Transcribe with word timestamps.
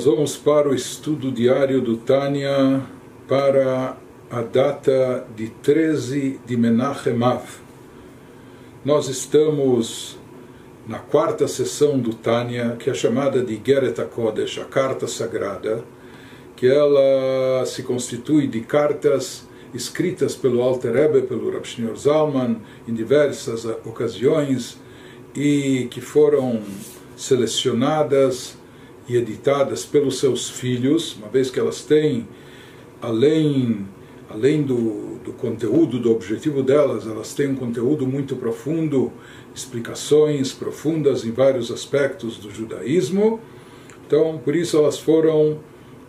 Nós 0.00 0.06
vamos 0.06 0.34
para 0.34 0.66
o 0.66 0.74
estudo 0.74 1.30
diário 1.30 1.82
do 1.82 1.94
Tânia 1.94 2.82
para 3.28 3.98
a 4.30 4.40
data 4.40 5.26
de 5.36 5.50
13 5.50 6.40
de 6.46 6.56
Menachem 6.56 7.22
Av. 7.22 7.44
Nós 8.82 9.08
estamos 9.08 10.18
na 10.88 11.00
quarta 11.00 11.46
sessão 11.46 11.98
do 11.98 12.14
Tânia, 12.14 12.76
que 12.78 12.88
é 12.88 12.94
chamada 12.94 13.44
de 13.44 13.60
Geret 13.62 14.00
HaKodesh, 14.00 14.60
a 14.60 14.64
Carta 14.64 15.06
Sagrada, 15.06 15.84
que 16.56 16.66
ela 16.66 17.66
se 17.66 17.82
constitui 17.82 18.46
de 18.46 18.62
cartas 18.62 19.46
escritas 19.74 20.34
pelo 20.34 20.62
Alter 20.62 20.94
Rebbe, 20.94 21.26
pelo 21.26 21.52
Rav 21.52 21.66
Shneur 21.66 21.94
Zalman, 21.94 22.56
em 22.88 22.94
diversas 22.94 23.66
ocasiões, 23.84 24.78
e 25.36 25.88
que 25.90 26.00
foram 26.00 26.62
selecionadas 27.18 28.58
e 29.10 29.16
editadas 29.16 29.84
pelos 29.84 30.20
seus 30.20 30.48
filhos, 30.48 31.16
uma 31.16 31.26
vez 31.26 31.50
que 31.50 31.58
elas 31.58 31.82
têm, 31.82 32.28
além, 33.02 33.84
além 34.28 34.62
do, 34.62 35.18
do 35.24 35.32
conteúdo, 35.32 35.98
do 35.98 36.12
objetivo 36.12 36.62
delas, 36.62 37.08
elas 37.08 37.34
têm 37.34 37.48
um 37.48 37.56
conteúdo 37.56 38.06
muito 38.06 38.36
profundo, 38.36 39.10
explicações 39.52 40.52
profundas 40.52 41.24
em 41.24 41.32
vários 41.32 41.72
aspectos 41.72 42.38
do 42.38 42.52
judaísmo. 42.52 43.40
Então, 44.06 44.40
por 44.44 44.54
isso 44.54 44.76
elas 44.76 44.96
foram 44.96 45.58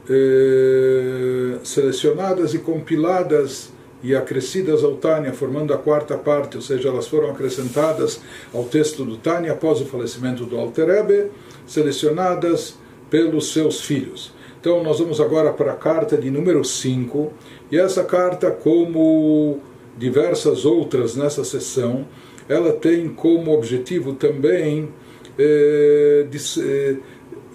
eh, 0.07 1.57
selecionadas 1.63 2.53
e 2.53 2.59
compiladas 2.59 3.73
e 4.03 4.15
acrescidas 4.15 4.83
ao 4.83 4.93
Tânia, 4.97 5.33
formando 5.33 5.73
a 5.73 5.77
quarta 5.79 6.15
parte, 6.19 6.55
ou 6.55 6.61
seja, 6.61 6.89
elas 6.89 7.07
foram 7.07 7.31
acrescentadas 7.31 8.21
ao 8.53 8.63
texto 8.65 9.03
do 9.03 9.17
Tânia 9.17 9.53
após 9.53 9.81
o 9.81 9.85
falecimento 9.85 10.45
do 10.45 10.55
Alter 10.55 10.85
Rebbe, 10.85 11.31
selecionadas 11.65 12.80
pelos 13.12 13.52
seus 13.52 13.81
filhos. 13.81 14.34
Então 14.59 14.84
nós 14.84 15.00
vamos 15.00 15.20
agora 15.20 15.52
para 15.52 15.73
a 15.73 15.76
carta 15.76 16.17
de 16.17 16.31
número 16.31 16.64
5, 16.64 17.31
e 17.72 17.78
essa 17.78 18.04
carta, 18.04 18.50
como 18.50 19.59
diversas 19.98 20.66
outras 20.66 21.16
nessa 21.16 21.44
sessão, 21.44 22.08
ela 22.48 22.72
tem 22.73 23.09
como 23.09 23.54
objetivo 23.54 24.14
também 24.14 24.89
eh, 25.38 26.28
eh, 26.32 26.95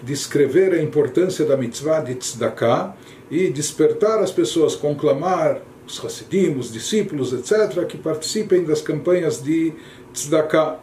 descrever 0.03 0.73
a 0.73 0.81
importância 0.81 1.45
da 1.45 1.57
mitzvah 1.57 2.01
de 2.01 2.15
tzedakah 2.15 2.95
e 3.29 3.49
despertar 3.49 4.19
as 4.19 4.31
pessoas, 4.31 4.75
conclamar 4.75 5.61
os 5.87 6.03
Hassidim, 6.03 6.57
os 6.57 6.71
discípulos, 6.71 7.33
etc., 7.33 7.85
que 7.85 7.97
participem 7.97 8.63
das 8.63 8.81
campanhas 8.81 9.41
de 9.41 9.73
tzedakah 10.13 10.79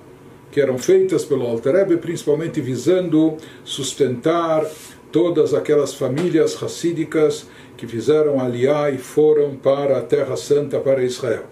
que 0.55 0.61
eram 0.61 0.79
feitas 0.79 1.25
pelo 1.25 1.49
Alter 1.49 1.75
Rebbe, 1.75 1.97
principalmente 1.97 2.61
visando 2.61 3.37
sustentar 3.65 4.65
todas 5.11 5.53
aquelas 5.53 5.95
famílias 5.95 6.55
racídicas 6.55 7.49
que 7.77 7.89
fizeram 7.89 8.39
aliá 8.39 8.89
e 8.89 8.97
foram 8.97 9.57
para 9.57 9.99
a 9.99 10.01
Terra 10.01 10.37
Santa, 10.37 10.79
para 10.79 11.03
Israel. 11.03 11.43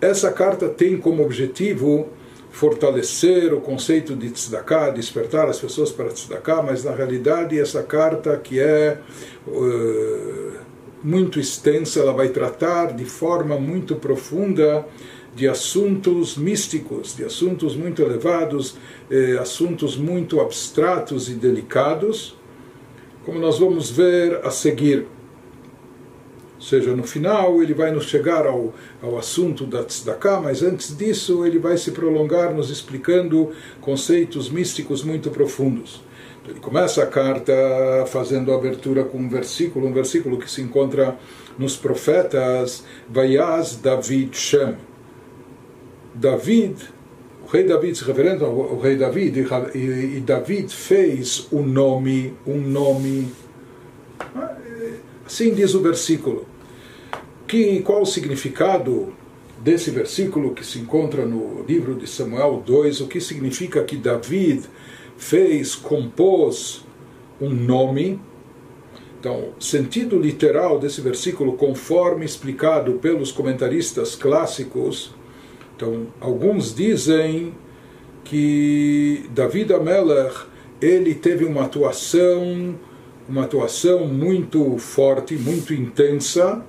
Essa 0.00 0.32
carta 0.32 0.66
tem 0.66 0.96
como 0.96 1.22
objetivo 1.22 2.08
fortalecer 2.50 3.52
o 3.52 3.60
conceito 3.60 4.16
de 4.16 4.30
tzedakah, 4.30 4.88
despertar 4.88 5.46
as 5.50 5.60
pessoas 5.60 5.92
para 5.92 6.08
tzedakah, 6.08 6.62
mas 6.62 6.82
na 6.82 6.92
realidade 6.92 7.60
essa 7.60 7.82
carta 7.82 8.34
que 8.38 8.58
é 8.58 8.96
uh, 9.46 10.52
muito 11.04 11.38
extensa, 11.38 12.00
ela 12.00 12.14
vai 12.14 12.30
tratar 12.30 12.94
de 12.94 13.04
forma 13.04 13.58
muito 13.58 13.94
profunda 13.96 14.86
de 15.40 15.48
assuntos 15.48 16.36
místicos, 16.36 17.16
de 17.16 17.24
assuntos 17.24 17.74
muito 17.74 18.02
elevados, 18.02 18.76
eh, 19.10 19.38
assuntos 19.40 19.96
muito 19.96 20.38
abstratos 20.38 21.30
e 21.30 21.32
delicados, 21.32 22.36
como 23.24 23.38
nós 23.38 23.58
vamos 23.58 23.90
ver 23.90 24.38
a 24.44 24.50
seguir. 24.50 25.06
Ou 26.56 26.60
seja, 26.60 26.94
no 26.94 27.04
final 27.04 27.62
ele 27.62 27.72
vai 27.72 27.90
nos 27.90 28.04
chegar 28.04 28.46
ao, 28.46 28.74
ao 29.00 29.16
assunto 29.16 29.64
da 29.64 29.82
tzedakah, 29.82 30.42
mas 30.42 30.62
antes 30.62 30.94
disso 30.94 31.46
ele 31.46 31.58
vai 31.58 31.78
se 31.78 31.92
prolongar 31.92 32.52
nos 32.52 32.68
explicando 32.68 33.50
conceitos 33.80 34.50
místicos 34.50 35.02
muito 35.02 35.30
profundos. 35.30 36.02
Então, 36.42 36.52
ele 36.52 36.60
começa 36.60 37.02
a 37.02 37.06
carta 37.06 37.54
fazendo 38.08 38.52
a 38.52 38.56
abertura 38.56 39.04
com 39.04 39.16
um 39.16 39.28
versículo, 39.30 39.86
um 39.86 39.92
versículo 39.94 40.38
que 40.38 40.50
se 40.50 40.60
encontra 40.60 41.16
nos 41.58 41.78
profetas, 41.78 42.84
Vayaz 43.08 43.76
David 43.76 44.36
Shem 44.36 44.89
David, 46.14 46.76
o 47.44 47.46
rei 47.46 47.64
David 47.64 47.96
se 47.96 48.04
referendo 48.04 48.44
ao, 48.44 48.78
rei 48.78 48.96
David, 48.96 49.46
e, 49.74 49.78
e 49.78 50.20
David 50.20 50.74
fez 50.74 51.48
um 51.52 51.62
nome, 51.62 52.34
um 52.46 52.60
nome, 52.60 53.28
assim 55.24 55.54
diz 55.54 55.74
o 55.74 55.80
versículo. 55.80 56.46
Que, 57.46 57.80
qual 57.80 58.02
o 58.02 58.06
significado 58.06 59.12
desse 59.60 59.90
versículo 59.90 60.54
que 60.54 60.64
se 60.64 60.78
encontra 60.78 61.26
no 61.26 61.64
livro 61.64 61.94
de 61.94 62.06
Samuel 62.06 62.62
2? 62.64 63.00
O 63.00 63.08
que 63.08 63.20
significa 63.20 63.82
que 63.82 63.96
David 63.96 64.64
fez, 65.16 65.74
compôs 65.74 66.84
um 67.40 67.50
nome? 67.50 68.20
Então, 69.18 69.50
sentido 69.58 70.18
literal 70.18 70.78
desse 70.78 71.00
versículo, 71.00 71.52
conforme 71.52 72.24
explicado 72.24 72.94
pelos 72.94 73.30
comentaristas 73.30 74.14
clássicos, 74.14 75.14
então, 75.80 76.08
alguns 76.20 76.74
dizem 76.74 77.54
que 78.22 79.24
David 79.30 79.72
Amelech 79.72 80.44
ele 80.78 81.14
teve 81.14 81.46
uma 81.46 81.64
atuação, 81.64 82.78
uma 83.26 83.44
atuação 83.44 84.06
muito 84.06 84.76
forte, 84.76 85.36
muito 85.36 85.72
intensa, 85.72 86.62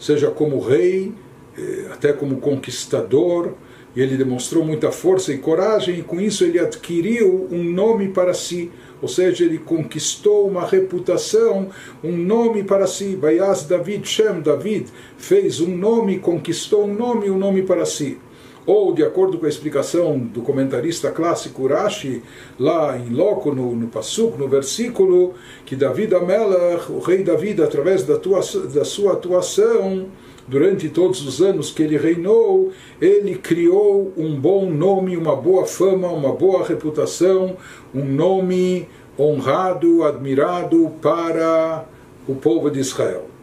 seja 0.00 0.32
como 0.32 0.58
rei, 0.58 1.12
eh, 1.56 1.86
até 1.92 2.12
como 2.12 2.38
conquistador, 2.38 3.52
e 3.94 4.00
ele 4.00 4.16
demonstrou 4.16 4.64
muita 4.64 4.90
força 4.90 5.32
e 5.32 5.38
coragem, 5.38 6.00
e 6.00 6.02
com 6.02 6.20
isso 6.20 6.42
ele 6.42 6.58
adquiriu 6.58 7.46
um 7.48 7.62
nome 7.62 8.08
para 8.08 8.34
si, 8.34 8.72
ou 9.00 9.06
seja, 9.06 9.44
ele 9.44 9.58
conquistou 9.58 10.48
uma 10.48 10.66
reputação, 10.66 11.68
um 12.02 12.16
nome 12.16 12.64
para 12.64 12.88
si. 12.88 13.14
Vaias 13.14 13.62
David 13.62 14.08
Shem, 14.08 14.40
David 14.40 14.88
fez 15.16 15.60
um 15.60 15.76
nome, 15.76 16.18
conquistou 16.18 16.84
um 16.84 16.94
nome, 16.94 17.30
um 17.30 17.38
nome 17.38 17.62
para 17.62 17.86
si 17.86 18.18
ou 18.66 18.92
de 18.92 19.04
acordo 19.04 19.38
com 19.38 19.46
a 19.46 19.48
explicação 19.48 20.18
do 20.18 20.42
comentarista 20.42 21.10
clássico 21.10 21.68
Rashi, 21.68 22.22
lá 22.58 22.98
em 22.98 23.10
loco 23.10 23.54
no, 23.54 23.74
no 23.76 23.86
Passuk, 23.86 24.36
no 24.36 24.48
versículo, 24.48 25.34
que 25.64 25.76
David 25.76 26.14
Amelach, 26.14 26.90
o 26.90 26.98
rei 26.98 27.22
David, 27.22 27.62
através 27.62 28.02
da, 28.02 28.18
tua, 28.18 28.40
da 28.74 28.84
sua 28.84 29.12
atuação, 29.12 30.06
durante 30.48 30.88
todos 30.88 31.24
os 31.26 31.40
anos 31.40 31.70
que 31.70 31.82
ele 31.82 31.96
reinou, 31.96 32.72
ele 33.00 33.36
criou 33.36 34.12
um 34.16 34.34
bom 34.34 34.68
nome, 34.68 35.16
uma 35.16 35.36
boa 35.36 35.64
fama, 35.64 36.08
uma 36.08 36.32
boa 36.32 36.66
reputação, 36.66 37.56
um 37.94 38.04
nome 38.04 38.88
honrado, 39.18 40.04
admirado 40.04 40.92
para 41.00 41.84
o 42.28 42.34
povo 42.34 42.70
de 42.70 42.80
Israel. 42.80 43.35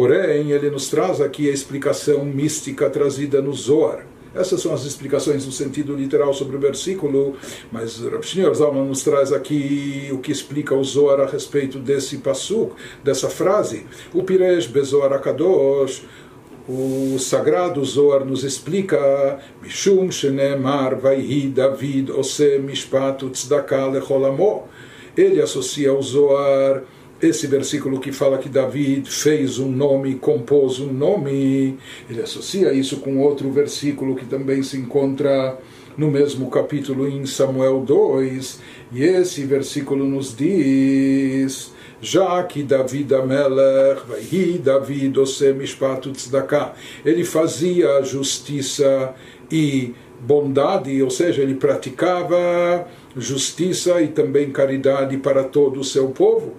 Porém, 0.00 0.50
ele 0.50 0.70
nos 0.70 0.88
traz 0.88 1.20
aqui 1.20 1.50
a 1.50 1.52
explicação 1.52 2.24
mística 2.24 2.88
trazida 2.88 3.42
no 3.42 3.52
Zohar. 3.52 4.06
Essas 4.34 4.62
são 4.62 4.72
as 4.72 4.86
explicações 4.86 5.44
no 5.44 5.52
sentido 5.52 5.94
literal 5.94 6.32
sobre 6.32 6.56
o 6.56 6.58
versículo, 6.58 7.36
mas 7.70 7.98
Rav 7.98 8.22
Shneur 8.22 8.54
Zalman 8.54 8.86
nos 8.86 9.02
traz 9.02 9.30
aqui 9.30 10.08
o 10.10 10.16
que 10.16 10.32
explica 10.32 10.74
o 10.74 10.82
Zohar 10.82 11.20
a 11.20 11.26
respeito 11.26 11.78
desse 11.78 12.16
passuk, 12.16 12.72
dessa 13.04 13.28
frase. 13.28 13.84
O 14.14 14.22
Piresh 14.22 14.68
Bezohar 14.68 15.12
Akadosh, 15.12 16.02
o 16.66 17.18
sagrado 17.18 17.84
Zohar 17.84 18.24
nos 18.24 18.42
explica 18.42 19.38
Mishum 19.60 20.10
Shenemar 20.10 20.98
Vaihi 20.98 21.48
David 21.48 22.10
Ose 22.10 22.58
Mishpat 22.58 23.22
Tzedakah 23.22 23.88
Lecholamo. 23.88 24.66
Ele 25.14 25.42
associa 25.42 25.92
o 25.92 26.00
Zohar 26.00 26.84
esse 27.22 27.46
versículo 27.46 28.00
que 28.00 28.12
fala 28.12 28.38
que 28.38 28.48
David 28.48 29.10
fez 29.10 29.58
um 29.58 29.70
nome, 29.70 30.14
compôs 30.14 30.80
um 30.80 30.92
nome, 30.92 31.76
ele 32.08 32.22
associa 32.22 32.72
isso 32.72 32.98
com 32.98 33.18
outro 33.18 33.50
versículo 33.50 34.16
que 34.16 34.24
também 34.24 34.62
se 34.62 34.78
encontra 34.78 35.58
no 35.96 36.10
mesmo 36.10 36.48
capítulo 36.50 37.06
em 37.06 37.26
Samuel 37.26 37.80
2, 37.80 38.60
e 38.92 39.02
esse 39.02 39.44
versículo 39.44 40.04
nos 40.04 40.34
diz 40.34 41.72
já 42.00 42.42
que 42.44 42.62
David 42.62 43.14
Amelech, 43.14 44.02
vai 44.08 44.58
David 44.58 45.18
Ose 45.18 45.52
Mishpat 45.52 46.10
Tzedakah, 46.10 46.72
ele 47.04 47.24
fazia 47.24 48.02
justiça 48.02 49.14
e 49.50 49.94
bondade, 50.20 51.02
ou 51.02 51.10
seja, 51.10 51.42
ele 51.42 51.54
praticava 51.54 52.88
justiça 53.16 54.00
e 54.00 54.08
também 54.08 54.50
caridade 54.50 55.16
para 55.18 55.44
todo 55.44 55.80
o 55.80 55.84
seu 55.84 56.08
povo. 56.08 56.54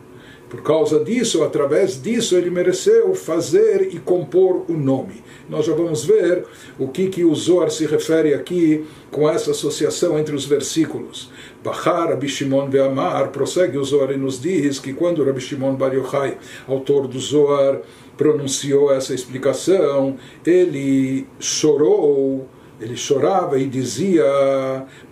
Por 0.52 0.62
causa 0.64 1.02
disso, 1.02 1.44
através 1.46 2.02
disso, 2.02 2.36
ele 2.36 2.50
mereceu 2.50 3.16
fazer 3.16 3.88
e 3.96 4.00
compor 4.00 4.66
o 4.68 4.74
nome. 4.74 5.24
Nós 5.48 5.66
já 5.66 5.74
vamos 5.74 6.04
ver 6.04 6.44
o 6.78 6.90
que, 6.90 7.08
que 7.08 7.24
o 7.24 7.34
Zohar 7.34 7.72
se 7.72 7.86
refere 7.86 8.34
aqui 8.34 8.86
com 9.10 9.30
essa 9.30 9.52
associação 9.52 10.20
entre 10.20 10.36
os 10.36 10.44
versículos. 10.44 11.32
Bachar 11.64 12.10
Rabi 12.10 12.28
Shimon 12.28 12.68
Be'amar, 12.68 13.30
prossegue 13.30 13.78
o 13.78 13.84
Zohar 13.86 14.12
e 14.12 14.18
nos 14.18 14.42
diz 14.42 14.78
que 14.78 14.92
quando 14.92 15.24
Rabi 15.24 15.40
Shimon 15.40 15.76
Bar 15.76 15.94
Yochai, 15.94 16.38
autor 16.68 17.08
do 17.08 17.18
Zohar, 17.18 17.80
pronunciou 18.18 18.92
essa 18.92 19.14
explicação, 19.14 20.18
ele 20.46 21.28
chorou 21.40 22.46
ele 22.82 22.98
chorava 22.98 23.60
e 23.60 23.68
dizia 23.68 24.26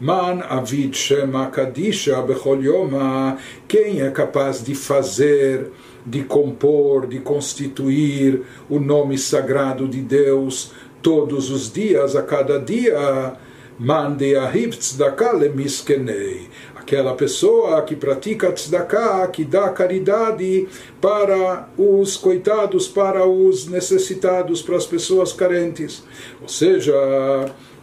Man 0.01 0.41
avid 0.49 0.97
shema 0.97 1.47
kadisha 1.47 2.19
bechol 2.23 2.63
yoma. 2.63 3.37
Quem 3.67 4.01
é 4.01 4.09
capaz 4.09 4.63
de 4.63 4.73
fazer 4.73 5.71
de 6.03 6.23
compor, 6.23 7.05
de 7.05 7.19
constituir 7.19 8.41
o 8.67 8.79
nome 8.79 9.17
sagrado 9.17 9.87
de 9.87 10.01
Deus 10.01 10.71
todos 11.03 11.51
os 11.51 11.71
dias, 11.71 12.15
a 12.15 12.23
cada 12.23 12.59
dia? 12.59 13.37
Mande 13.77 14.35
a 14.35 14.51
tzedakah 14.51 15.31
lemiskenei 15.31 16.49
aquela 16.89 17.13
pessoa 17.13 17.83
que 17.83 17.95
pratica 17.95 18.51
tzedakah, 18.51 19.27
que 19.27 19.45
dá 19.45 19.69
caridade 19.69 20.67
para 20.99 21.69
os 21.77 22.17
coitados, 22.17 22.87
para 22.87 23.27
os 23.27 23.67
necessitados, 23.67 24.63
para 24.63 24.75
as 24.75 24.87
pessoas 24.87 25.31
carentes. 25.31 26.03
Ou 26.41 26.47
seja, 26.47 26.93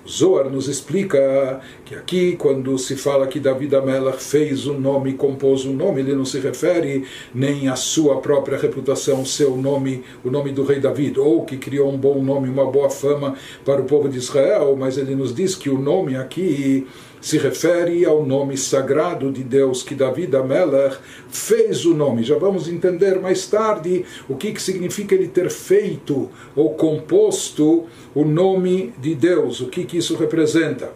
Zohar 0.09 0.51
nos 0.51 0.67
explica 0.67 1.61
que 1.85 1.95
aqui, 1.95 2.37
quando 2.37 2.77
se 2.79 2.97
fala 2.97 3.29
que 3.29 3.39
David 3.39 3.77
Amelach 3.77 4.21
fez 4.21 4.67
um 4.67 4.79
nome, 4.79 5.15
compôs 5.15 5.65
um 5.65 5.73
nome, 5.73 6.01
ele 6.01 6.15
não 6.15 6.25
se 6.25 6.41
refere 6.41 7.05
nem 7.33 7.69
à 7.69 7.77
sua 7.77 8.21
própria 8.21 8.59
reputação, 8.59 9.25
seu 9.25 9.57
nome, 9.57 10.03
o 10.25 10.31
nome 10.31 10.51
do 10.51 10.65
rei 10.65 10.81
David, 10.81 11.19
ou 11.21 11.45
que 11.45 11.57
criou 11.57 11.93
um 11.93 11.97
bom 11.97 12.21
nome, 12.23 12.49
uma 12.49 12.69
boa 12.69 12.91
fama 12.91 13.37
para 13.65 13.81
o 13.81 13.85
povo 13.85 14.09
de 14.09 14.19
Israel, 14.19 14.75
mas 14.77 14.99
ele 14.99 15.15
nos 15.15 15.33
diz 15.33 15.55
que 15.55 15.71
o 15.71 15.79
nome 15.79 16.17
aqui 16.17 16.87
se 17.27 17.39
refere 17.39 18.05
ao 18.05 18.25
nome 18.25 18.57
sagrado 18.57 19.33
de 19.33 19.43
Deus 19.43 19.83
que 19.83 19.97
Davi 19.97 20.31
Amelech 20.33 20.97
fez 21.29 21.85
o 21.85 21.93
nome. 21.93 22.23
Já 22.23 22.39
vamos 22.39 22.69
entender 22.69 23.21
mais 23.21 23.49
tarde 23.49 24.05
o 24.29 24.37
que, 24.37 24.53
que 24.53 24.63
significa 24.63 25.13
ele 25.13 25.27
ter 25.27 25.51
feito 25.51 26.31
ou 26.55 26.75
composto 26.75 27.87
o 28.15 28.25
nome 28.25 28.95
de 29.01 29.17
Deus, 29.17 29.61
o 29.61 29.67
que, 29.67 29.85
que 29.85 29.99
isso 29.99 30.15
representa. 30.15 30.93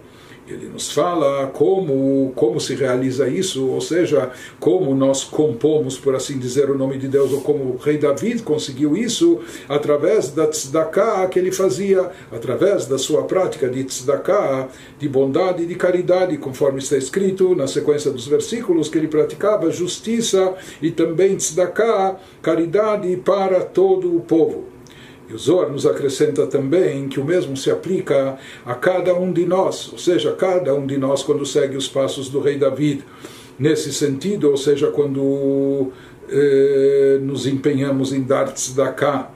Ele 0.50 0.69
nos 0.69 0.91
fala 0.91 1.47
como, 1.49 2.32
como 2.35 2.61
se 2.61 2.75
realiza 2.75 3.29
isso, 3.29 3.69
ou 3.69 3.81
seja, 3.81 4.31
como 4.58 4.94
nós 4.94 5.23
compomos, 5.23 5.97
por 5.97 6.14
assim 6.14 6.38
dizer, 6.38 6.70
o 6.70 6.76
nome 6.76 6.99
de 6.99 7.06
Deus, 7.06 7.32
ou 7.32 7.41
como 7.41 7.64
o 7.64 7.76
rei 7.76 7.99
David 7.99 8.43
conseguiu 8.43 8.97
isso 8.97 9.41
através 9.69 10.31
da 10.31 10.47
tzedakah 10.47 11.29
que 11.29 11.38
ele 11.38 11.52
fazia, 11.52 12.11
através 12.32 12.87
da 12.87 12.99
sua 12.99 13.23
prática 13.25 13.69
de 13.69 13.85
tzedakah, 13.85 14.69
de 14.99 15.08
bondade 15.08 15.62
e 15.62 15.67
de 15.67 15.75
caridade, 15.75 16.37
conforme 16.37 16.81
está 16.81 16.97
escrito 16.97 17.55
na 17.55 17.67
sequência 17.67 18.11
dos 18.11 18.26
versículos, 18.26 18.88
que 18.88 18.99
ele 18.99 19.08
praticava 19.08 19.70
justiça 19.70 20.55
e 20.82 20.91
também 20.91 21.37
tzedakah, 21.37 22.17
caridade 22.43 23.17
para 23.19 23.61
todo 23.61 24.17
o 24.17 24.20
povo. 24.20 24.80
E 25.31 25.35
o 25.35 25.38
Zohar 25.38 25.71
nos 25.71 25.87
acrescenta 25.87 26.44
também 26.44 27.09
que 27.09 27.21
o 27.21 27.25
mesmo 27.25 27.56
se 27.56 27.71
aplica 27.71 28.37
a 28.67 28.75
cada 28.75 29.15
um 29.15 29.32
de 29.32 29.47
nós, 29.47 29.88
ou 29.93 29.99
seja, 29.99 30.32
cada 30.32 30.75
um 30.75 30.85
de 30.85 30.99
nós 30.99 31.23
quando 31.23 31.47
segue 31.47 31.77
os 31.77 31.87
passos 31.87 32.29
do 32.29 32.41
rei 32.41 32.59
David. 32.59 33.05
Nesse 33.56 33.93
sentido, 33.93 34.50
ou 34.50 34.56
seja, 34.56 34.88
quando 34.88 35.93
eh, 36.29 37.21
nos 37.23 37.47
empenhamos 37.47 38.12
em 38.12 38.23
dar 38.23 38.53
tzedakah, 38.53 39.31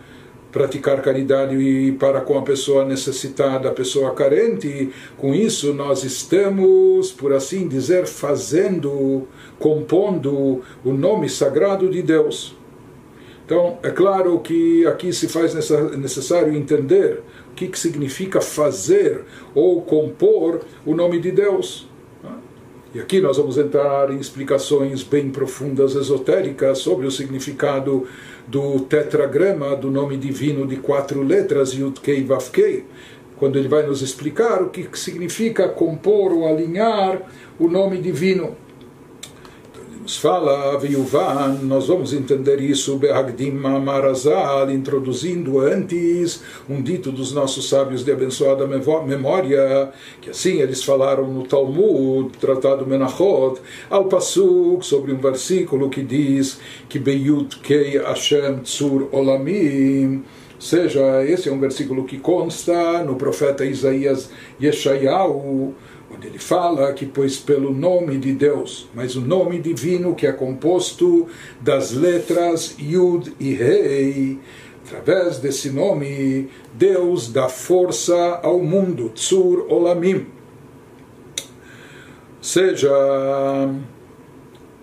praticar 0.51 1.01
caridade 1.01 1.95
para 1.99 2.21
com 2.21 2.39
a 2.39 2.43
pessoa 2.43 2.85
necessitada, 2.85 3.69
a 3.69 3.73
pessoa 3.73 4.15
carente, 4.15 4.91
com 5.17 5.33
isso 5.33 5.73
nós 5.75 6.03
estamos, 6.03 7.13
por 7.13 7.33
assim 7.33 7.69
dizer, 7.69 8.07
fazendo, 8.07 9.29
compondo 9.61 10.61
o 10.85 10.93
nome 10.93 11.29
sagrado 11.29 11.89
de 11.89 12.03
Deus. 12.03 12.57
Então, 13.45 13.79
é 13.83 13.91
claro 13.91 14.39
que 14.41 14.87
aqui 14.87 15.13
se 15.13 15.29
faz 15.29 15.55
necessário 15.55 16.55
entender 16.55 17.23
o 17.51 17.55
que, 17.55 17.69
que 17.69 17.79
significa 17.79 18.41
fazer 18.41 19.23
ou 19.55 19.83
compor 19.83 20.63
o 20.87 20.95
nome 20.95 21.21
de 21.21 21.31
Deus. 21.31 21.87
E 22.95 23.01
aqui 23.01 23.21
nós 23.21 23.37
vamos 23.37 23.59
entrar 23.59 24.11
em 24.13 24.19
explicações 24.19 25.03
bem 25.03 25.29
profundas, 25.29 25.95
esotéricas, 25.95 26.79
sobre 26.79 27.07
o 27.07 27.11
significado 27.11 28.07
do 28.47 28.81
tetragrama, 28.81 29.75
do 29.75 29.91
nome 29.91 30.17
divino 30.17 30.67
de 30.67 30.77
quatro 30.77 31.23
letras, 31.23 31.73
Yud 31.73 32.01
Kei 32.01 32.25
Vav 32.25 32.51
Kei, 32.51 32.85
quando 33.37 33.59
ele 33.59 33.69
vai 33.69 33.85
nos 33.85 34.01
explicar 34.01 34.63
o 34.63 34.71
que 34.71 34.89
significa 34.97 35.69
compor 35.69 36.33
ou 36.33 36.47
alinhar 36.47 37.21
o 37.59 37.69
nome 37.69 37.99
divino 37.99 38.57
nos 40.05 40.19
fala 40.19 40.77
Viuvan, 40.79 41.61
nós 41.63 41.87
vamos 41.87 42.13
entender 42.13 42.61
isso 42.61 42.99
Behagdim 42.99 43.53
Marazal, 43.53 44.71
introduzindo 44.71 45.61
antes 45.61 46.43
um 46.69 46.83
dito 46.83 47.11
dos 47.11 47.33
nossos 47.33 47.71
sábios 47.71 48.05
de 48.05 48.13
abençoada 48.13 48.67
memória, 48.67 49.91
que 50.21 50.29
assim 50.29 50.61
eles 50.61 50.85
falaram 50.85 51.27
no 51.27 51.45
Talmud, 51.45 52.37
tratado 52.39 52.87
Menachot, 52.87 53.63
ao 53.89 54.05
Pasuk, 54.05 54.85
sobre 54.85 55.11
um 55.11 55.17
versículo 55.17 55.89
que 55.89 56.03
diz 56.03 56.61
que 56.87 56.99
Beyut 56.99 57.59
Kei 57.61 57.97
Hashem 57.97 58.59
Tzur 58.59 59.09
Olamim, 59.11 60.23
seja, 60.59 61.25
esse 61.25 61.49
é 61.49 61.53
um 61.53 61.59
versículo 61.59 62.05
que 62.05 62.19
consta 62.19 63.03
no 63.03 63.17
profeta 63.17 63.65
Isaías 63.65 64.29
Yeshayahu, 64.61 65.75
onde 66.15 66.27
ele 66.29 66.39
fala 66.39 66.93
que, 66.93 67.07
pois 67.07 67.37
pelo 67.37 67.73
nome 67.73 68.19
de 68.19 68.33
Deus, 68.33 68.89
mas 68.95 69.17
o 69.17 69.21
nome 69.21 69.59
divino 69.59 70.15
que 70.15 70.27
é 70.27 70.33
composto 70.33 71.27
das 71.61 71.93
letras 71.93 72.77
Yud 72.79 73.35
e 73.41 73.53
Rei, 73.55 74.39
através 74.85 75.39
desse 75.39 75.71
nome, 75.71 76.49
Deus 76.75 77.29
dá 77.33 77.49
força 77.49 78.41
ao 78.43 78.61
mundo, 78.61 79.11
Tzur 79.11 79.67
Olamim. 79.69 80.27
Seja, 82.41 82.91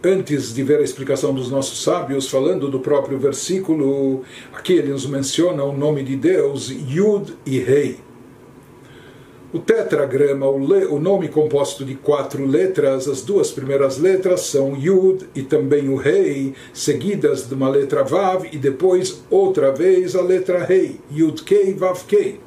antes 0.03 0.53
de 0.53 0.63
ver 0.63 0.79
a 0.79 0.83
explicação 0.83 1.33
dos 1.33 1.51
nossos 1.51 1.83
sábios, 1.83 2.27
falando 2.27 2.67
do 2.69 2.79
próprio 2.79 3.19
versículo, 3.19 4.23
aqui 4.51 4.73
ele 4.73 4.89
nos 4.89 5.05
menciona 5.05 5.63
o 5.63 5.71
nome 5.71 6.03
de 6.03 6.15
Deus, 6.15 6.69
Yud 6.69 7.35
e 7.45 7.59
Rei. 7.59 8.10
O 9.53 9.59
tetragrama, 9.59 10.48
o, 10.48 10.57
le, 10.57 10.86
o, 10.86 10.98
nome 10.98 11.27
composto 11.27 11.84
de 11.84 11.96
quatro 11.96 12.46
letras, 12.46 13.05
as 13.05 13.22
duas 13.22 13.51
primeiras 13.51 13.98
letras 13.98 14.43
são 14.43 14.77
Yud 14.77 15.27
e 15.36 15.41
também 15.41 15.89
o 15.89 15.98
Rei, 15.98 16.53
seguidas 16.74 17.50
de 17.50 17.53
uma 17.53 17.67
letra 17.67 18.01
Vav 18.01 18.46
e 18.50 18.58
depois 18.58 19.22
outra 19.29 19.70
vez 19.70 20.15
a 20.15 20.22
letra 20.22 20.63
Rei, 20.63 21.01
Yud 21.12 21.43
Kei 21.43 21.74
Vav 21.74 22.05
Kei. 22.08 22.39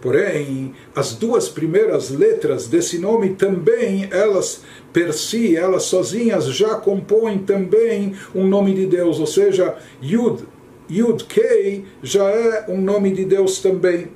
Porém, 0.00 0.74
as 0.92 1.12
duas 1.12 1.48
primeiras 1.48 2.10
letras 2.10 2.66
desse 2.66 2.98
nome 2.98 3.34
também, 3.34 4.08
elas 4.10 4.62
per 4.92 5.14
si, 5.14 5.56
elas 5.56 5.84
sozinhas 5.84 6.46
já 6.46 6.74
compõem 6.74 7.38
também 7.38 8.12
um 8.34 8.44
nome 8.44 8.74
de 8.74 8.86
Deus, 8.86 9.20
ou 9.20 9.26
seja, 9.28 9.76
Yud, 10.02 10.42
Yud 10.90 11.26
Kei 11.26 11.84
já 12.02 12.28
é 12.28 12.64
um 12.68 12.80
nome 12.80 13.12
de 13.12 13.24
Deus 13.24 13.60
também 13.60 14.08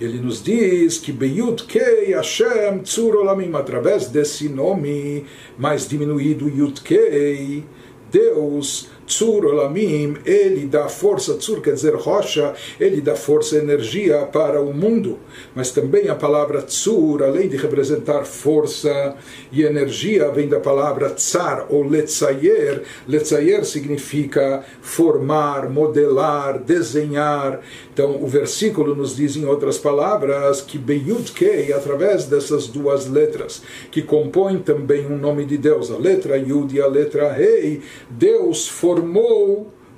ele 0.00 0.18
nos 0.18 0.42
diz 0.42 0.98
que 0.98 1.12
Beyut 1.12 1.64
Kei 1.66 2.14
Hashem 2.14 2.80
Tzur 2.82 3.16
Olamim, 3.16 3.54
através 3.54 4.06
desse 4.08 4.48
nome 4.48 5.26
mais 5.58 5.86
diminuído 5.86 6.48
Yud 6.48 6.80
Kei, 6.80 7.64
Deus 8.10 8.88
Tzur 9.10 9.44
Olamim, 9.44 10.16
ele 10.24 10.66
dá 10.66 10.88
força, 10.88 11.34
Tzur 11.34 11.60
quer 11.60 11.74
dizer 11.74 11.96
rocha, 11.96 12.54
ele 12.78 13.00
dá 13.00 13.16
força 13.16 13.56
energia 13.56 14.18
para 14.32 14.62
o 14.62 14.72
mundo. 14.72 15.18
Mas 15.52 15.72
também 15.72 16.08
a 16.08 16.14
palavra 16.14 16.62
Tzur, 16.62 17.24
além 17.24 17.48
de 17.48 17.56
representar 17.56 18.24
força 18.24 19.16
e 19.50 19.64
energia, 19.64 20.30
vem 20.30 20.48
da 20.48 20.60
palavra 20.60 21.10
Tzar 21.10 21.66
ou 21.68 21.82
Letzayer. 21.82 22.84
Letzayer 23.08 23.64
significa 23.64 24.64
formar, 24.80 25.68
modelar, 25.68 26.60
desenhar. 26.60 27.60
Então 27.92 28.22
o 28.22 28.28
versículo 28.28 28.94
nos 28.94 29.16
diz, 29.16 29.34
em 29.34 29.44
outras 29.44 29.76
palavras, 29.76 30.60
que 30.60 30.78
Beyud 30.78 31.32
Kei, 31.32 31.72
através 31.72 32.26
dessas 32.26 32.68
duas 32.68 33.08
letras, 33.08 33.60
que 33.90 34.02
compõem 34.02 34.60
também 34.60 35.04
um 35.06 35.18
nome 35.18 35.44
de 35.44 35.58
Deus, 35.58 35.90
a 35.90 35.98
letra 35.98 36.38
Yud 36.38 36.76
e 36.76 36.80
a 36.80 36.86
letra 36.86 37.32
Rei, 37.32 37.82
Deus 38.08 38.68
formou 38.68 38.99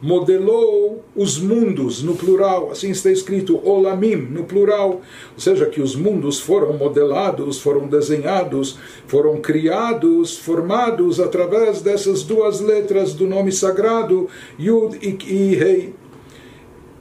modelou 0.02 1.04
os 1.14 1.38
mundos 1.38 2.02
no 2.02 2.16
plural, 2.16 2.72
assim 2.72 2.90
está 2.90 3.10
escrito 3.10 3.60
olamim 3.64 4.16
no 4.16 4.42
plural, 4.42 5.00
ou 5.34 5.40
seja, 5.40 5.66
que 5.66 5.80
os 5.80 5.94
mundos 5.94 6.40
foram 6.40 6.72
modelados, 6.72 7.60
foram 7.60 7.86
desenhados, 7.86 8.78
foram 9.06 9.40
criados, 9.40 10.36
formados 10.36 11.20
através 11.20 11.80
dessas 11.80 12.24
duas 12.24 12.60
letras 12.60 13.14
do 13.14 13.28
nome 13.28 13.52
sagrado 13.52 14.28
Yud 14.58 14.98
e 15.00 15.54
Rei. 15.54 15.94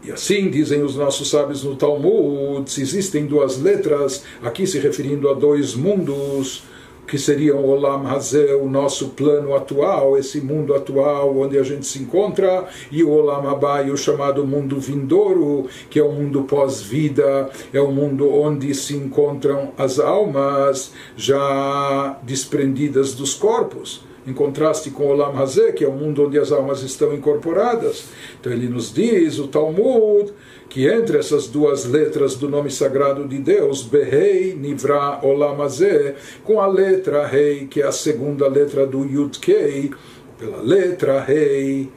E 0.04 0.12
assim 0.12 0.50
dizem 0.50 0.84
os 0.84 0.96
nossos 0.96 1.30
sábios 1.30 1.64
no 1.64 1.76
Talmud, 1.76 2.70
se 2.70 2.82
existem 2.82 3.26
duas 3.26 3.60
letras, 3.60 4.24
aqui 4.42 4.66
se 4.66 4.80
referindo 4.80 5.30
a 5.30 5.34
dois 5.34 5.76
mundos, 5.76 6.64
que 7.12 7.20
seriam 7.20 7.58
o 7.58 7.72
Olam 7.72 8.08
Hazé, 8.08 8.56
o 8.56 8.70
nosso 8.70 9.10
plano 9.10 9.54
atual, 9.54 10.18
esse 10.18 10.40
mundo 10.40 10.74
atual 10.74 11.38
onde 11.38 11.58
a 11.58 11.64
gente 11.64 11.86
se 11.86 12.02
encontra, 12.02 12.70
e 12.90 13.04
o 13.04 13.10
Olam 13.10 13.50
Abai, 13.50 13.92
o 13.92 13.98
chamado 13.98 14.48
mundo 14.48 14.80
vindouro, 14.80 15.68
que 15.90 16.00
é 16.00 16.04
o 16.04 16.14
mundo 16.14 16.44
pós-vida, 16.44 17.50
é 17.74 17.82
o 17.82 17.92
mundo 17.92 18.34
onde 18.34 18.74
se 18.74 18.96
encontram 18.96 19.74
as 19.78 20.00
almas 20.00 20.94
já 21.18 22.18
desprendidas 22.24 23.14
dos 23.14 23.34
corpos 23.34 24.10
em 24.26 24.34
contraste 24.34 24.92
com 24.92 25.06
o 25.06 25.10
Olam 25.10 25.38
Hazé, 25.38 25.72
que 25.72 25.84
é 25.84 25.88
o 25.88 25.92
mundo 25.92 26.28
onde 26.28 26.38
as 26.38 26.52
almas 26.52 26.84
estão 26.84 27.14
incorporadas. 27.14 28.06
Então 28.40 28.54
ele 28.54 28.70
nos 28.70 28.94
diz, 28.94 29.40
o 29.40 29.48
Talmud, 29.48 30.32
que 30.72 30.88
entre 30.88 31.18
essas 31.18 31.48
duas 31.50 31.84
letras 31.84 32.36
do 32.36 32.48
nome 32.48 32.72
sagrado 32.72 33.28
de 33.28 33.38
Deus, 33.40 33.84
Behei 33.84 34.56
Nivra 34.56 35.20
Olam 35.22 35.62
Hazé, 35.62 36.16
com 36.46 36.62
a 36.62 36.66
letra 36.66 37.28
Rei, 37.28 37.68
que 37.68 37.82
é 37.82 37.86
a 37.86 37.92
segunda 37.92 38.48
letra 38.48 38.88
do 38.88 39.04
Yud 39.04 39.38
Kei, 39.38 39.92
pela 40.40 40.62
letra 40.62 41.20
Rei, 41.20 41.90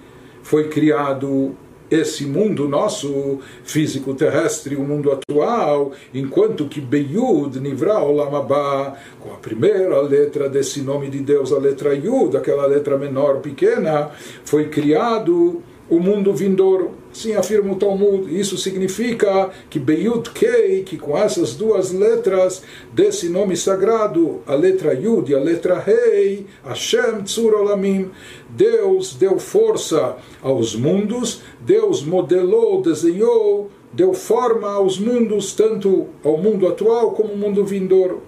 foi 0.43 0.69
criado 0.69 1.55
esse 1.89 2.27
mundo 2.27 2.69
nosso 2.69 3.39
físico 3.63 4.13
terrestre, 4.13 4.75
o 4.75 4.83
mundo 4.83 5.13
atual, 5.13 5.93
enquanto 6.13 6.67
que 6.67 6.81
Beyud 6.81 7.61
Nivra 7.61 8.01
Olamabá, 8.01 8.99
com 9.21 9.33
a 9.33 9.37
primeira 9.37 10.01
letra 10.01 10.49
desse 10.49 10.81
nome 10.81 11.09
de 11.09 11.21
Deus, 11.21 11.53
a 11.53 11.59
letra 11.59 11.95
Yud, 11.95 12.37
aquela 12.37 12.67
letra 12.67 12.99
menor, 12.99 13.39
pequena, 13.39 14.11
foi 14.45 14.69
criado 14.69 15.63
o 15.89 16.01
mundo 16.01 16.35
vindouro. 16.35 17.04
Sim, 17.15 17.37
afirma 17.37 17.73
o 17.73 17.77
Talmud. 17.77 18.29
Isso 18.29 18.59
significa 18.59 19.49
que 19.71 19.79
Beyud 19.79 20.31
Kei, 20.31 20.83
que 20.83 20.99
com 20.99 21.17
essas 21.17 21.55
duas 21.55 21.93
letras 21.93 22.61
desse 22.93 23.29
nome 23.29 23.57
sagrado, 23.57 24.41
a 24.45 24.55
letra 24.57 24.93
Yud 24.93 25.31
e 25.31 25.35
a 25.35 25.39
letra 25.39 25.79
Rei, 25.79 26.45
Hashem 26.65 27.23
Tzur 27.23 27.55
Olamim, 27.55 28.11
Deus 28.51 29.15
deu 29.15 29.39
força 29.39 30.17
aos 30.43 30.75
mundos, 30.75 31.41
Deus 31.61 32.03
modelou, 32.03 32.83
desenhou, 32.83 33.71
deu 33.93 34.13
forma 34.13 34.69
aos 34.69 34.99
mundos, 34.99 35.53
tanto 35.53 36.09
ao 36.25 36.37
mundo 36.37 36.67
atual 36.67 37.13
como 37.13 37.31
ao 37.31 37.37
mundo 37.37 37.65
vindouro. 37.65 38.25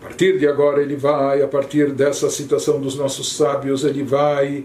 A 0.00 0.06
partir 0.06 0.38
de 0.38 0.48
agora 0.48 0.80
ele 0.80 0.96
vai, 0.96 1.42
a 1.42 1.48
partir 1.48 1.92
dessa 1.92 2.30
citação 2.30 2.80
dos 2.80 2.96
nossos 2.96 3.36
sábios, 3.36 3.84
ele 3.84 4.02
vai 4.02 4.64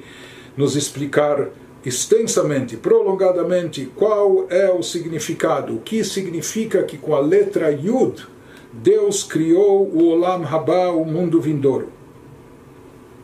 nos 0.55 0.77
explicar 0.77 1.49
extensamente, 1.85 2.75
prolongadamente, 2.75 3.91
qual 3.95 4.47
é 4.49 4.69
o 4.69 4.83
significado, 4.83 5.75
o 5.75 5.79
que 5.79 6.03
significa 6.03 6.83
que 6.83 6.97
com 6.97 7.15
a 7.15 7.19
letra 7.19 7.71
Yud 7.71 8.27
Deus 8.71 9.23
criou 9.23 9.87
o 9.87 10.09
Olam 10.09 10.45
Haba, 10.45 10.91
o 10.91 11.03
mundo 11.03 11.41
vindouro. 11.41 11.89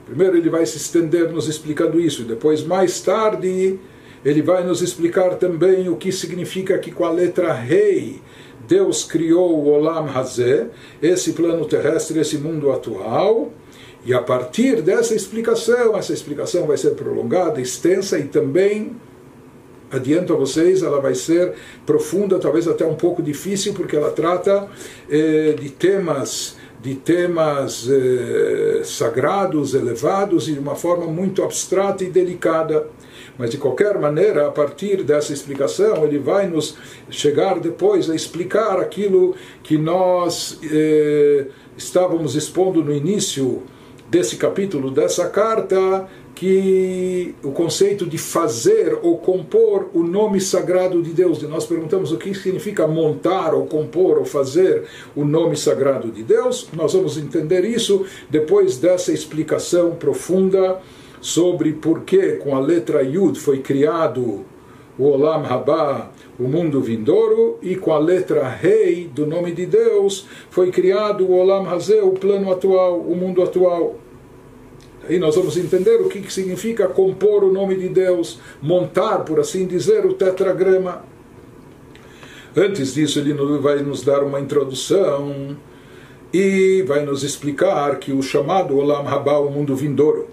Primeiro 0.05 0.37
ele 0.37 0.49
vai 0.49 0.65
se 0.65 0.77
estender 0.77 1.31
nos 1.31 1.47
explicando 1.47 1.99
isso, 1.99 2.23
depois, 2.23 2.63
mais 2.63 3.01
tarde, 3.01 3.79
ele 4.23 4.41
vai 4.41 4.63
nos 4.63 4.81
explicar 4.81 5.35
também 5.35 5.89
o 5.89 5.95
que 5.95 6.11
significa 6.11 6.77
que 6.77 6.91
com 6.91 7.05
a 7.05 7.11
letra 7.11 7.53
Rei 7.53 8.21
Deus 8.67 9.03
criou 9.03 9.55
o 9.55 9.67
Olam 9.67 10.09
Hazé, 10.09 10.67
esse 11.01 11.33
plano 11.33 11.65
terrestre, 11.65 12.19
esse 12.19 12.37
mundo 12.37 12.71
atual 12.71 13.51
e 14.05 14.13
a 14.13 14.21
partir 14.21 14.83
dessa 14.83 15.15
explicação, 15.15 15.97
essa 15.97 16.13
explicação 16.13 16.67
vai 16.67 16.77
ser 16.77 16.91
prolongada, 16.91 17.59
extensa 17.59 18.19
e 18.19 18.25
também, 18.25 18.95
adianto 19.91 20.31
a 20.31 20.35
vocês, 20.35 20.83
ela 20.83 21.01
vai 21.01 21.15
ser 21.15 21.53
profunda, 21.87 22.37
talvez 22.37 22.67
até 22.67 22.85
um 22.85 22.93
pouco 22.93 23.23
difícil, 23.23 23.73
porque 23.73 23.95
ela 23.95 24.11
trata 24.11 24.69
eh, 25.09 25.55
de 25.59 25.69
temas 25.71 26.55
de 26.79 26.93
temas 26.93 27.89
eh, 27.89 28.81
sagrados, 28.83 29.73
elevados 29.73 30.47
e 30.47 30.53
de 30.53 30.59
uma 30.59 30.75
forma 30.75 31.07
muito 31.07 31.41
abstrata 31.41 32.03
e 32.03 32.11
delicada. 32.11 32.87
Mas 33.39 33.49
de 33.49 33.57
qualquer 33.57 33.97
maneira, 33.97 34.47
a 34.47 34.51
partir 34.51 35.01
dessa 35.01 35.33
explicação, 35.33 36.05
ele 36.05 36.19
vai 36.19 36.45
nos 36.45 36.77
chegar 37.09 37.59
depois 37.59 38.07
a 38.07 38.13
explicar 38.13 38.79
aquilo 38.79 39.35
que 39.63 39.79
nós 39.79 40.59
eh, 40.71 41.47
estávamos 41.75 42.35
expondo 42.35 42.83
no 42.83 42.93
início 42.93 43.63
desse 44.09 44.35
capítulo, 44.35 44.91
dessa 44.91 45.27
carta, 45.29 46.07
que 46.35 47.33
o 47.41 47.51
conceito 47.51 48.05
de 48.05 48.17
fazer 48.17 48.99
ou 49.01 49.17
compor 49.17 49.89
o 49.93 50.03
nome 50.03 50.41
sagrado 50.41 51.01
de 51.01 51.11
Deus. 51.11 51.41
E 51.41 51.47
nós 51.47 51.65
perguntamos 51.65 52.11
o 52.11 52.17
que 52.17 52.33
significa 52.33 52.85
montar 52.85 53.53
ou 53.53 53.65
compor 53.65 54.17
ou 54.17 54.25
fazer 54.25 54.83
o 55.15 55.23
nome 55.23 55.55
sagrado 55.55 56.11
de 56.11 56.23
Deus. 56.23 56.67
Nós 56.73 56.93
vamos 56.93 57.17
entender 57.17 57.63
isso 57.63 58.05
depois 58.29 58.77
dessa 58.77 59.13
explicação 59.13 59.91
profunda 59.91 60.79
sobre 61.21 61.71
por 61.71 62.01
que 62.01 62.33
com 62.33 62.55
a 62.55 62.59
letra 62.59 63.01
Yud 63.01 63.39
foi 63.39 63.59
criado 63.59 64.45
o 64.97 65.03
Olam 65.03 65.43
Haba, 65.45 66.11
o 66.37 66.43
mundo 66.43 66.81
vindouro, 66.81 67.57
e 67.61 67.75
com 67.75 67.93
a 67.93 67.97
letra 67.97 68.47
Rei 68.47 69.09
do 69.13 69.25
nome 69.25 69.51
de 69.51 69.65
Deus 69.65 70.27
foi 70.49 70.69
criado 70.69 71.25
o 71.25 71.33
Olam 71.33 71.67
Hazé, 71.69 72.01
o 72.01 72.11
plano 72.11 72.51
atual, 72.51 72.99
o 72.99 73.15
mundo 73.15 73.41
atual. 73.41 73.95
Aí 75.07 75.19
nós 75.19 75.35
vamos 75.35 75.55
entender 75.55 76.01
o 76.01 76.09
que 76.09 76.31
significa 76.33 76.87
compor 76.87 77.43
o 77.43 77.53
nome 77.53 77.75
de 77.75 77.87
Deus, 77.87 78.39
montar, 78.61 79.19
por 79.19 79.39
assim 79.39 79.65
dizer, 79.65 80.05
o 80.05 80.13
tetragrama. 80.13 81.03
Antes 82.55 82.93
disso, 82.95 83.19
ele 83.19 83.33
vai 83.59 83.81
nos 83.83 84.01
dar 84.01 84.23
uma 84.23 84.39
introdução 84.39 85.55
e 86.33 86.83
vai 86.87 87.05
nos 87.05 87.23
explicar 87.23 87.97
que 87.97 88.11
o 88.11 88.21
chamado 88.21 88.77
Olam 88.77 89.07
Haba, 89.07 89.39
o 89.39 89.51
mundo 89.51 89.75
vindouro, 89.75 90.27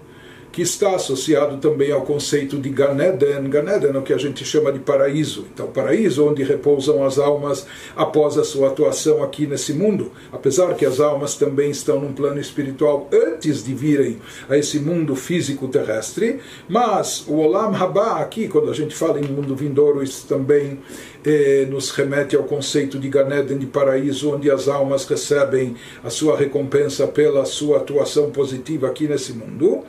que 0.52 0.60
está 0.60 0.94
associado 0.94 1.56
também 1.56 1.90
ao 1.90 2.02
conceito 2.02 2.58
de 2.58 2.68
Ganeden. 2.68 3.48
Ganeden 3.48 3.92
é 3.94 3.98
o 3.98 4.02
que 4.02 4.12
a 4.12 4.18
gente 4.18 4.44
chama 4.44 4.70
de 4.70 4.78
paraíso. 4.78 5.46
Então, 5.52 5.66
paraíso 5.68 6.28
onde 6.28 6.42
repousam 6.42 7.02
as 7.02 7.18
almas 7.18 7.66
após 7.96 8.36
a 8.36 8.44
sua 8.44 8.68
atuação 8.68 9.22
aqui 9.22 9.46
nesse 9.46 9.72
mundo. 9.72 10.12
Apesar 10.30 10.74
que 10.74 10.84
as 10.84 11.00
almas 11.00 11.36
também 11.36 11.70
estão 11.70 11.98
num 11.98 12.12
plano 12.12 12.38
espiritual 12.38 13.08
antes 13.10 13.64
de 13.64 13.72
virem 13.72 14.18
a 14.46 14.58
esse 14.58 14.78
mundo 14.78 15.16
físico 15.16 15.66
terrestre, 15.68 16.40
mas 16.68 17.24
o 17.26 17.38
Olam 17.38 17.74
Haba 17.74 18.20
aqui, 18.20 18.46
quando 18.46 18.70
a 18.70 18.74
gente 18.74 18.94
fala 18.94 19.18
em 19.18 19.24
mundo 19.24 19.56
vindouro, 19.56 20.02
isso 20.02 20.26
também 20.26 20.80
eh, 21.24 21.66
nos 21.70 21.90
remete 21.90 22.36
ao 22.36 22.42
conceito 22.42 22.98
de 22.98 23.08
Ganeden, 23.08 23.56
de 23.56 23.66
paraíso, 23.66 24.34
onde 24.34 24.50
as 24.50 24.68
almas 24.68 25.06
recebem 25.06 25.76
a 26.04 26.10
sua 26.10 26.36
recompensa 26.36 27.06
pela 27.06 27.46
sua 27.46 27.78
atuação 27.78 28.30
positiva 28.30 28.86
aqui 28.86 29.08
nesse 29.08 29.32
mundo. 29.32 29.82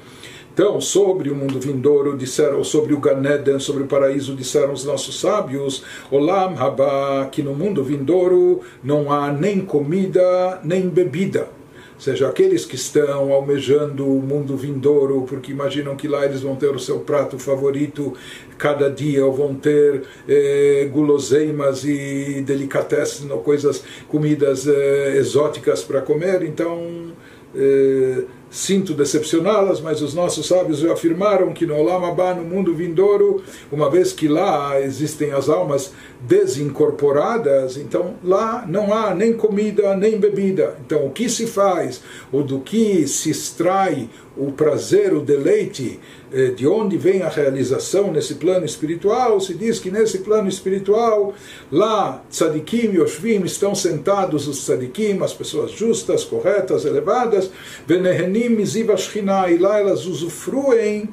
Então, 0.54 0.80
sobre 0.80 1.32
o 1.32 1.36
mundo 1.36 1.60
vindouro, 1.60 2.16
disseram, 2.16 2.64
sobre 2.64 2.94
o 2.94 3.00
Ganeden, 3.00 3.60
sobre 3.60 3.84
o 3.84 3.88
paraíso, 3.88 4.36
disseram 4.36 4.72
os 4.72 4.86
nossos 4.86 5.20
sábios, 5.20 5.84
Olam 6.12 6.56
Haba, 6.56 7.28
que 7.32 7.42
no 7.42 7.56
mundo 7.56 7.84
vindouro 7.84 8.62
não 8.84 9.12
há 9.12 9.32
nem 9.32 9.62
comida, 9.62 10.62
nem 10.64 10.88
bebida. 10.88 11.48
Ou 11.96 12.00
seja, 12.00 12.28
aqueles 12.28 12.66
que 12.66 12.76
estão 12.76 13.34
almejando 13.34 14.06
o 14.06 14.22
mundo 14.22 14.56
vindouro, 14.56 15.26
porque 15.28 15.52
imaginam 15.52 15.96
que 15.96 16.08
lá 16.08 16.24
eles 16.24 16.42
vão 16.42 16.56
ter 16.56 16.70
o 16.70 16.80
seu 16.80 17.00
prato 17.00 17.40
favorito 17.40 18.14
cada 18.56 18.92
dia, 18.92 19.26
ou 19.26 19.34
vão 19.34 19.56
ter 19.56 20.04
eh, 20.28 20.88
guloseimas 20.94 21.84
e 21.84 22.44
delicatessen, 22.46 23.32
ou 23.32 23.40
coisas, 23.40 23.84
comidas 24.08 24.68
eh, 24.68 25.16
exóticas 25.18 25.82
para 25.82 26.00
comer, 26.00 26.44
então. 26.44 27.12
Eh, 27.56 28.24
Sinto 28.54 28.94
decepcioná-las, 28.94 29.82
mas 29.82 30.00
os 30.04 30.14
nossos 30.14 30.46
sábios 30.46 30.86
afirmaram 30.86 31.52
que 31.54 31.66
no 31.66 31.76
Olam 31.76 32.06
Abba, 32.06 32.36
no 32.36 32.44
mundo 32.44 32.72
vindouro, 32.72 33.42
uma 33.72 33.90
vez 33.90 34.14
que 34.14 34.28
lá 34.28 34.80
existem 34.80 35.32
as 35.32 35.50
almas 35.50 35.92
desincorporadas, 36.28 37.76
então 37.76 38.16
lá 38.24 38.66
não 38.68 38.94
há 38.94 39.14
nem 39.14 39.34
comida 39.34 39.96
nem 39.96 40.18
bebida. 40.18 40.78
Então 40.86 41.06
o 41.06 41.12
que 41.12 41.28
se 41.28 41.46
faz, 41.46 42.02
ou 42.32 42.44
do 42.44 42.60
que 42.60 43.06
se 43.08 43.30
extrai 43.30 44.10
o 44.36 44.52
prazer, 44.52 45.14
o 45.14 45.20
deleite, 45.20 46.00
eh, 46.32 46.48
de 46.48 46.66
onde 46.66 46.98
vem 46.98 47.22
a 47.22 47.30
realização 47.30 48.12
nesse 48.12 48.36
plano 48.36 48.66
espiritual, 48.66 49.40
se 49.40 49.54
diz 49.54 49.80
que 49.80 49.92
nesse 49.92 50.20
plano 50.20 50.48
espiritual, 50.48 51.34
lá, 51.72 52.24
tzadikim 52.32 52.94
e 52.94 53.00
oshvim 53.00 53.44
estão 53.44 53.76
sentados 53.76 54.48
os 54.48 54.66
tzadikim, 54.66 55.22
as 55.22 55.34
pessoas 55.34 55.72
justas, 55.72 56.24
corretas, 56.24 56.86
elevadas, 56.86 57.52
venehenim 57.86 58.58
e 58.58 59.58
lá 59.58 59.80
elas 59.80 60.06
usufruem 60.06 61.10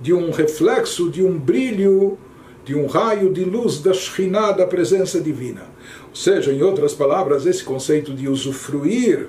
de 0.00 0.12
um 0.12 0.30
reflexo, 0.30 1.10
de 1.10 1.22
um 1.22 1.38
brilho, 1.38 2.18
de 2.66 2.74
um 2.74 2.86
raio 2.86 3.32
de 3.32 3.44
luz 3.44 3.78
da 3.78 3.94
Shekhinah, 3.94 4.50
da 4.50 4.66
presença 4.66 5.20
divina. 5.20 5.62
Ou 6.08 6.16
seja, 6.16 6.52
em 6.52 6.62
outras 6.62 6.92
palavras, 6.92 7.46
esse 7.46 7.62
conceito 7.62 8.12
de 8.12 8.28
usufruir 8.28 9.28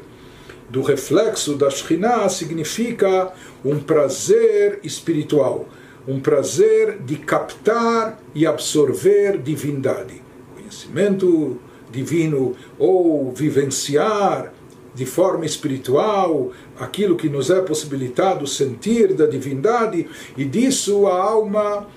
do 0.68 0.82
reflexo 0.82 1.56
da 1.56 1.70
Shekhinah 1.70 2.28
significa 2.30 3.32
um 3.64 3.78
prazer 3.78 4.80
espiritual, 4.84 5.70
um 6.08 6.20
prazer 6.20 6.98
de 7.06 7.16
captar 7.16 8.20
e 8.34 8.44
absorver 8.48 9.38
divindade, 9.38 10.20
conhecimento 10.56 11.60
divino 11.92 12.56
ou 12.80 13.32
vivenciar 13.32 14.52
de 14.96 15.06
forma 15.06 15.46
espiritual 15.46 16.52
aquilo 16.80 17.16
que 17.16 17.30
nos 17.30 17.52
é 17.52 17.62
possibilitado 17.62 18.48
sentir 18.48 19.14
da 19.14 19.28
divindade 19.28 20.08
e 20.36 20.44
disso 20.44 21.06
a 21.06 21.22
alma, 21.22 21.88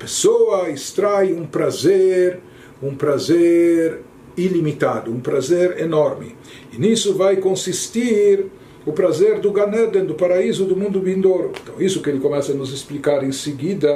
pessoa 0.00 0.70
extrai 0.70 1.34
um 1.34 1.44
prazer, 1.46 2.40
um 2.82 2.94
prazer 2.94 4.00
ilimitado, 4.34 5.12
um 5.12 5.20
prazer 5.20 5.78
enorme. 5.78 6.34
E 6.72 6.78
nisso 6.78 7.14
vai 7.14 7.36
consistir 7.36 8.46
o 8.86 8.92
prazer 8.92 9.40
do 9.40 9.52
Ganeden, 9.52 10.06
do 10.06 10.14
paraíso 10.14 10.64
do 10.64 10.74
mundo 10.74 11.02
vindouro. 11.02 11.52
Então, 11.62 11.74
isso 11.78 12.00
que 12.00 12.08
ele 12.08 12.18
começa 12.18 12.52
a 12.52 12.54
nos 12.54 12.72
explicar 12.72 13.22
em 13.22 13.30
seguida. 13.30 13.94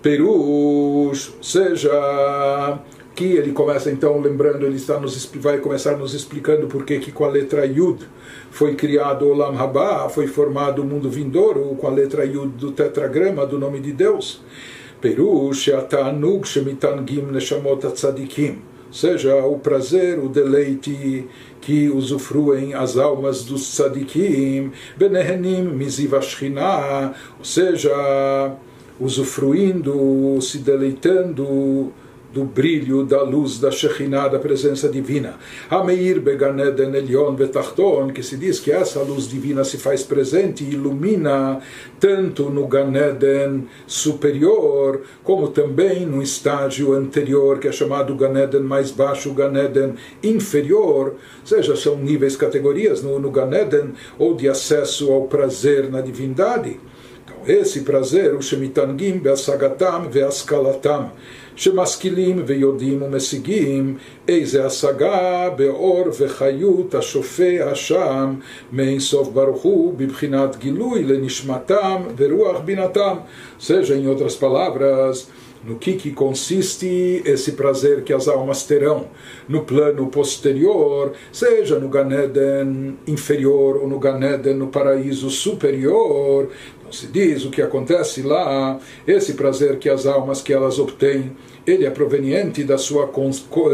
Perush, 0.00 1.34
seja 1.42 2.80
que 3.14 3.24
ele 3.24 3.52
começa 3.52 3.90
então 3.90 4.20
lembrando, 4.20 4.64
ele 4.64 4.76
está 4.76 4.98
nos, 4.98 5.26
vai 5.36 5.58
começar 5.58 5.96
nos 5.96 6.14
explicando 6.14 6.66
por 6.66 6.84
que 6.84 7.12
com 7.12 7.24
a 7.24 7.28
letra 7.28 7.66
Yud 7.66 8.06
foi 8.50 8.74
criado 8.74 9.26
o 9.26 9.30
Olam 9.30 9.56
Haba, 9.56 10.08
foi 10.08 10.26
formado 10.26 10.82
o 10.82 10.84
mundo 10.84 11.10
vindouro 11.10 11.76
com 11.76 11.86
a 11.86 11.90
letra 11.90 12.24
Yud 12.24 12.56
do 12.56 12.72
tetragrama 12.72 13.46
do 13.46 13.58
nome 13.58 13.80
de 13.80 13.92
Deus. 13.92 14.42
Perush 15.00 15.72
Atanug 15.72 16.46
Shemitangim 16.46 17.22
Neshamot 17.22 17.86
Tzadikim 17.92 18.72
seja 18.92 19.34
o 19.46 19.58
prazer, 19.58 20.18
o 20.18 20.28
deleite 20.28 21.26
que 21.60 21.88
usufruem 21.88 22.74
as 22.74 22.98
almas 22.98 23.42
dos 23.42 23.62
tzadikim, 23.74 24.70
benehenim 24.96 25.62
miziv 25.62 26.12
ou 26.14 27.44
seja, 27.44 28.52
usufruindo, 29.00 30.38
se 30.42 30.58
deleitando 30.58 31.90
do 32.32 32.44
brilho 32.44 33.04
da 33.04 33.22
luz 33.22 33.58
da 33.58 33.70
Shekhinah, 33.70 34.28
da 34.28 34.38
presença 34.38 34.88
divina. 34.88 35.36
Ameir 35.68 36.20
Beganeden 36.20 36.94
Elion 36.94 37.34
Betachton, 37.34 38.10
que 38.10 38.22
se 38.22 38.36
diz 38.36 38.58
que 38.58 38.72
essa 38.72 39.00
luz 39.02 39.28
divina 39.28 39.64
se 39.64 39.76
faz 39.76 40.02
presente 40.02 40.64
e 40.64 40.72
ilumina 40.72 41.60
tanto 42.00 42.50
no 42.50 42.66
Ganeden 42.66 43.68
superior, 43.86 45.02
como 45.22 45.48
também 45.48 46.06
no 46.06 46.22
estágio 46.22 46.94
anterior, 46.94 47.58
que 47.58 47.68
é 47.68 47.72
chamado 47.72 48.14
Ganeden 48.14 48.62
mais 48.62 48.90
baixo, 48.90 49.34
Ganeden 49.34 49.94
inferior, 50.22 51.16
seja, 51.44 51.76
são 51.76 51.96
níveis, 51.96 52.36
categorias 52.36 53.02
no, 53.02 53.18
no 53.18 53.30
Ganeden, 53.30 53.92
ou 54.18 54.34
de 54.34 54.48
acesso 54.48 55.12
ao 55.12 55.22
prazer 55.24 55.90
na 55.90 56.00
divindade. 56.00 56.80
Então, 57.24 57.36
esse 57.46 57.82
prazer, 57.82 58.34
o 58.34 58.42
Shemitangim, 58.42 59.18
Beasagatam, 59.18 60.08
Veaskalatam, 60.10 61.12
שמשכילים 61.55 62.43
ויודעים 62.45 63.01
ומשיגים 63.01 63.97
איזה 64.27 64.65
השגה 64.65 65.49
באור 65.49 66.03
וחיות 66.19 66.95
השופע 66.95 67.69
השם 67.71 68.35
מאין 68.71 68.99
סוף 68.99 69.29
ברוך 69.29 69.61
הוא 69.61 69.93
בבחינת 69.97 70.55
גילוי 70.55 71.03
לנשמתם 71.03 72.01
ורוח 72.17 72.59
בינתם. 72.65 73.15
seja, 73.59 73.95
em 73.95 74.07
outras 74.07 74.35
palavras, 74.35 75.27
no 75.64 75.76
que, 75.76 75.94
que 75.94 76.10
consiste 76.10 77.22
esse 77.24 77.52
prazer 77.52 78.02
que 78.02 78.12
as 78.12 78.28
almas 78.28 78.64
terão 78.64 79.06
no 79.48 79.62
plano 79.62 80.08
posterior, 80.08 81.12
seja 81.32 81.78
no 81.78 81.88
Ganeden 81.88 82.98
inferior 83.06 83.76
ou 83.76 83.88
no 83.88 83.98
Ganeden 83.98 84.54
no 84.54 84.68
paraíso 84.68 85.30
superior. 85.30 86.48
Então 86.80 86.92
se 86.92 87.06
diz 87.06 87.44
o 87.44 87.50
que 87.50 87.62
acontece 87.62 88.22
lá, 88.22 88.78
esse 89.06 89.34
prazer 89.34 89.78
que 89.78 89.88
as 89.88 90.06
almas 90.06 90.42
que 90.42 90.52
elas 90.52 90.78
obtêm 90.78 91.32
ele 91.66 91.86
é 91.86 91.90
proveniente 91.90 92.64
da 92.64 92.76
sua, 92.76 93.10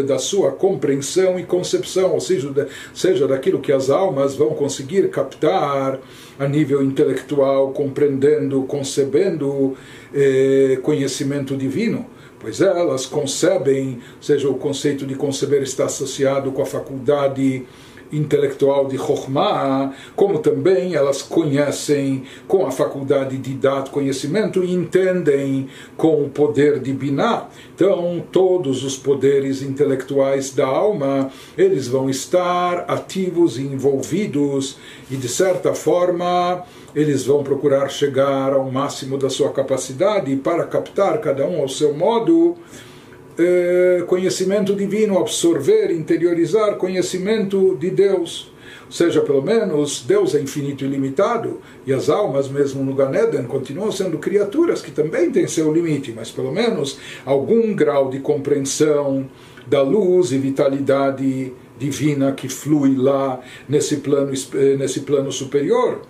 da 0.06 0.18
sua 0.18 0.52
compreensão 0.52 1.38
e 1.38 1.44
concepção, 1.44 2.12
ou 2.12 2.20
seja, 2.20 2.68
seja 2.92 3.26
daquilo 3.26 3.60
que 3.60 3.72
as 3.72 3.88
almas 3.88 4.34
vão 4.34 4.50
conseguir 4.50 5.08
captar 5.08 5.98
a 6.38 6.46
nível 6.46 6.82
intelectual, 6.82 7.72
compreendendo, 7.72 8.62
concebendo 8.62 9.76
eh, 10.14 10.78
conhecimento 10.82 11.56
divino. 11.56 12.06
Pois 12.38 12.60
elas 12.60 13.04
concebem, 13.04 13.98
seja 14.20 14.48
o 14.48 14.54
conceito 14.54 15.04
de 15.04 15.16
conceber 15.16 15.62
está 15.62 15.86
associado 15.86 16.52
com 16.52 16.62
a 16.62 16.66
faculdade 16.66 17.66
intelectual 18.12 18.86
de 18.86 18.96
Chokhmah, 18.96 19.92
como 20.16 20.38
também 20.38 20.94
elas 20.94 21.22
conhecem 21.22 22.24
com 22.46 22.66
a 22.66 22.70
faculdade 22.70 23.36
de 23.38 23.54
dar 23.54 23.88
conhecimento 23.90 24.62
e 24.64 24.72
entendem 24.72 25.68
com 25.96 26.22
o 26.22 26.28
poder 26.28 26.78
de 26.80 26.92
Binah. 26.92 27.48
Então, 27.74 28.22
todos 28.32 28.84
os 28.84 28.96
poderes 28.96 29.62
intelectuais 29.62 30.50
da 30.52 30.66
alma, 30.66 31.30
eles 31.56 31.88
vão 31.88 32.08
estar 32.08 32.84
ativos 32.88 33.58
e 33.58 33.62
envolvidos 33.62 34.78
e, 35.10 35.16
de 35.16 35.28
certa 35.28 35.74
forma, 35.74 36.64
eles 36.94 37.24
vão 37.24 37.42
procurar 37.42 37.88
chegar 37.88 38.52
ao 38.52 38.70
máximo 38.70 39.18
da 39.18 39.30
sua 39.30 39.50
capacidade 39.50 40.34
para 40.36 40.64
captar 40.64 41.20
cada 41.20 41.46
um 41.46 41.60
ao 41.60 41.68
seu 41.68 41.94
modo 41.94 42.56
eh, 43.38 44.04
conhecimento 44.06 44.74
divino, 44.74 45.18
absorver, 45.18 45.90
interiorizar 45.92 46.76
conhecimento 46.76 47.76
de 47.76 47.90
Deus. 47.90 48.50
Ou 48.86 48.92
seja, 48.92 49.20
pelo 49.20 49.42
menos 49.42 50.02
Deus 50.06 50.34
é 50.34 50.40
infinito 50.40 50.82
e 50.82 50.88
ilimitado, 50.88 51.60
e 51.86 51.92
as 51.92 52.08
almas, 52.08 52.48
mesmo 52.48 52.82
no 52.82 52.94
Ganeden, 52.94 53.44
continuam 53.44 53.92
sendo 53.92 54.18
criaturas 54.18 54.80
que 54.80 54.90
também 54.90 55.30
têm 55.30 55.46
seu 55.46 55.72
limite, 55.72 56.12
mas 56.16 56.30
pelo 56.30 56.50
menos 56.50 56.98
algum 57.24 57.74
grau 57.74 58.08
de 58.08 58.18
compreensão 58.18 59.28
da 59.66 59.82
luz 59.82 60.32
e 60.32 60.38
vitalidade 60.38 61.52
divina 61.78 62.32
que 62.32 62.48
flui 62.48 62.96
lá 62.96 63.40
nesse 63.68 63.98
plano, 63.98 64.32
eh, 64.54 64.76
nesse 64.76 65.00
plano 65.00 65.30
superior. 65.30 66.00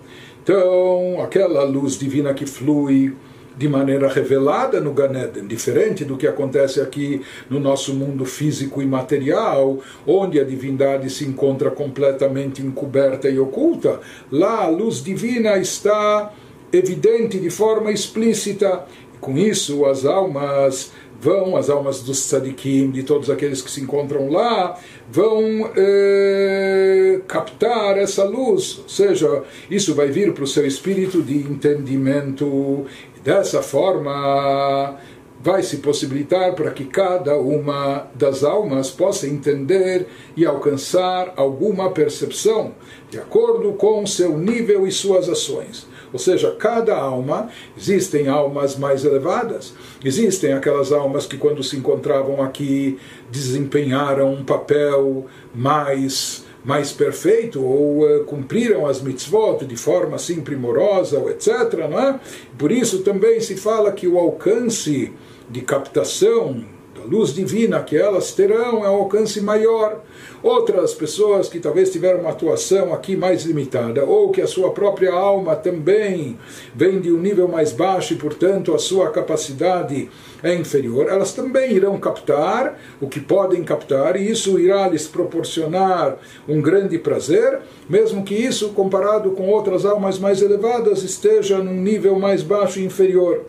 Então, 0.41 1.21
aquela 1.21 1.63
luz 1.63 1.99
divina 1.99 2.33
que 2.33 2.45
flui 2.45 3.13
de 3.59 3.67
maneira 3.67 4.07
revelada 4.07 4.79
no 4.79 4.93
Ganeden, 4.93 5.45
diferente 5.45 6.05
do 6.05 6.15
que 6.15 6.25
acontece 6.25 6.79
aqui 6.79 7.21
no 7.49 7.59
nosso 7.59 7.93
mundo 7.93 8.23
físico 8.23 8.81
e 8.81 8.85
material, 8.85 9.79
onde 10.07 10.39
a 10.39 10.45
divindade 10.45 11.09
se 11.09 11.25
encontra 11.25 11.69
completamente 11.69 12.61
encoberta 12.61 13.29
e 13.29 13.37
oculta. 13.37 13.99
Lá 14.31 14.63
a 14.63 14.69
luz 14.69 15.03
divina 15.03 15.57
está 15.57 16.31
evidente 16.71 17.37
de 17.37 17.49
forma 17.49 17.91
explícita. 17.91 18.85
Com 19.19 19.37
isso, 19.37 19.85
as 19.85 20.05
almas 20.05 20.93
vão, 21.19 21.57
as 21.57 21.69
almas 21.69 22.01
dos 22.01 22.25
tzadikim, 22.25 22.91
de 22.91 23.03
todos 23.03 23.29
aqueles 23.29 23.61
que 23.61 23.69
se 23.69 23.81
encontram 23.81 24.29
lá, 24.29 24.79
vão 25.11 25.69
eh, 25.75 27.19
captar 27.27 27.97
essa 27.97 28.23
luz, 28.23 28.79
ou 28.83 28.89
seja, 28.89 29.43
isso 29.69 29.93
vai 29.93 30.07
vir 30.07 30.33
para 30.33 30.43
o 30.43 30.47
seu 30.47 30.65
espírito 30.65 31.21
de 31.21 31.37
entendimento 31.37 32.85
Dessa 33.23 33.61
forma, 33.61 34.97
vai 35.41 35.63
se 35.63 35.77
possibilitar 35.77 36.53
para 36.53 36.71
que 36.71 36.85
cada 36.85 37.37
uma 37.37 38.07
das 38.13 38.43
almas 38.43 38.89
possa 38.89 39.25
entender 39.27 40.07
e 40.35 40.45
alcançar 40.45 41.33
alguma 41.37 41.91
percepção 41.91 42.73
de 43.09 43.17
acordo 43.17 43.71
com 43.73 44.05
seu 44.05 44.37
nível 44.37 44.85
e 44.85 44.91
suas 44.91 45.29
ações. 45.29 45.87
Ou 46.11 46.19
seja, 46.19 46.51
cada 46.51 46.97
alma, 46.97 47.49
existem 47.77 48.27
almas 48.27 48.75
mais 48.75 49.05
elevadas, 49.05 49.73
existem 50.03 50.53
aquelas 50.53 50.91
almas 50.91 51.25
que, 51.25 51.37
quando 51.37 51.63
se 51.63 51.77
encontravam 51.77 52.41
aqui, 52.41 52.99
desempenharam 53.31 54.33
um 54.33 54.43
papel 54.43 55.27
mais 55.53 56.43
mais 56.63 56.91
perfeito 56.91 57.63
ou 57.63 58.03
uh, 58.03 58.23
cumpriram 58.25 58.85
as 58.85 59.01
mitzvot 59.01 59.65
de 59.65 59.75
forma 59.75 60.15
assim 60.15 60.41
primorosa, 60.41 61.17
etc. 61.29 61.87
Não 61.89 61.99
é? 61.99 62.19
Por 62.57 62.71
isso 62.71 62.99
também 62.99 63.39
se 63.39 63.55
fala 63.55 63.91
que 63.91 64.07
o 64.07 64.17
alcance 64.17 65.11
de 65.49 65.61
captação 65.61 66.63
luz 67.09 67.33
divina 67.33 67.81
que 67.81 67.97
elas 67.97 68.31
terão 68.33 68.85
é 68.85 68.89
um 68.89 68.97
alcance 68.97 69.41
maior. 69.41 70.01
Outras 70.43 70.93
pessoas 70.93 71.49
que 71.49 71.59
talvez 71.59 71.91
tiveram 71.91 72.21
uma 72.21 72.29
atuação 72.29 72.93
aqui 72.93 73.17
mais 73.17 73.43
limitada, 73.43 74.05
ou 74.05 74.31
que 74.31 74.41
a 74.41 74.47
sua 74.47 74.71
própria 74.71 75.11
alma 75.11 75.55
também 75.55 76.37
vem 76.73 76.99
de 76.99 77.11
um 77.11 77.17
nível 77.17 77.47
mais 77.47 77.73
baixo 77.73 78.13
e, 78.13 78.17
portanto, 78.17 78.73
a 78.73 78.79
sua 78.79 79.09
capacidade 79.09 80.09
é 80.41 80.53
inferior, 80.53 81.07
elas 81.09 81.33
também 81.33 81.73
irão 81.73 81.99
captar 81.99 82.79
o 83.01 83.07
que 83.09 83.19
podem 83.19 83.63
captar, 83.63 84.15
e 84.15 84.31
isso 84.31 84.57
irá 84.57 84.87
lhes 84.87 85.07
proporcionar 85.07 86.17
um 86.47 86.61
grande 86.61 86.97
prazer, 86.97 87.59
mesmo 87.89 88.23
que 88.23 88.35
isso, 88.35 88.69
comparado 88.69 89.31
com 89.31 89.49
outras 89.49 89.85
almas 89.85 90.17
mais 90.17 90.41
elevadas, 90.41 91.03
esteja 91.03 91.57
num 91.57 91.81
nível 91.81 92.17
mais 92.17 92.43
baixo 92.43 92.79
e 92.79 92.85
inferior. 92.85 93.43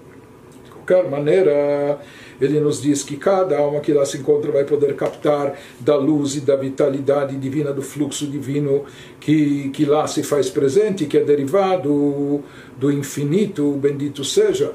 De 0.65 0.71
qualquer 0.71 1.09
maneira, 1.09 2.01
ele 2.41 2.61
nos 2.61 2.81
diz 2.81 3.03
que 3.03 3.17
cada 3.17 3.59
alma 3.59 3.81
que 3.81 3.93
lá 3.93 4.05
se 4.05 4.19
encontra 4.19 4.51
vai 4.51 4.65
poder 4.65 4.95
captar 4.95 5.59
da 5.79 5.97
luz 5.97 6.37
e 6.37 6.41
da 6.41 6.57
vitalidade 6.57 7.37
divina, 7.37 7.73
do 7.73 7.83
fluxo 7.83 8.27
divino 8.27 8.85
que, 9.21 9.69
que 9.71 9.85
lá 9.85 10.07
se 10.07 10.23
faz 10.23 10.49
presente, 10.49 11.07
que 11.07 11.19
é 11.19 11.25
derivado 11.25 12.43
do 12.79 12.91
infinito, 12.91 13.73
bendito 13.73 14.25
seja. 14.25 14.73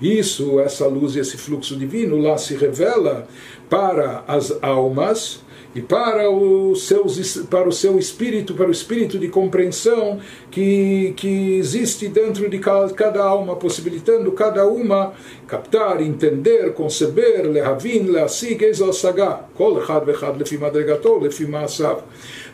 Isso, 0.00 0.58
essa 0.60 0.86
luz 0.86 1.14
e 1.14 1.20
esse 1.20 1.36
fluxo 1.36 1.76
divino 1.76 2.18
lá 2.18 2.36
se 2.36 2.56
revela 2.56 3.26
para 3.68 4.24
as 4.26 4.56
almas 4.62 5.44
e 5.74 5.82
para 5.82 6.30
o, 6.30 6.74
seus, 6.76 7.36
para 7.50 7.68
o 7.68 7.72
seu 7.72 7.98
espírito, 7.98 8.54
para 8.54 8.68
o 8.68 8.70
espírito 8.70 9.18
de 9.18 9.28
compreensão 9.28 10.20
que, 10.50 11.12
que 11.16 11.56
existe 11.56 12.06
dentro 12.08 12.48
de 12.48 12.58
cada, 12.58 13.22
alma, 13.22 13.56
possibilitando 13.56 14.30
cada 14.32 14.66
uma 14.66 15.12
captar, 15.48 16.00
entender, 16.00 16.72
conceber, 16.74 17.46
lehavin, 17.46 18.04
leasig, 18.04 18.62
eis 18.62 18.78
saga, 18.94 19.40
kol 19.56 19.80
echad 19.80 20.04
vechad 20.04 20.36
lefi 20.38 20.58
madregato, 20.58 21.18
lefi 21.18 21.46
maasav. 21.46 22.02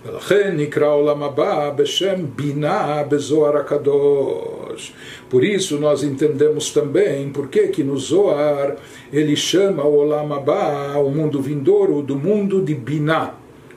ולכן 0.06 0.54
נקרא 0.58 0.88
עולם 0.88 1.24
הבא 1.24 1.72
בשם 1.76 2.16
בינה 2.36 3.04
בזוהר 3.10 3.58
הקדוש. 3.58 4.94
Por 5.32 5.44
isso 5.44 5.80
nós 5.80 6.04
entendemos 6.04 6.72
também 6.72 7.30
por 7.30 7.48
que 7.48 7.68
que 7.68 7.84
no 7.84 7.98
Zohar 7.98 8.76
ele 9.12 9.36
chama 9.36 9.84
o 9.84 9.96
Olam 9.98 10.34
Abba, 10.34 10.98
o 11.00 11.10
mundo 11.10 11.42
vindouro, 11.42 12.02
do 12.02 12.16
mundo 12.16 12.62
de 12.62 12.76
Binah, 12.76 13.34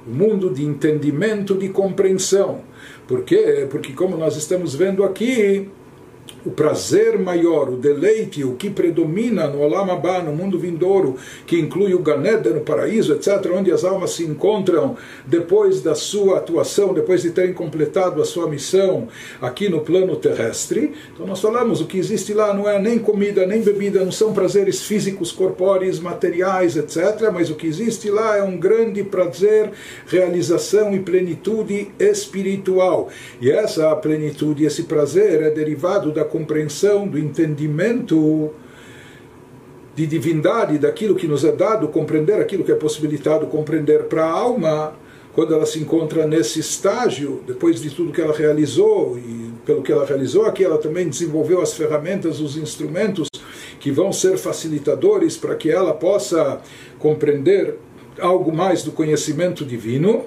o 0.06 0.10
mundo 0.10 0.50
de 0.50 0.64
entendimento, 0.64 1.54
de 1.54 1.68
compreensão. 1.70 2.60
Por 3.06 3.22
quê? 3.22 3.66
Porque 3.70 3.92
como 3.92 4.16
nós 4.16 4.36
estamos 4.36 4.74
vendo 4.74 5.02
aqui, 5.02 5.70
o 6.45 6.51
prazer 6.51 7.17
maior, 7.17 7.69
o 7.69 7.77
deleite, 7.77 8.43
o 8.43 8.55
que 8.55 8.69
predomina 8.69 9.47
no 9.47 9.61
Olam 9.61 9.91
Abba, 9.91 10.21
no 10.21 10.33
mundo 10.33 10.59
vindouro, 10.59 11.15
que 11.47 11.57
inclui 11.57 11.93
o 11.93 11.99
Ganeda 11.99 12.49
no 12.49 12.61
paraíso, 12.61 13.13
etc., 13.13 13.51
onde 13.55 13.71
as 13.71 13.83
almas 13.83 14.11
se 14.11 14.23
encontram 14.23 14.97
depois 15.25 15.81
da 15.81 15.95
sua 15.95 16.37
atuação, 16.37 16.93
depois 16.93 17.21
de 17.21 17.31
terem 17.31 17.53
completado 17.53 18.21
a 18.21 18.25
sua 18.25 18.47
missão 18.49 19.07
aqui 19.41 19.69
no 19.69 19.81
plano 19.81 20.15
terrestre. 20.15 20.93
Então 21.13 21.25
nós 21.25 21.39
falamos, 21.39 21.79
o 21.79 21.85
que 21.85 21.97
existe 21.97 22.33
lá 22.33 22.53
não 22.53 22.69
é 22.69 22.79
nem 22.79 22.99
comida, 22.99 23.45
nem 23.45 23.61
bebida, 23.61 24.03
não 24.03 24.11
são 24.11 24.33
prazeres 24.33 24.81
físicos, 24.81 25.31
corpóreos, 25.31 25.99
materiais, 25.99 26.75
etc., 26.75 27.31
mas 27.33 27.49
o 27.49 27.55
que 27.55 27.67
existe 27.67 28.09
lá 28.09 28.37
é 28.37 28.43
um 28.43 28.57
grande 28.57 29.03
prazer, 29.03 29.71
realização 30.07 30.93
e 30.93 30.99
plenitude 30.99 31.91
espiritual. 31.99 33.09
E 33.39 33.49
essa 33.49 33.95
plenitude, 33.95 34.65
esse 34.65 34.83
prazer 34.83 35.41
é 35.41 35.49
derivado 35.49 36.11
da 36.11 36.25
compreensão, 36.33 37.07
do 37.07 37.19
entendimento 37.19 38.49
de 39.95 40.07
divindade, 40.07 40.79
daquilo 40.79 41.15
que 41.15 41.27
nos 41.27 41.45
é 41.45 41.51
dado, 41.51 41.87
compreender 41.89 42.41
aquilo 42.41 42.63
que 42.63 42.71
é 42.71 42.75
possibilitado 42.75 43.45
compreender 43.45 44.05
para 44.05 44.25
a 44.25 44.31
alma, 44.31 44.93
quando 45.33 45.53
ela 45.53 45.65
se 45.67 45.79
encontra 45.79 46.25
nesse 46.25 46.59
estágio, 46.59 47.43
depois 47.45 47.79
de 47.79 47.91
tudo 47.91 48.11
que 48.11 48.19
ela 48.19 48.35
realizou, 48.35 49.17
e 49.19 49.51
pelo 49.63 49.83
que 49.83 49.91
ela 49.91 50.05
realizou 50.05 50.45
aqui, 50.47 50.63
ela 50.63 50.79
também 50.79 51.07
desenvolveu 51.07 51.61
as 51.61 51.73
ferramentas, 51.73 52.39
os 52.39 52.57
instrumentos 52.57 53.27
que 53.79 53.91
vão 53.91 54.11
ser 54.11 54.37
facilitadores 54.37 55.37
para 55.37 55.55
que 55.55 55.69
ela 55.69 55.93
possa 55.93 56.61
compreender 56.97 57.77
algo 58.19 58.51
mais 58.51 58.81
do 58.83 58.91
conhecimento 58.91 59.63
divino. 59.63 60.25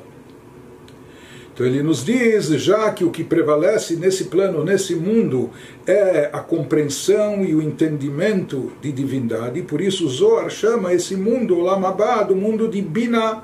Então 1.56 1.64
ele 1.64 1.82
nos 1.82 2.04
diz, 2.04 2.48
já 2.48 2.90
que 2.90 3.02
o 3.02 3.10
que 3.10 3.24
prevalece 3.24 3.96
nesse 3.96 4.24
plano, 4.24 4.62
nesse 4.62 4.94
mundo, 4.94 5.48
é 5.86 6.28
a 6.30 6.40
compreensão 6.40 7.42
e 7.42 7.54
o 7.54 7.62
entendimento 7.62 8.72
de 8.82 8.92
divindade, 8.92 9.62
por 9.62 9.80
isso 9.80 10.06
Zohar 10.06 10.50
chama 10.50 10.92
esse 10.92 11.16
mundo, 11.16 11.58
Lamabá, 11.58 12.26
o 12.28 12.36
mundo 12.36 12.68
de 12.68 12.82
Bina, 12.82 13.42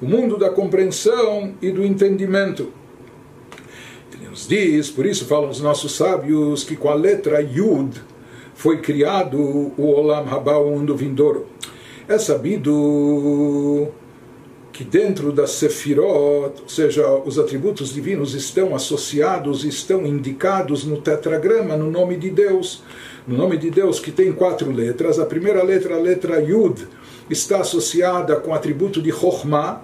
o 0.00 0.06
mundo 0.06 0.38
da 0.38 0.48
compreensão 0.48 1.52
e 1.60 1.70
do 1.70 1.84
entendimento. 1.84 2.72
Ele 4.14 4.30
nos 4.30 4.48
diz, 4.48 4.88
por 4.88 5.04
isso 5.04 5.26
falam 5.26 5.50
os 5.50 5.60
nossos 5.60 5.94
sábios, 5.94 6.64
que 6.64 6.76
com 6.76 6.88
a 6.88 6.94
letra 6.94 7.42
Yud 7.42 8.00
foi 8.54 8.78
criado 8.78 9.38
o 9.76 9.90
Olam 9.90 10.26
Haba, 10.26 10.56
o 10.56 10.70
mundo 10.70 10.96
vindouro. 10.96 11.46
É 12.08 12.16
sabido 12.16 13.92
que 14.74 14.82
dentro 14.82 15.30
da 15.30 15.46
Sefirot, 15.46 16.62
ou 16.62 16.68
seja, 16.68 17.08
os 17.24 17.38
atributos 17.38 17.94
divinos 17.94 18.34
estão 18.34 18.74
associados, 18.74 19.64
estão 19.64 20.04
indicados 20.04 20.84
no 20.84 21.00
tetragrama, 21.00 21.76
no 21.76 21.88
nome 21.88 22.16
de 22.16 22.28
Deus. 22.28 22.82
No 23.24 23.36
nome 23.36 23.56
de 23.56 23.70
Deus, 23.70 24.00
que 24.00 24.10
tem 24.10 24.32
quatro 24.32 24.72
letras. 24.72 25.20
A 25.20 25.26
primeira 25.26 25.62
letra, 25.62 25.94
a 25.94 25.98
letra 26.00 26.42
Yud, 26.42 26.88
está 27.30 27.60
associada 27.60 28.34
com 28.34 28.50
o 28.50 28.54
atributo 28.54 29.00
de 29.00 29.12
Chokhmah, 29.12 29.80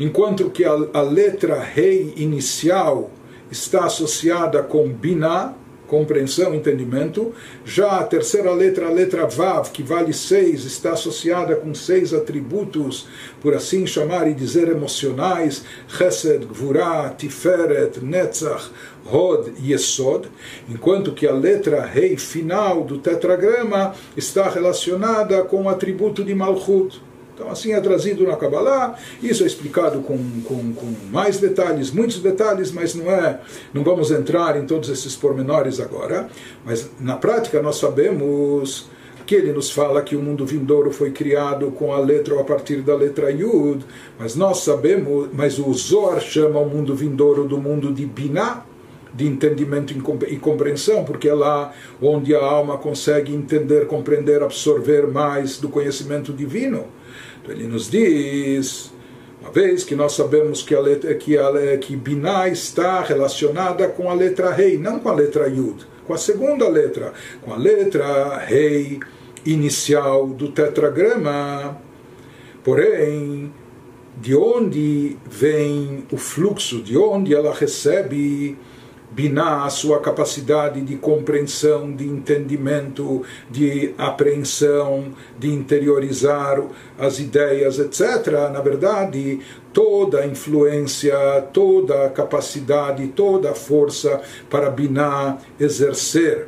enquanto 0.00 0.50
que 0.50 0.64
a, 0.64 0.72
a 0.92 1.00
letra 1.00 1.60
Rei 1.60 2.12
inicial 2.16 3.12
está 3.52 3.84
associada 3.84 4.64
com 4.64 4.88
Binah, 4.88 5.54
compreensão, 5.88 6.54
entendimento. 6.54 7.34
Já 7.64 7.98
a 7.98 8.04
terceira 8.04 8.52
letra, 8.52 8.86
a 8.86 8.92
letra 8.92 9.26
Vav, 9.26 9.70
que 9.70 9.82
vale 9.82 10.12
seis, 10.12 10.64
está 10.64 10.92
associada 10.92 11.56
com 11.56 11.74
seis 11.74 12.14
atributos, 12.14 13.08
por 13.40 13.54
assim 13.54 13.86
chamar 13.86 14.28
e 14.28 14.34
dizer, 14.34 14.68
emocionais: 14.68 15.64
Chesed, 15.88 16.44
Gvurah, 16.44 17.10
Tiferet, 17.10 17.98
Netzach, 18.00 18.70
Hod 19.10 19.52
e 19.58 19.72
Yesod, 19.72 20.28
enquanto 20.68 21.12
que 21.12 21.26
a 21.26 21.32
letra 21.32 21.84
Rei 21.84 22.16
final 22.16 22.84
do 22.84 22.98
tetragrama 22.98 23.94
está 24.16 24.48
relacionada 24.48 25.42
com 25.42 25.62
o 25.62 25.68
atributo 25.68 26.22
de 26.22 26.34
Malchut. 26.34 27.07
Então, 27.38 27.52
assim 27.52 27.72
é 27.72 27.80
trazido 27.80 28.26
na 28.26 28.34
Kabbalah, 28.34 28.98
isso 29.22 29.44
é 29.44 29.46
explicado 29.46 30.00
com, 30.00 30.18
com, 30.42 30.72
com, 30.72 30.92
mais 31.12 31.38
detalhes, 31.38 31.92
muitos 31.92 32.18
detalhes, 32.18 32.72
mas 32.72 32.96
não 32.96 33.08
é, 33.08 33.38
não 33.72 33.84
vamos 33.84 34.10
entrar 34.10 34.56
em 34.60 34.66
todos 34.66 34.88
esses 34.88 35.14
pormenores 35.14 35.78
agora. 35.78 36.28
Mas 36.64 36.90
na 36.98 37.14
prática 37.14 37.62
nós 37.62 37.76
sabemos 37.76 38.90
que 39.24 39.36
ele 39.36 39.52
nos 39.52 39.70
fala 39.70 40.02
que 40.02 40.16
o 40.16 40.20
mundo 40.20 40.44
vindouro 40.44 40.90
foi 40.90 41.12
criado 41.12 41.70
com 41.70 41.92
a 41.92 42.00
letra 42.00 42.34
ou 42.34 42.40
a 42.40 42.44
partir 42.44 42.82
da 42.82 42.96
letra 42.96 43.30
Yud, 43.30 43.86
mas 44.18 44.34
nós 44.34 44.64
sabemos, 44.64 45.28
mas 45.32 45.60
o 45.60 45.72
Zohar 45.74 46.20
chama 46.20 46.58
o 46.58 46.68
mundo 46.68 46.92
vindouro 46.92 47.44
do 47.44 47.58
mundo 47.58 47.92
de 47.92 48.04
Binah, 48.04 48.64
de 49.14 49.28
entendimento 49.28 49.94
e 50.26 50.36
compreensão, 50.38 51.04
porque 51.04 51.28
é 51.28 51.34
lá 51.34 51.72
onde 52.02 52.34
a 52.34 52.42
alma 52.42 52.78
consegue 52.78 53.32
entender, 53.32 53.86
compreender, 53.86 54.42
absorver 54.42 55.06
mais 55.06 55.58
do 55.58 55.68
conhecimento 55.68 56.32
divino. 56.32 56.97
Ele 57.48 57.66
nos 57.66 57.90
diz, 57.90 58.92
uma 59.40 59.50
vez 59.50 59.84
que 59.84 59.94
nós 59.94 60.12
sabemos 60.12 60.62
que 60.62 60.74
a 60.74 60.80
letra 60.80 61.14
que 61.14 61.38
a 61.38 61.78
que 61.78 61.96
Binah 61.96 62.48
está 62.48 63.02
relacionada 63.02 63.88
com 63.88 64.10
a 64.10 64.14
letra 64.14 64.50
Rei, 64.50 64.76
não 64.76 64.98
com 64.98 65.08
a 65.08 65.14
letra 65.14 65.48
Yud, 65.48 65.86
com 66.06 66.14
a 66.14 66.18
segunda 66.18 66.68
letra, 66.68 67.12
com 67.42 67.52
a 67.52 67.56
letra 67.56 68.38
Rei 68.38 69.00
inicial 69.44 70.26
do 70.26 70.48
tetragrama. 70.50 71.80
Porém, 72.64 73.52
de 74.20 74.34
onde 74.34 75.16
vem 75.24 76.04
o 76.10 76.16
fluxo, 76.16 76.82
de 76.82 76.96
onde 76.98 77.34
ela 77.34 77.54
recebe 77.54 78.58
Biná, 79.18 79.64
a 79.64 79.68
sua 79.68 79.98
capacidade 79.98 80.80
de 80.80 80.94
compreensão, 80.94 81.90
de 81.90 82.06
entendimento, 82.06 83.24
de 83.50 83.92
apreensão, 83.98 85.12
de 85.36 85.52
interiorizar 85.52 86.62
as 86.96 87.18
ideias, 87.18 87.80
etc. 87.80 88.30
Na 88.52 88.60
verdade, 88.60 89.40
toda 89.72 90.20
a 90.20 90.26
influência, 90.26 91.16
toda 91.52 92.06
a 92.06 92.10
capacidade, 92.10 93.08
toda 93.08 93.50
a 93.50 93.54
força 93.56 94.20
para 94.48 94.70
Biná 94.70 95.38
exercer 95.58 96.46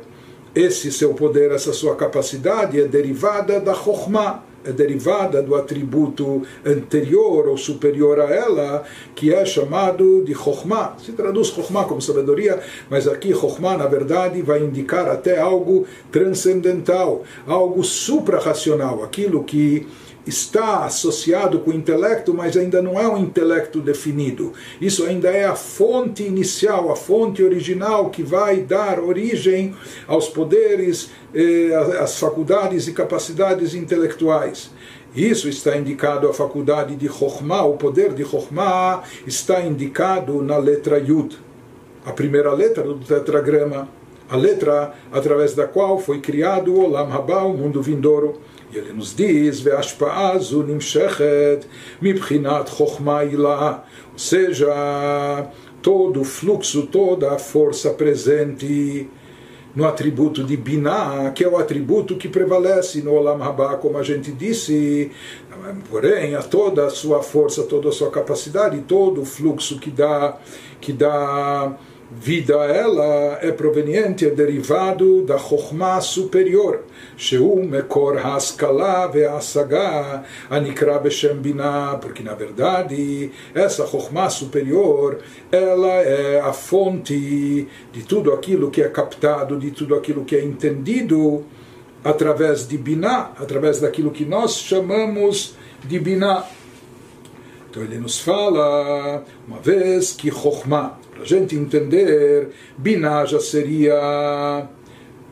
esse 0.55 0.93
seu 0.93 1.13
poder, 1.13 1.51
essa 1.51 1.73
sua 1.73 1.97
capacidade 1.97 2.79
é 2.79 2.87
derivada 2.87 3.59
da 3.59 3.73
Chokhmah 3.73 4.45
é 4.65 4.71
derivada 4.71 5.41
do 5.41 5.55
atributo 5.55 6.43
anterior 6.65 7.47
ou 7.47 7.57
superior 7.57 8.19
a 8.19 8.33
ela, 8.33 8.83
que 9.15 9.33
é 9.33 9.45
chamado 9.45 10.23
de 10.23 10.33
Chokhmah. 10.33 10.95
Se 11.03 11.11
traduz 11.13 11.47
Chokhmah 11.47 11.85
como 11.85 12.01
sabedoria, 12.01 12.59
mas 12.89 13.07
aqui 13.07 13.33
Chokhmah, 13.33 13.77
na 13.77 13.87
verdade, 13.87 14.41
vai 14.41 14.63
indicar 14.63 15.07
até 15.07 15.39
algo 15.39 15.85
transcendental, 16.11 17.23
algo 17.47 17.83
suprarracional, 17.83 19.03
aquilo 19.03 19.43
que 19.43 19.87
está 20.25 20.85
associado 20.85 21.59
com 21.59 21.71
o 21.71 21.73
intelecto, 21.73 22.33
mas 22.33 22.55
ainda 22.55 22.81
não 22.81 22.99
é 22.99 23.07
um 23.07 23.17
intelecto 23.17 23.79
definido. 23.79 24.53
Isso 24.79 25.05
ainda 25.05 25.29
é 25.29 25.45
a 25.45 25.55
fonte 25.55 26.23
inicial, 26.23 26.91
a 26.91 26.95
fonte 26.95 27.43
original 27.43 28.09
que 28.09 28.23
vai 28.23 28.61
dar 28.61 28.99
origem 28.99 29.75
aos 30.07 30.29
poderes, 30.29 31.09
eh, 31.33 31.71
às 31.99 32.19
faculdades 32.19 32.87
e 32.87 32.93
capacidades 32.93 33.73
intelectuais. 33.73 34.71
Isso 35.15 35.49
está 35.49 35.75
indicado 35.75 36.29
a 36.29 36.33
faculdade 36.33 36.95
de 36.95 37.09
Chokhmah, 37.09 37.65
o 37.65 37.75
poder 37.75 38.13
de 38.13 38.23
Chokhmah 38.23 39.03
está 39.27 39.61
indicado 39.61 40.41
na 40.41 40.57
letra 40.57 40.97
Yud, 40.97 41.37
a 42.05 42.13
primeira 42.13 42.53
letra 42.53 42.83
do 42.83 42.95
tetragrama, 42.99 43.89
a 44.29 44.37
letra 44.37 44.93
através 45.11 45.53
da 45.53 45.67
qual 45.67 45.99
foi 45.99 46.21
criado 46.21 46.73
o 46.73 46.85
Olam 46.85 47.11
Haba, 47.11 47.43
o 47.43 47.57
mundo 47.57 47.81
vindouro. 47.81 48.39
E 48.73 48.77
ele 48.77 48.93
nos 48.93 49.13
diz, 49.13 49.59
Veashpaazu 49.59 50.63
nimshechet 50.63 51.67
mibchinat 52.01 52.69
chokhmaila, 52.69 53.83
ou 54.13 54.19
seja, 54.19 55.47
todo 55.81 56.21
o 56.21 56.23
fluxo, 56.23 56.87
toda 56.87 57.33
a 57.33 57.39
força 57.39 57.89
presente 57.89 59.09
no 59.75 59.85
atributo 59.85 60.43
de 60.43 60.57
Binah, 60.57 61.31
que 61.31 61.43
é 61.43 61.47
o 61.47 61.57
atributo 61.57 62.15
que 62.15 62.27
prevalece 62.27 63.01
no 63.01 63.13
Olam 63.13 63.37
Rabá, 63.37 63.75
como 63.75 63.97
a 63.97 64.03
gente 64.03 64.31
disse, 64.31 65.11
porém, 65.89 66.35
a 66.35 66.41
toda 66.41 66.85
a 66.85 66.89
sua 66.89 67.21
força, 67.21 67.63
toda 67.63 67.89
a 67.89 67.91
sua 67.91 68.09
capacidade, 68.09 68.79
todo 68.81 69.21
o 69.21 69.25
fluxo 69.25 69.79
que 69.79 69.89
dá, 69.89 70.37
que 70.79 70.91
dá 70.91 71.77
vida 72.11 72.55
ela 72.65 73.39
é 73.41 73.51
proveniente, 73.51 74.25
é 74.25 74.29
derivado 74.29 75.23
da 75.23 75.37
Chokhmah 75.37 76.01
superior, 76.01 76.83
Sheu 77.15 77.55
Mekor 77.63 78.17
Haskala 78.17 79.07
Ve'asaga 79.07 80.23
Anikra 80.49 80.99
Beshem 80.99 81.35
Binah, 81.35 81.97
porque 82.01 82.21
na 82.21 82.33
verdade 82.33 83.31
essa 83.55 83.87
Chokhmah 83.87 84.29
superior 84.29 85.19
ela 85.51 85.93
é 86.01 86.41
a 86.41 86.51
fonte 86.51 87.67
de 87.93 88.03
tudo 88.03 88.33
aquilo 88.33 88.69
que 88.69 88.81
é 88.81 88.89
captado, 88.89 89.57
de 89.57 89.71
tudo 89.71 89.95
aquilo 89.95 90.25
que 90.25 90.35
é 90.35 90.43
entendido 90.43 91.45
através 92.03 92.67
de 92.67 92.77
Binah, 92.77 93.31
através 93.39 93.79
daquilo 93.79 94.11
que 94.11 94.25
nós 94.25 94.57
chamamos 94.57 95.55
de 95.83 95.97
Binah. 95.97 96.45
Então 97.69 97.83
ele 97.83 97.97
nos 97.97 98.19
fala, 98.19 99.23
uma 99.47 99.59
vez 99.59 100.11
que 100.11 100.29
Chokhmah 100.29 100.99
para 101.21 101.35
a 101.35 101.39
gente 101.39 101.55
entender, 101.55 102.49
Binah 102.77 103.25
já 103.25 103.39
seria 103.39 104.67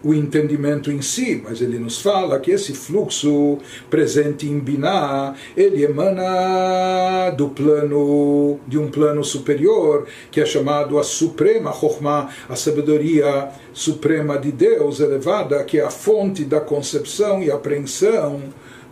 o 0.04 0.14
entendimento 0.14 0.92
em 0.92 1.02
si, 1.02 1.42
mas 1.44 1.62
ele 1.62 1.80
nos 1.80 2.00
fala 2.00 2.40
que 2.40 2.52
esse 2.52 2.74
fluxo 2.74 3.58
presente 3.90 4.48
em 4.48 4.60
Binah, 4.60 5.34
ele 5.58 5.84
emana 5.84 7.32
do 7.32 7.50
plano, 7.50 8.60
de 8.68 8.78
um 8.78 8.90
plano 8.90 9.24
superior, 9.24 10.06
que 10.32 10.40
é 10.40 10.46
chamado 10.46 11.00
a 11.00 11.04
Suprema 11.04 11.74
Chokhmah, 11.74 12.30
a 12.48 12.56
sabedoria 12.56 13.50
suprema 13.74 14.38
de 14.38 14.52
Deus 14.52 15.00
elevada, 15.00 15.64
que 15.64 15.80
é 15.80 15.84
a 15.84 15.90
fonte 15.90 16.46
da 16.46 16.62
concepção 16.62 17.42
e 17.42 17.52
apreensão 17.52 18.42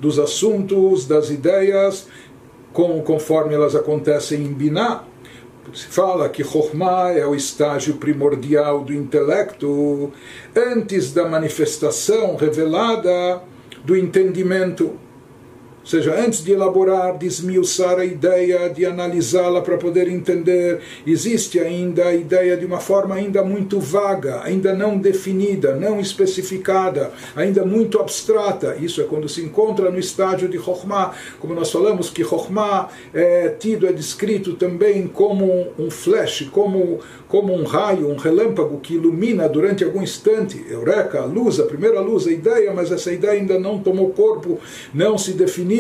dos 0.02 0.20
assuntos, 0.20 1.06
das 1.06 1.30
ideias, 1.30 2.08
conforme 2.74 3.54
elas 3.54 3.76
acontecem 3.76 4.42
em 4.42 4.54
Binah 4.54 5.04
se 5.74 5.88
fala 5.88 6.30
que 6.30 6.44
Chokhmah 6.44 7.12
é 7.12 7.26
o 7.26 7.36
estágio 7.36 7.96
primordial 7.96 8.84
do 8.84 8.94
intelecto 8.94 10.12
antes 10.56 11.14
da 11.14 11.28
manifestação 11.28 12.36
revelada 12.36 13.42
do 13.84 13.96
entendimento 13.96 14.98
ou 15.88 15.92
seja, 15.92 16.20
antes 16.20 16.44
de 16.44 16.52
elaborar, 16.52 17.18
de 17.18 17.26
esmiuçar 17.26 17.98
a 17.98 18.04
ideia, 18.04 18.68
de 18.68 18.86
analisá-la 18.86 19.62
para 19.62 19.78
poder 19.78 20.10
entender, 20.10 20.82
existe 21.06 21.62
ainda 21.62 22.08
a 22.08 22.14
ideia 22.14 22.58
de 22.58 22.66
uma 22.66 22.82
forma 22.82 23.16
ainda 23.16 23.42
muito 23.42 23.80
vaga, 23.80 24.42
ainda 24.44 24.74
não 24.74 24.98
definida, 24.98 25.76
não 25.76 25.98
especificada, 25.98 27.14
ainda 27.34 27.64
muito 27.64 28.02
abstrata. 28.02 28.76
Isso 28.82 29.00
é 29.00 29.06
quando 29.06 29.30
se 29.30 29.40
encontra 29.40 29.90
no 29.90 29.98
estágio 29.98 30.50
de 30.50 30.58
Chokhmah, 30.58 31.14
como 31.40 31.54
nós 31.54 31.72
falamos 31.72 32.10
que 32.10 32.22
Chokhmah 32.22 32.90
é 33.14 33.48
tido, 33.58 33.88
é 33.88 33.94
descrito 33.94 34.56
também 34.56 35.08
como 35.08 35.68
um 35.80 35.90
flash, 35.90 36.50
como, 36.52 37.00
como 37.30 37.54
um 37.54 37.64
raio, 37.64 38.10
um 38.10 38.18
relâmpago 38.18 38.82
que 38.82 38.96
ilumina 38.96 39.48
durante 39.48 39.86
algum 39.86 40.04
instante. 40.04 40.66
Eureka, 40.70 41.22
a 41.22 41.26
luz, 41.26 41.62
a 41.62 41.64
primeira 41.64 42.02
luz, 42.02 42.28
a 42.28 42.32
ideia, 42.34 42.74
mas 42.74 42.92
essa 42.92 43.10
ideia 43.10 43.40
ainda 43.40 43.58
não 43.58 43.80
tomou 43.80 44.10
corpo, 44.10 44.60
não 44.94 45.18
se 45.18 45.32
definiu 45.32 45.77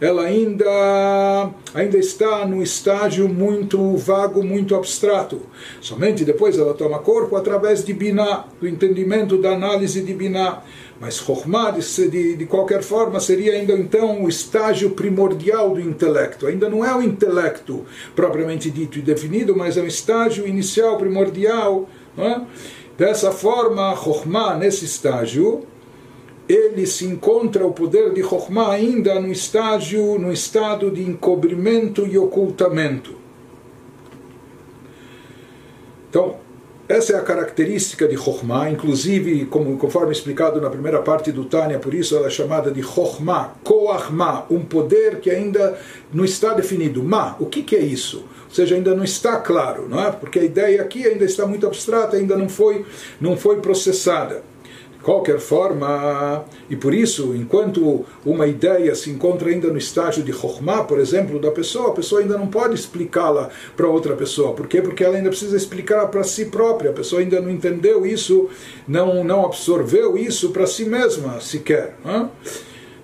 ela 0.00 0.22
ainda, 0.22 1.50
ainda 1.74 1.98
está 1.98 2.46
no 2.46 2.62
estágio 2.62 3.28
muito 3.28 3.96
vago, 3.96 4.42
muito 4.42 4.74
abstrato. 4.74 5.40
Somente 5.80 6.24
depois 6.24 6.58
ela 6.58 6.74
toma 6.74 6.98
corpo 6.98 7.36
através 7.36 7.84
de 7.84 7.92
Binah, 7.92 8.44
do 8.60 8.68
entendimento 8.68 9.38
da 9.38 9.52
análise 9.52 10.00
de 10.02 10.12
Binah. 10.14 10.62
Mas 11.00 11.16
Chokhmah, 11.16 11.72
de, 11.72 12.36
de 12.36 12.46
qualquer 12.46 12.82
forma, 12.82 13.20
seria 13.20 13.52
ainda 13.52 13.74
então 13.74 14.24
o 14.24 14.28
estágio 14.28 14.90
primordial 14.90 15.74
do 15.74 15.80
intelecto. 15.80 16.46
Ainda 16.46 16.70
não 16.70 16.84
é 16.84 16.94
o 16.94 17.02
intelecto 17.02 17.84
propriamente 18.14 18.70
dito 18.70 18.98
e 18.98 19.02
definido, 19.02 19.54
mas 19.54 19.76
é 19.76 19.82
um 19.82 19.86
estágio 19.86 20.46
inicial, 20.46 20.96
primordial. 20.96 21.88
É? 22.16 22.40
Dessa 22.96 23.30
forma, 23.30 23.94
Chokhmah, 23.94 24.56
nesse 24.56 24.86
estágio, 24.86 25.66
ele 26.48 26.86
se 26.86 27.04
encontra 27.04 27.66
o 27.66 27.72
poder 27.72 28.12
de 28.12 28.22
Chokhmah 28.22 28.72
ainda 28.72 29.20
no 29.20 29.30
estágio, 29.32 30.18
no 30.18 30.32
estado 30.32 30.90
de 30.90 31.02
encobrimento 31.02 32.06
e 32.06 32.16
ocultamento. 32.16 33.16
Então, 36.08 36.36
essa 36.88 37.14
é 37.14 37.16
a 37.16 37.22
característica 37.22 38.06
de 38.06 38.16
Chokhmah, 38.16 38.70
inclusive, 38.70 39.46
como, 39.46 39.76
conforme 39.76 40.12
explicado 40.12 40.60
na 40.60 40.70
primeira 40.70 41.02
parte 41.02 41.32
do 41.32 41.44
Tânia, 41.44 41.80
por 41.80 41.92
isso 41.92 42.16
ela 42.16 42.28
é 42.28 42.30
chamada 42.30 42.70
de 42.70 42.80
Chokhmah, 42.80 43.54
Koachmah, 43.64 44.46
um 44.48 44.60
poder 44.60 45.18
que 45.18 45.28
ainda 45.28 45.76
não 46.14 46.24
está 46.24 46.54
definido. 46.54 47.02
Ma, 47.02 47.34
o 47.40 47.46
que, 47.46 47.64
que 47.64 47.74
é 47.74 47.80
isso? 47.80 48.18
Ou 48.48 48.54
seja, 48.54 48.76
ainda 48.76 48.94
não 48.94 49.02
está 49.02 49.40
claro, 49.40 49.88
não 49.88 50.00
é? 50.00 50.12
Porque 50.12 50.38
a 50.38 50.44
ideia 50.44 50.80
aqui 50.80 51.04
ainda 51.04 51.24
está 51.24 51.44
muito 51.44 51.66
abstrata, 51.66 52.16
ainda 52.16 52.36
não 52.36 52.48
foi, 52.48 52.86
não 53.20 53.36
foi 53.36 53.56
processada 53.60 54.44
qualquer 55.06 55.38
forma, 55.38 56.44
e 56.68 56.74
por 56.74 56.92
isso, 56.92 57.32
enquanto 57.32 58.04
uma 58.24 58.44
ideia 58.48 58.92
se 58.96 59.08
encontra 59.08 59.48
ainda 59.48 59.68
no 59.68 59.78
estágio 59.78 60.20
de 60.20 60.32
Chokhmah, 60.32 60.82
por 60.82 60.98
exemplo, 60.98 61.38
da 61.38 61.52
pessoa, 61.52 61.90
a 61.90 61.92
pessoa 61.92 62.22
ainda 62.22 62.36
não 62.36 62.48
pode 62.48 62.74
explicá-la 62.74 63.48
para 63.76 63.86
outra 63.86 64.16
pessoa. 64.16 64.52
Por 64.52 64.66
quê? 64.66 64.82
Porque 64.82 65.04
ela 65.04 65.16
ainda 65.16 65.28
precisa 65.28 65.56
explicar 65.56 66.08
para 66.08 66.24
si 66.24 66.46
própria. 66.46 66.90
A 66.90 66.92
pessoa 66.92 67.22
ainda 67.22 67.40
não 67.40 67.48
entendeu 67.48 68.04
isso, 68.04 68.50
não, 68.88 69.22
não 69.22 69.46
absorveu 69.46 70.18
isso 70.18 70.50
para 70.50 70.66
si 70.66 70.84
mesma 70.84 71.40
sequer. 71.40 71.94
Não 72.04 72.28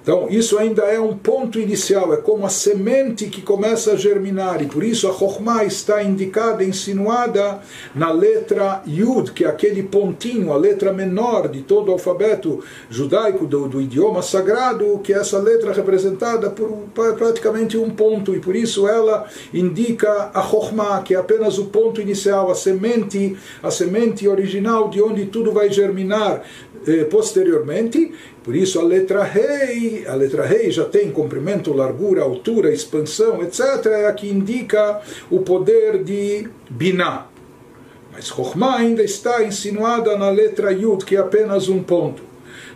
então, 0.02 0.26
isso 0.28 0.58
ainda 0.58 0.82
é 0.82 0.98
um 0.98 1.16
ponto 1.16 1.60
inicial, 1.60 2.12
é 2.12 2.16
como 2.16 2.44
a 2.44 2.48
semente 2.48 3.26
que 3.26 3.40
começa 3.40 3.92
a 3.92 3.96
germinar, 3.96 4.60
e 4.60 4.66
por 4.66 4.82
isso 4.82 5.08
a 5.08 5.12
Chokhmah 5.12 5.64
está 5.64 6.02
indicada, 6.02 6.64
insinuada 6.64 7.60
na 7.94 8.10
letra 8.10 8.82
Yud, 8.84 9.30
que 9.30 9.44
é 9.44 9.48
aquele 9.48 9.84
pontinho, 9.84 10.52
a 10.52 10.56
letra 10.56 10.92
menor 10.92 11.46
de 11.46 11.62
todo 11.62 11.90
o 11.90 11.92
alfabeto 11.92 12.64
judaico, 12.90 13.46
do, 13.46 13.68
do 13.68 13.80
idioma 13.80 14.22
sagrado, 14.22 14.98
que 15.04 15.12
é 15.12 15.18
essa 15.18 15.38
letra 15.38 15.72
representada 15.72 16.50
por 16.50 16.68
praticamente 17.16 17.78
um 17.78 17.90
ponto, 17.90 18.34
e 18.34 18.40
por 18.40 18.56
isso 18.56 18.88
ela 18.88 19.26
indica 19.54 20.32
a 20.34 20.42
Chokhmah, 20.42 21.02
que 21.02 21.14
é 21.14 21.18
apenas 21.18 21.58
o 21.58 21.66
ponto 21.66 22.00
inicial, 22.00 22.50
a 22.50 22.56
semente, 22.56 23.36
a 23.62 23.70
semente 23.70 24.26
original 24.26 24.88
de 24.88 25.00
onde 25.00 25.26
tudo 25.26 25.52
vai 25.52 25.70
germinar 25.70 26.42
posteriormente, 27.10 28.12
por 28.42 28.56
isso 28.56 28.80
a 28.80 28.82
letra 28.82 29.22
rei, 29.22 30.04
a 30.06 30.14
letra 30.14 30.44
rei 30.44 30.70
já 30.70 30.84
tem 30.84 31.10
comprimento, 31.10 31.72
largura, 31.72 32.22
altura, 32.22 32.72
expansão, 32.72 33.42
etc. 33.42 33.86
É 33.86 34.06
a 34.06 34.12
que 34.12 34.28
indica 34.28 35.00
o 35.30 35.40
poder 35.40 36.02
de 36.02 36.48
Binah. 36.68 37.28
Mas 38.12 38.26
Chokhmah 38.26 38.76
ainda 38.76 39.02
está 39.02 39.42
insinuada 39.42 40.16
na 40.18 40.30
letra 40.30 40.70
Yud, 40.70 41.04
que 41.04 41.16
é 41.16 41.18
apenas 41.18 41.68
um 41.68 41.82
ponto. 41.82 42.22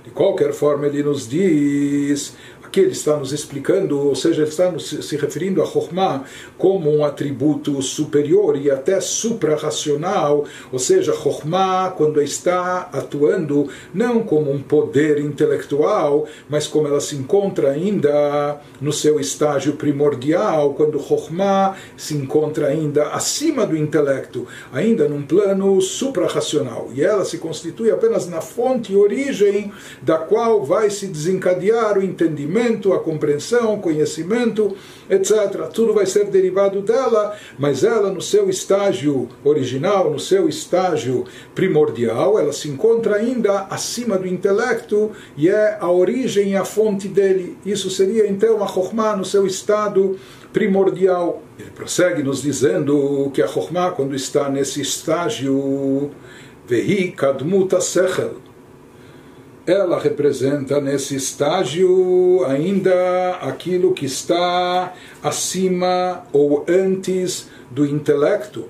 De 0.03 0.11
qualquer 0.11 0.53
forma, 0.53 0.87
ele 0.87 1.03
nos 1.03 1.29
diz 1.29 2.35
Aqui 2.77 2.83
ele 2.83 2.93
está 2.93 3.17
nos 3.17 3.33
explicando, 3.33 3.99
ou 3.99 4.15
seja, 4.15 4.43
ele 4.43 4.51
está 4.51 4.71
nos, 4.71 4.87
se 4.87 5.17
referindo 5.17 5.63
a 5.63 5.67
Chokhmah 5.67 6.25
como 6.59 6.95
um 6.95 7.07
atributo 7.07 7.81
superior 7.81 8.55
e 8.55 8.71
até 8.71 9.01
suprarracional, 9.01 10.45
ou 10.71 10.79
seja, 10.79 11.15
Chokhmah 11.15 11.95
quando 11.97 12.21
está 12.21 12.91
atuando 12.93 13.71
não 13.95 14.23
como 14.23 14.53
um 14.53 14.61
poder 14.61 15.19
intelectual, 15.19 16.27
mas 16.51 16.67
como 16.67 16.87
ela 16.87 17.01
se 17.01 17.17
encontra 17.17 17.71
ainda 17.71 18.61
no 18.79 18.93
seu 18.93 19.19
estágio 19.19 19.73
primordial, 19.77 20.75
quando 20.75 21.01
Chokhmah 21.01 21.79
se 21.97 22.13
encontra 22.15 22.67
ainda 22.67 23.09
acima 23.09 23.65
do 23.65 23.75
intelecto, 23.75 24.47
ainda 24.71 25.09
num 25.09 25.23
plano 25.23 25.81
suprarracional, 25.81 26.91
e 26.93 27.03
ela 27.03 27.25
se 27.25 27.39
constitui 27.39 27.91
apenas 27.91 28.29
na 28.29 28.43
fonte 28.43 28.93
e 28.93 28.97
origem 28.97 29.73
da 30.03 30.19
qual 30.19 30.63
vai 30.63 30.91
se 30.91 31.07
desencadear 31.07 31.97
o 31.97 32.03
entendimento, 32.03 32.66
a 32.93 32.99
compreensão, 32.99 33.79
conhecimento, 33.79 34.77
etc. 35.09 35.69
Tudo 35.73 35.95
vai 35.95 36.07
ser 36.07 36.27
derivado 36.27 36.83
dela, 36.83 37.37
mas 37.59 37.85
ela 37.85 38.11
no 38.11 38.21
seu 38.21 38.51
estágio 38.51 39.29
original, 39.45 40.11
no 40.11 40.19
seu 40.19 40.49
estágio 40.49 41.25
primordial, 41.55 42.39
ela 42.39 42.53
se 42.53 42.69
encontra 42.69 43.17
ainda 43.17 43.67
acima 43.71 44.19
do 44.19 44.27
intelecto 44.27 45.13
e 45.37 45.49
é 45.49 45.79
a 45.81 45.91
origem 45.91 46.51
e 46.51 46.57
a 46.57 46.65
fonte 46.65 47.09
dele. 47.09 47.57
Isso 47.65 47.91
seria 47.91 48.29
então 48.29 48.63
a 48.63 48.67
Chokhmah 48.67 49.17
no 49.17 49.25
seu 49.25 49.47
estado 49.47 50.19
primordial. 50.53 51.43
Ele 51.59 51.71
prossegue 51.71 52.23
nos 52.23 52.43
dizendo 52.43 53.31
que 53.33 53.43
a 53.43 53.47
Chokhmah, 53.47 53.93
quando 53.93 54.15
está 54.15 54.49
nesse 54.49 54.81
estágio, 54.81 56.11
Vehi 56.67 57.13
Kadmuta 57.13 57.81
Sechel, 57.81 58.46
ela 59.67 59.99
representa 59.99 60.81
nesse 60.81 61.17
estágio 61.17 62.45
ainda 62.47 63.37
aquilo 63.43 63.93
que 63.93 64.07
está 64.07 64.95
acima 65.21 66.23
ou 66.33 66.65
antes 66.69 67.49
do 67.71 67.85
intelecto. 67.85 68.69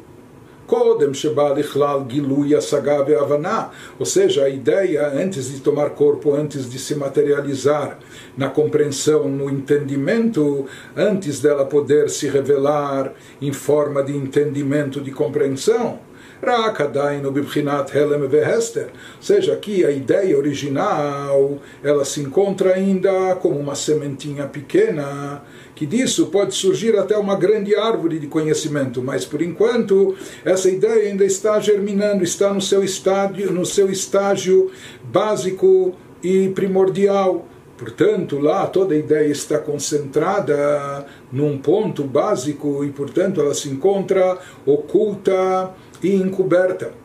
Kodem 0.66 1.14
Shebalichlal 1.14 2.06
Gilui 2.08 2.54
Asagav 2.54 3.08
Avaná, 3.14 3.70
ou 3.98 4.06
seja, 4.06 4.44
a 4.44 4.48
ideia 4.48 5.06
antes 5.08 5.52
de 5.52 5.60
tomar 5.60 5.90
corpo, 5.90 6.34
antes 6.34 6.68
de 6.68 6.78
se 6.78 6.96
materializar 6.96 7.98
na 8.36 8.48
compreensão, 8.48 9.28
no 9.28 9.48
entendimento, 9.48 10.66
antes 10.96 11.40
dela 11.40 11.64
poder 11.64 12.10
se 12.10 12.26
revelar 12.26 13.12
em 13.40 13.52
forma 13.52 14.02
de 14.02 14.16
entendimento, 14.16 15.00
de 15.00 15.12
compreensão. 15.12 16.00
Rakadainu 16.42 17.30
bibchinat 17.30 17.94
helem 17.94 18.26
vehester. 18.28 18.88
Seja, 19.20 19.54
aqui 19.54 19.84
a 19.84 19.90
ideia 19.90 20.36
original, 20.36 21.58
ela 21.82 22.04
se 22.04 22.20
encontra 22.20 22.74
ainda 22.74 23.34
como 23.36 23.58
uma 23.58 23.74
sementinha 23.74 24.46
pequena, 24.46 25.42
que 25.74 25.86
disso 25.86 26.26
pode 26.26 26.54
surgir 26.54 26.96
até 26.98 27.16
uma 27.16 27.36
grande 27.36 27.74
árvore 27.74 28.18
de 28.18 28.26
conhecimento, 28.26 29.02
mas 29.02 29.24
por 29.24 29.42
enquanto 29.42 30.16
essa 30.44 30.68
ideia 30.68 31.10
ainda 31.10 31.24
está 31.24 31.58
germinando, 31.60 32.22
está 32.22 32.52
no 32.52 32.60
seu 32.60 32.82
estágio, 32.82 33.52
no 33.52 33.64
seu 33.64 33.90
estágio 33.90 34.70
básico 35.04 35.94
e 36.22 36.48
primordial. 36.50 37.46
Portanto, 37.76 38.38
lá 38.38 38.66
toda 38.66 38.94
a 38.94 38.98
ideia 38.98 39.30
está 39.30 39.58
concentrada 39.58 41.04
num 41.30 41.58
ponto 41.58 42.04
básico 42.04 42.82
e, 42.82 42.90
portanto, 42.90 43.38
ela 43.38 43.52
se 43.52 43.68
encontra 43.68 44.38
oculta 44.64 45.74
e 46.03 46.15
encoberta. 46.15 47.01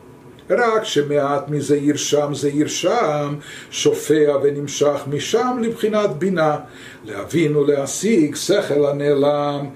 רק 0.51 0.85
שמעט 0.85 1.49
מזעיר 1.49 1.97
שם 1.97 2.35
זעיר 2.35 2.67
שם, 2.67 3.35
שופע 3.71 4.37
ונמשך 4.43 5.01
משם 5.11 5.59
לבחינת 5.63 6.11
בינה, 6.11 6.57
להבין 7.05 7.57
ולהשיג 7.57 8.35
שכל 8.35 8.87
הנעלם. 8.87 9.67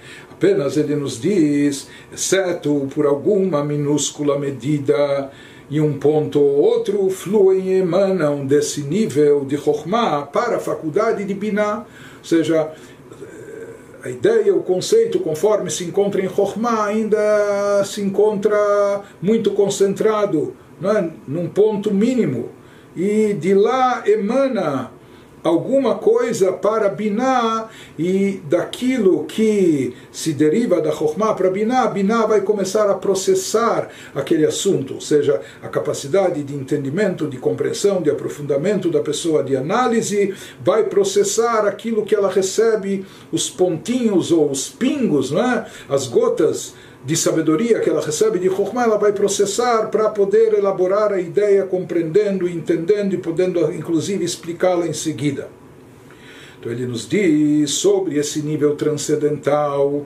Apenas 0.42 0.78
ele 0.78 0.96
nos 0.96 1.20
diz, 1.20 1.86
exceto 2.10 2.88
por 2.94 3.04
alguma 3.04 3.62
minúscula 3.62 4.38
medida 4.38 5.30
e 5.68 5.82
um 5.82 5.98
ponto 5.98 6.40
ou 6.40 6.62
outro, 6.62 7.10
fluem 7.10 7.60
e 7.68 7.72
emanam 7.80 8.46
desse 8.46 8.80
nível 8.80 9.44
de 9.44 9.58
Chokhmah 9.58 10.22
para 10.32 10.56
a 10.56 10.58
faculdade 10.58 11.26
de 11.26 11.34
Binah. 11.34 11.84
Ou 12.20 12.24
seja, 12.24 12.72
a 14.05 14.09
ideia, 14.11 14.55
o 14.55 14.61
conceito, 14.61 15.19
conforme 15.19 15.71
se 15.71 15.83
encontra 15.83 16.23
em 16.23 16.29
Chokhmah, 16.29 16.85
ainda 16.85 17.83
se 17.83 18.01
encontra 18.01 19.01
muito 19.19 19.49
concentrado, 19.49 20.53
não 20.79 20.95
é? 20.95 21.09
num 21.27 21.49
ponto 21.49 21.91
mínimo. 21.91 22.49
E 22.95 23.33
de 23.33 23.55
lá 23.55 24.03
emana 24.05 24.91
alguma 25.45 25.93
coisa 25.93 26.51
para 26.51 26.89
Biná 26.89 27.69
e 27.99 28.41
daquilo 28.49 29.25
que 29.25 29.93
se 30.11 30.33
deriva 30.33 30.81
da 30.81 30.91
Chokhmah 30.91 31.35
para 31.35 31.51
Biná, 31.51 31.85
Biná 31.85 32.25
vai 32.25 32.41
começar 32.41 32.89
a 32.89 32.95
processar 32.95 33.89
aquele 34.15 34.43
assunto, 34.43 34.95
ou 34.95 35.01
seja, 35.01 35.39
a 35.61 35.67
capacidade 35.67 36.43
de 36.43 36.55
entendimento, 36.55 37.27
de 37.27 37.37
compreensão, 37.37 38.01
de 38.01 38.09
aprofundamento 38.09 38.89
da 38.89 39.01
pessoa, 39.01 39.43
de 39.43 39.55
análise, 39.55 40.33
vai 40.63 40.85
processar 40.85 41.67
aquilo 41.67 42.03
que 42.03 42.15
ela 42.15 42.31
recebe, 42.31 43.05
os 43.31 43.47
pontinhos 43.47 44.31
ou 44.31 44.49
os 44.49 44.67
pingos, 44.67 45.29
não 45.29 45.43
é? 45.43 45.67
as 45.87 46.07
gotas 46.07 46.73
de 47.05 47.15
sabedoria 47.15 47.79
que 47.79 47.89
ela 47.89 48.03
recebe 48.03 48.39
de 48.39 48.49
Chokhmah, 48.49 48.83
ela 48.83 48.97
vai 48.97 49.13
processar 49.13 49.89
para 49.89 50.09
poder 50.09 50.53
elaborar 50.55 51.13
a 51.13 51.21
ideia, 51.21 51.63
compreendendo, 51.63 52.49
entendendo 52.49 53.13
e 53.13 53.17
podendo 53.17 53.71
inclusive 53.71 54.25
explicá-la 54.25 54.87
em 54.87 54.93
seguida. 54.93 55.47
Então 56.59 56.71
ele 56.71 56.87
nos 56.87 57.07
diz 57.07 57.69
sobre 57.71 58.17
esse 58.17 58.41
nível 58.41 58.75
transcendental 58.75 60.03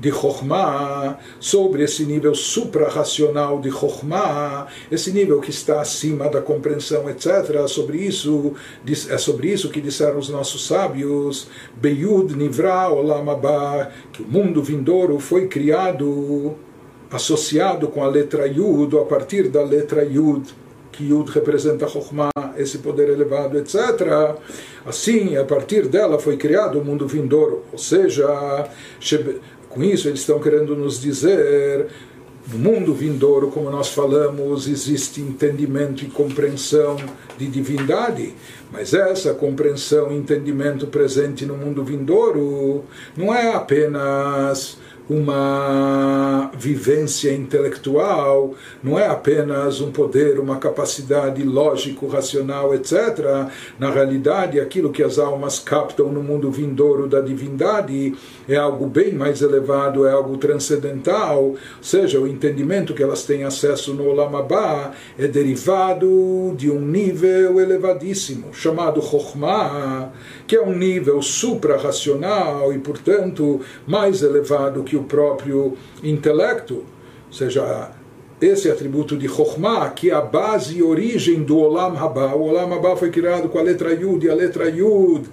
de 0.00 0.10
Chokhmah, 0.10 1.18
sobre 1.38 1.84
esse 1.84 2.04
nível 2.04 2.34
suprarracional 2.34 3.60
de 3.60 3.70
Chokhmah, 3.70 4.66
esse 4.90 5.12
nível 5.12 5.40
que 5.40 5.50
está 5.50 5.80
acima 5.80 6.28
da 6.28 6.40
compreensão, 6.40 7.08
etc. 7.10 7.68
Sobre 7.68 7.98
isso, 7.98 8.54
é 9.10 9.18
sobre 9.18 9.52
isso 9.52 9.68
que 9.68 9.80
disseram 9.80 10.18
os 10.18 10.30
nossos 10.30 10.66
sábios, 10.66 11.48
Beyud 11.76 12.34
Nivra 12.34 12.88
Olam 12.88 13.28
Abba, 13.30 13.90
que 14.10 14.22
o 14.22 14.26
mundo 14.26 14.62
vindouro 14.62 15.18
foi 15.18 15.46
criado 15.48 16.56
associado 17.10 17.88
com 17.88 18.02
a 18.02 18.08
letra 18.08 18.46
Yud, 18.46 18.96
a 18.96 19.04
partir 19.04 19.48
da 19.48 19.62
letra 19.62 20.04
Yud, 20.04 20.54
que 20.92 21.08
Yud 21.08 21.30
representa 21.30 21.88
Chokhmah, 21.88 22.30
esse 22.56 22.78
poder 22.78 23.08
elevado, 23.08 23.58
etc. 23.58 24.36
Assim, 24.84 25.36
a 25.36 25.44
partir 25.44 25.88
dela 25.88 26.18
foi 26.18 26.36
criado 26.36 26.78
o 26.78 26.84
mundo 26.84 27.06
vindouro, 27.06 27.64
ou 27.72 27.78
seja, 27.78 28.68
com 29.70 29.82
isso, 29.82 30.08
eles 30.08 30.20
estão 30.20 30.38
querendo 30.38 30.76
nos 30.76 31.00
dizer 31.00 31.86
no 32.52 32.58
mundo 32.58 32.92
vindouro, 32.92 33.48
como 33.50 33.70
nós 33.70 33.88
falamos, 33.88 34.66
existe 34.66 35.20
entendimento 35.20 36.04
e 36.04 36.08
compreensão 36.08 36.96
de 37.38 37.46
divindade, 37.46 38.34
mas 38.72 38.92
essa 38.92 39.32
compreensão 39.32 40.10
e 40.10 40.16
entendimento 40.16 40.88
presente 40.88 41.46
no 41.46 41.56
mundo 41.56 41.84
vindouro 41.84 42.84
não 43.16 43.32
é 43.32 43.54
apenas 43.54 44.78
uma 45.10 46.52
vivência 46.56 47.34
intelectual, 47.34 48.54
não 48.80 48.96
é 48.96 49.08
apenas 49.08 49.80
um 49.80 49.90
poder, 49.90 50.38
uma 50.38 50.58
capacidade 50.58 51.42
lógico, 51.42 52.06
racional, 52.06 52.72
etc. 52.72 53.48
Na 53.76 53.90
realidade, 53.90 54.60
aquilo 54.60 54.90
que 54.90 55.02
as 55.02 55.18
almas 55.18 55.58
captam 55.58 56.12
no 56.12 56.22
mundo 56.22 56.48
vindouro 56.48 57.08
da 57.08 57.20
divindade 57.20 58.14
é 58.48 58.54
algo 58.54 58.86
bem 58.86 59.12
mais 59.12 59.42
elevado, 59.42 60.06
é 60.06 60.12
algo 60.12 60.36
transcendental, 60.36 61.42
ou 61.42 61.58
seja, 61.82 62.20
o 62.20 62.28
entendimento 62.28 62.94
que 62.94 63.02
elas 63.02 63.24
têm 63.24 63.42
acesso 63.42 63.92
no 63.92 64.06
Olam 64.06 64.36
Abba 64.36 64.92
é 65.18 65.26
derivado 65.26 66.54
de 66.56 66.70
um 66.70 66.80
nível 66.80 67.60
elevadíssimo, 67.60 68.54
chamado 68.54 69.02
Chokhmah, 69.02 70.12
que 70.50 70.56
é 70.56 70.60
um 70.60 70.76
nível 70.76 71.22
supra-racional 71.22 72.72
e, 72.72 72.78
portanto, 72.80 73.60
mais 73.86 74.20
elevado 74.20 74.82
que 74.82 74.96
o 74.96 75.04
próprio 75.04 75.76
intelecto, 76.02 76.84
ou 77.28 77.32
seja, 77.32 77.92
esse 78.40 78.68
atributo 78.68 79.16
de 79.16 79.28
Chokhmah, 79.28 79.90
que 79.90 80.10
é 80.10 80.12
a 80.12 80.20
base 80.20 80.78
e 80.78 80.82
origem 80.82 81.44
do 81.44 81.56
Olam 81.56 81.96
Haba. 81.96 82.34
O 82.34 82.48
Olam 82.48 82.74
Haba 82.74 82.96
foi 82.96 83.10
criado 83.10 83.48
com 83.48 83.60
a 83.60 83.62
letra 83.62 83.92
Yud, 83.92 84.26
e 84.26 84.28
a 84.28 84.34
letra 84.34 84.68
Yud 84.68 85.28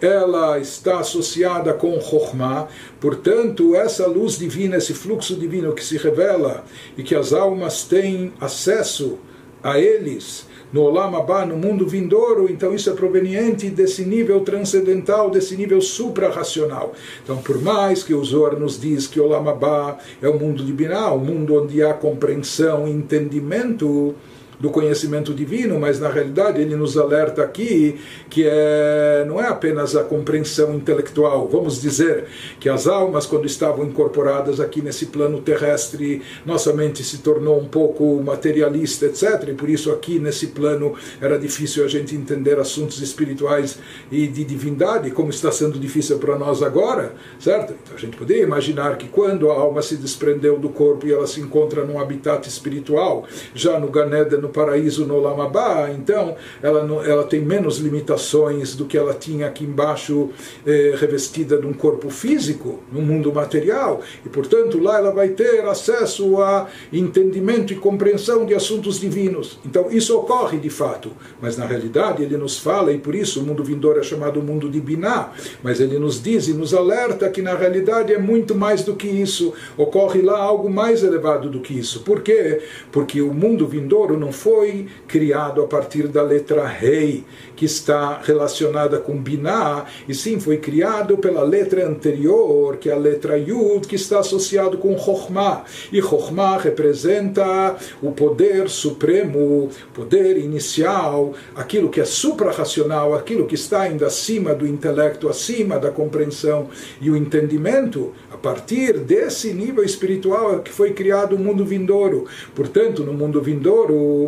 ela 0.00 0.56
está 0.60 1.00
associada 1.00 1.74
com 1.74 2.00
Chokhmah, 2.00 2.68
portanto, 3.00 3.74
essa 3.74 4.06
luz 4.06 4.38
divina, 4.38 4.76
esse 4.76 4.94
fluxo 4.94 5.34
divino 5.34 5.72
que 5.72 5.84
se 5.84 5.96
revela 5.96 6.64
e 6.96 7.02
que 7.02 7.16
as 7.16 7.32
almas 7.32 7.82
têm 7.82 8.32
acesso 8.40 9.18
a 9.60 9.80
eles, 9.80 10.46
no 10.72 10.82
Olam 10.82 11.14
Abba, 11.16 11.44
no 11.44 11.56
mundo 11.56 11.86
vindouro, 11.86 12.50
então 12.50 12.74
isso 12.74 12.88
é 12.88 12.94
proveniente 12.94 13.68
desse 13.68 14.04
nível 14.04 14.40
transcendental, 14.40 15.30
desse 15.30 15.56
nível 15.56 15.80
suprarracional. 15.80 16.94
Então, 17.22 17.36
por 17.38 17.60
mais 17.60 18.02
que 18.02 18.14
o 18.14 18.24
Zohar 18.24 18.58
nos 18.58 18.80
diz 18.80 19.06
que 19.06 19.20
Olam 19.20 19.48
Abba 19.48 19.98
é 20.20 20.28
o 20.28 20.38
mundo 20.38 20.64
de 20.64 20.72
Binah, 20.72 21.12
o 21.12 21.18
mundo 21.18 21.62
onde 21.62 21.82
há 21.82 21.92
compreensão 21.92 22.88
e 22.88 22.90
entendimento, 22.90 24.14
do 24.58 24.70
conhecimento 24.70 25.34
divino, 25.34 25.78
mas 25.78 25.98
na 25.98 26.08
realidade 26.08 26.60
ele 26.60 26.76
nos 26.76 26.96
alerta 26.96 27.42
aqui 27.42 27.98
que 28.30 28.44
é, 28.46 29.24
não 29.26 29.40
é 29.40 29.48
apenas 29.48 29.96
a 29.96 30.04
compreensão 30.04 30.74
intelectual. 30.74 31.48
Vamos 31.48 31.80
dizer 31.80 32.26
que 32.60 32.68
as 32.68 32.86
almas, 32.86 33.26
quando 33.26 33.46
estavam 33.46 33.84
incorporadas 33.84 34.60
aqui 34.60 34.80
nesse 34.80 35.06
plano 35.06 35.40
terrestre, 35.40 36.22
nossa 36.46 36.72
mente 36.72 37.02
se 37.02 37.18
tornou 37.18 37.58
um 37.58 37.66
pouco 37.66 38.22
materialista, 38.22 39.06
etc. 39.06 39.48
E 39.48 39.54
por 39.54 39.68
isso 39.68 39.90
aqui 39.90 40.18
nesse 40.18 40.48
plano 40.48 40.94
era 41.20 41.38
difícil 41.38 41.84
a 41.84 41.88
gente 41.88 42.14
entender 42.14 42.58
assuntos 42.58 43.00
espirituais 43.00 43.78
e 44.10 44.26
de 44.26 44.44
divindade, 44.44 45.10
como 45.10 45.30
está 45.30 45.50
sendo 45.50 45.78
difícil 45.78 46.18
para 46.18 46.38
nós 46.38 46.62
agora, 46.62 47.14
certo? 47.38 47.74
Então 47.82 47.96
a 47.96 47.98
gente 47.98 48.16
poderia 48.16 48.42
imaginar 48.42 48.96
que 48.96 49.08
quando 49.08 49.50
a 49.50 49.54
alma 49.54 49.82
se 49.82 49.96
desprendeu 49.96 50.58
do 50.58 50.68
corpo 50.68 51.06
e 51.06 51.12
ela 51.12 51.26
se 51.26 51.40
encontra 51.40 51.84
num 51.84 51.98
habitat 51.98 52.48
espiritual, 52.48 53.26
já 53.54 53.78
no 53.78 53.88
Ganeda, 53.88 54.36
no 54.36 54.51
paraíso 54.52 55.06
no 55.06 55.20
Lamabá, 55.20 55.90
então 55.90 56.36
ela, 56.62 56.80
ela 57.04 57.24
tem 57.24 57.40
menos 57.40 57.78
limitações 57.78 58.74
do 58.76 58.84
que 58.84 58.96
ela 58.96 59.14
tinha 59.14 59.46
aqui 59.46 59.64
embaixo, 59.64 60.30
eh, 60.66 60.94
revestida 60.96 61.58
de 61.58 61.66
um 61.66 61.72
corpo 61.72 62.10
físico, 62.10 62.80
no 62.92 63.00
mundo 63.00 63.32
material, 63.32 64.00
e 64.24 64.28
portanto 64.28 64.78
lá 64.78 64.98
ela 64.98 65.10
vai 65.10 65.30
ter 65.30 65.64
acesso 65.64 66.40
a 66.40 66.68
entendimento 66.92 67.72
e 67.72 67.76
compreensão 67.76 68.44
de 68.44 68.54
assuntos 68.54 69.00
divinos. 69.00 69.58
Então 69.64 69.90
isso 69.90 70.16
ocorre 70.16 70.58
de 70.58 70.70
fato, 70.70 71.12
mas 71.40 71.56
na 71.56 71.66
realidade 71.66 72.22
ele 72.22 72.36
nos 72.36 72.58
fala, 72.58 72.92
e 72.92 72.98
por 72.98 73.14
isso 73.14 73.40
o 73.40 73.42
mundo 73.44 73.64
vindouro 73.64 73.98
é 73.98 74.02
chamado 74.02 74.42
mundo 74.42 74.68
de 74.68 74.80
Biná, 74.80 75.30
mas 75.62 75.80
ele 75.80 75.98
nos 75.98 76.22
diz 76.22 76.48
e 76.48 76.54
nos 76.54 76.74
alerta 76.74 77.28
que 77.30 77.42
na 77.42 77.54
realidade 77.54 78.12
é 78.12 78.18
muito 78.18 78.54
mais 78.54 78.82
do 78.82 78.94
que 78.94 79.06
isso, 79.06 79.52
ocorre 79.76 80.20
lá 80.20 80.38
algo 80.38 80.68
mais 80.70 81.02
elevado 81.02 81.48
do 81.48 81.60
que 81.60 81.78
isso. 81.78 82.00
Por 82.00 82.20
quê? 82.20 82.60
Porque 82.90 83.22
o 83.22 83.32
mundo 83.32 83.66
vindouro 83.66 84.18
não 84.18 84.31
foi 84.32 84.86
criado 85.06 85.62
a 85.62 85.66
partir 85.66 86.08
da 86.08 86.22
letra 86.22 86.66
rei, 86.66 87.24
que 87.54 87.64
está 87.64 88.20
relacionada 88.22 88.98
com 88.98 89.16
Biná, 89.16 89.84
e 90.08 90.14
sim 90.14 90.40
foi 90.40 90.56
criado 90.56 91.18
pela 91.18 91.42
letra 91.42 91.86
anterior, 91.86 92.76
que 92.76 92.90
é 92.90 92.92
a 92.92 92.98
letra 92.98 93.38
Yud, 93.38 93.86
que 93.86 93.96
está 93.96 94.18
associado 94.18 94.78
com 94.78 94.98
Chokhmah. 94.98 95.64
E 95.92 96.00
Chokhmah 96.00 96.58
representa 96.58 97.76
o 98.02 98.12
poder 98.12 98.68
supremo, 98.68 99.68
poder 99.94 100.36
inicial, 100.38 101.34
aquilo 101.54 101.88
que 101.88 102.00
é 102.00 102.04
suprarracional, 102.04 103.14
aquilo 103.14 103.46
que 103.46 103.54
está 103.54 103.82
ainda 103.82 104.06
acima 104.06 104.54
do 104.54 104.66
intelecto, 104.66 105.28
acima 105.28 105.78
da 105.78 105.90
compreensão 105.90 106.68
e 107.00 107.10
o 107.10 107.16
entendimento. 107.16 108.12
A 108.32 108.36
partir 108.36 108.98
desse 108.98 109.52
nível 109.52 109.84
espiritual 109.84 110.60
que 110.60 110.72
foi 110.72 110.92
criado 110.92 111.36
o 111.36 111.38
mundo 111.38 111.64
vindouro. 111.64 112.26
Portanto, 112.54 113.02
no 113.04 113.12
mundo 113.12 113.40
vindouro, 113.40 114.21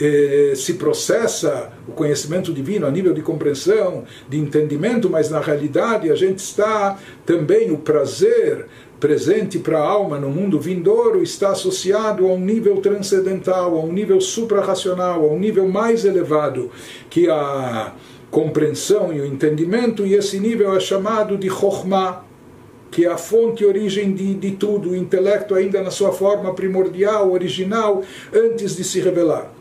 eh, 0.00 0.52
se 0.54 0.74
processa 0.74 1.72
o 1.88 1.92
conhecimento 1.92 2.52
divino 2.52 2.86
a 2.86 2.90
nível 2.90 3.12
de 3.12 3.20
compreensão, 3.20 4.04
de 4.28 4.38
entendimento, 4.38 5.10
mas 5.10 5.28
na 5.28 5.40
realidade 5.40 6.10
a 6.10 6.14
gente 6.14 6.38
está 6.38 6.98
também 7.26 7.70
o 7.70 7.78
prazer 7.78 8.66
presente 9.00 9.58
para 9.58 9.78
a 9.78 9.82
alma 9.82 10.18
no 10.18 10.28
mundo 10.28 10.58
vindouro 10.58 11.22
está 11.22 11.50
associado 11.50 12.26
a 12.26 12.32
um 12.32 12.40
nível 12.40 12.80
transcendental, 12.80 13.76
a 13.76 13.80
um 13.80 13.92
nível 13.92 14.20
suprarracional, 14.20 15.24
a 15.24 15.32
um 15.32 15.38
nível 15.38 15.68
mais 15.68 16.04
elevado 16.04 16.70
que 17.08 17.28
a 17.28 17.92
compreensão 18.30 19.12
e 19.12 19.20
o 19.20 19.26
entendimento, 19.26 20.04
e 20.04 20.14
esse 20.14 20.38
nível 20.38 20.74
é 20.76 20.80
chamado 20.80 21.36
de 21.36 21.48
Chokhmah, 21.48 22.27
que 22.90 23.04
é 23.04 23.08
a 23.08 23.16
fonte 23.16 23.62
e 23.62 23.66
origem 23.66 24.12
de, 24.12 24.34
de 24.34 24.52
tudo, 24.52 24.90
o 24.90 24.96
intelecto 24.96 25.54
ainda 25.54 25.82
na 25.82 25.90
sua 25.90 26.12
forma 26.12 26.54
primordial, 26.54 27.32
original, 27.32 28.02
antes 28.32 28.76
de 28.76 28.84
se 28.84 29.00
revelar. 29.00 29.52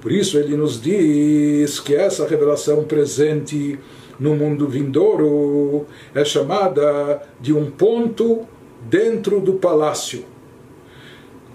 Por 0.00 0.12
isso 0.12 0.38
ele 0.38 0.56
nos 0.56 0.80
diz 0.80 1.78
que 1.78 1.94
essa 1.94 2.26
revelação 2.26 2.84
presente 2.84 3.78
no 4.18 4.34
mundo 4.34 4.66
vindouro 4.66 5.86
é 6.14 6.24
chamada 6.24 7.22
de 7.38 7.52
um 7.52 7.70
ponto 7.70 8.46
dentro 8.88 9.40
do 9.40 9.54
palácio. 9.54 10.33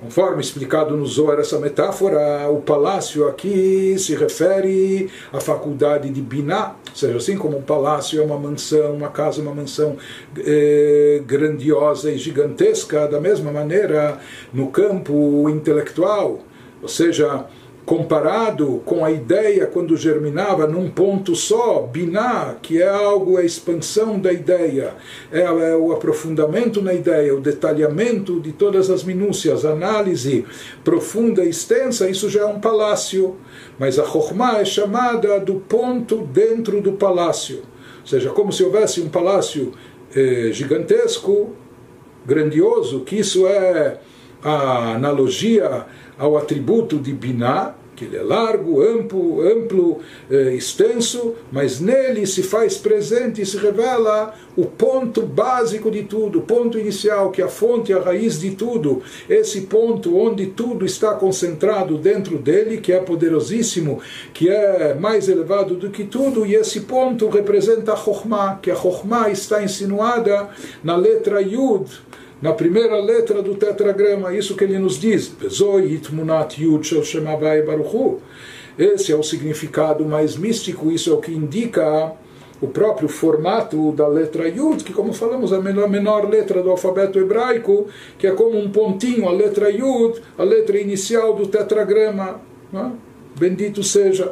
Conforme 0.02 0.40
explicado 0.40 0.96
no 0.96 1.06
Zohar 1.06 1.40
essa 1.40 1.60
metáfora, 1.60 2.50
o 2.50 2.62
palácio 2.62 3.28
aqui 3.28 3.96
se 4.00 4.16
refere 4.16 5.10
à 5.32 5.42
faculdade 5.42 6.10
de 6.10 6.22
Biná, 6.22 6.76
ou 6.90 6.96
seja, 6.96 7.18
assim 7.18 7.38
como 7.38 7.58
um 7.58 7.62
palácio 7.62 8.22
é 8.22 8.24
uma 8.24 8.38
mansão, 8.38 8.94
uma 8.94 9.10
casa, 9.10 9.42
uma 9.42 9.54
mansão 9.54 9.98
eh, 10.38 11.22
grandiosa 11.26 12.10
e 12.12 12.18
gigantesca, 12.18 13.10
da 13.10 13.20
mesma 13.20 13.52
maneira 13.52 14.20
no 14.54 14.68
campo 14.72 15.50
intelectual, 15.50 16.40
ou 16.82 16.88
seja, 16.88 17.46
comparado 17.90 18.84
com 18.86 19.04
a 19.04 19.10
ideia 19.10 19.66
quando 19.66 19.98
germinava 19.98 20.68
num 20.68 20.92
ponto 20.92 21.36
só, 21.36 21.82
biná, 21.92 22.56
que 22.62 22.80
é 22.80 22.88
algo, 22.88 23.36
a 23.36 23.44
expansão 23.44 24.20
da 24.20 24.32
ideia, 24.32 24.94
é, 25.32 25.40
é 25.40 25.76
o 25.76 25.92
aprofundamento 25.92 26.84
na 26.84 26.94
ideia, 26.94 27.34
o 27.34 27.42
detalhamento 27.42 28.40
de 28.40 28.52
todas 28.52 28.92
as 28.92 29.04
minúcias, 29.04 29.66
análise 29.66 30.46
profunda 30.84 31.44
e 31.44 31.50
extensa, 31.50 32.08
isso 32.08 32.30
já 32.30 32.42
é 32.42 32.46
um 32.46 32.60
palácio. 32.60 33.38
Mas 33.80 33.98
a 33.98 34.06
Chokhmah 34.06 34.60
é 34.60 34.66
chamada 34.66 35.40
do 35.40 35.56
ponto 35.56 36.18
dentro 36.18 36.82
do 36.82 36.92
palácio. 36.92 37.64
Ou 38.02 38.08
seja, 38.08 38.30
como 38.30 38.54
se 38.54 38.64
houvesse 38.64 39.02
um 39.02 39.10
palácio 39.10 39.72
eh, 40.16 40.52
gigantesco, 40.52 41.56
grandioso, 42.24 43.00
que 43.00 43.16
isso 43.16 43.48
é 43.48 44.00
a 44.44 44.94
analogia 44.94 45.88
ao 46.20 46.38
atributo 46.38 47.00
de 47.00 47.14
Biná, 47.14 47.79
que 48.00 48.06
ele 48.06 48.16
é 48.16 48.24
largo, 48.24 48.82
amplo, 48.82 49.42
amplo 49.46 50.00
eh, 50.32 50.56
extenso, 50.56 51.36
mas 51.52 51.82
nele 51.82 52.26
se 52.26 52.42
faz 52.42 52.78
presente 52.78 53.42
e 53.42 53.46
se 53.46 53.58
revela 53.58 54.34
o 54.56 54.66
ponto 54.66 55.22
básico 55.22 55.92
de 55.92 56.04
tudo, 56.04 56.40
o 56.40 56.44
ponto 56.44 56.80
inicial, 56.80 57.30
que 57.30 57.42
é 57.42 57.46
a 57.46 57.50
fonte, 57.50 57.92
a 57.92 58.00
raiz 58.00 58.40
de 58.40 58.52
tudo, 58.52 59.02
esse 59.30 59.62
ponto 59.62 60.18
onde 60.18 60.46
tudo 60.48 60.86
está 60.86 61.14
concentrado 61.14 61.98
dentro 61.98 62.38
dele, 62.38 62.78
que 62.78 62.94
é 62.94 63.00
poderosíssimo, 63.00 64.00
que 64.34 64.50
é 64.50 64.94
mais 64.94 65.28
elevado 65.28 65.76
do 65.76 65.90
que 65.90 66.06
tudo, 66.06 66.46
e 66.46 66.56
esse 66.56 66.82
ponto 66.82 67.28
representa 67.28 67.92
a 67.92 67.98
Chokhmah, 67.98 68.60
que 68.62 68.72
a 68.72 68.76
Chokhmah 68.76 69.30
está 69.30 69.62
insinuada 69.62 70.50
na 70.82 70.96
letra 70.96 71.42
Yud, 71.42 71.90
na 72.42 72.54
primeira 72.54 73.00
letra 73.00 73.42
do 73.42 73.56
tetragrama, 73.56 74.34
isso 74.34 74.56
que 74.56 74.64
ele 74.64 74.80
nos 74.80 75.00
diz. 75.00 75.32
Esse 78.78 79.12
é 79.12 79.16
o 79.16 79.24
significado 79.24 80.06
mais 80.06 80.38
místico, 80.38 80.90
isso 80.90 81.10
é 81.10 81.14
o 81.14 81.18
que 81.18 81.34
indica 81.34 82.14
o 82.62 82.68
próprio 82.68 83.08
formato 83.08 83.92
da 83.92 84.08
letra 84.08 84.48
Yud, 84.48 84.84
que 84.84 84.94
como 84.94 85.14
falamos, 85.14 85.52
é 85.52 85.56
a 85.56 85.88
menor, 85.88 86.30
letra 86.30 86.62
do 86.62 86.70
alfabeto 86.70 87.20
hebraico, 87.20 87.88
que 88.18 88.28
é 88.28 88.32
como 88.32 88.58
um 88.58 88.70
pontinho, 88.70 89.28
a 89.28 89.32
letra 89.32 89.70
Yud, 89.70 90.22
a 90.38 90.44
letra 90.44 90.78
inicial 90.78 91.36
do 91.36 91.48
tetragrama. 91.48 92.42
Né? 92.72 92.92
Bendito 93.38 93.84
seja. 93.84 94.30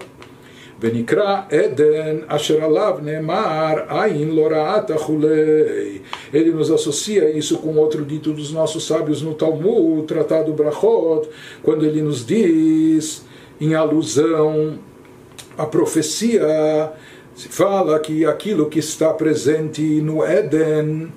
ונקרא 0.80 1.40
עדן 1.50 2.16
אשר 2.26 2.64
עליו 2.64 2.98
נאמר 3.02 3.74
עין 3.88 4.30
לא 4.30 4.48
רעת 4.50 4.90
וכולי. 4.90 5.98
Ele 6.32 6.50
nos 6.52 6.70
associa 6.70 7.30
isso 7.30 7.58
com 7.58 7.76
outro 7.76 8.04
dito 8.04 8.32
dos 8.32 8.52
nossos 8.52 8.86
sábios 8.86 9.20
no 9.22 9.34
Talmud, 9.34 10.06
Tratado 10.06 10.52
Brachot, 10.52 11.28
quando 11.62 11.84
ele 11.84 12.00
nos 12.00 12.24
diz, 12.24 13.24
em 13.60 13.74
alusão 13.74 14.78
à 15.58 15.66
profecia, 15.66 16.92
se 17.34 17.48
fala 17.48 17.98
que 17.98 18.24
aquilo 18.24 18.68
que 18.68 18.78
está 18.78 19.12
presente 19.12 19.82
no 20.00 20.24
Éden, 20.24 21.12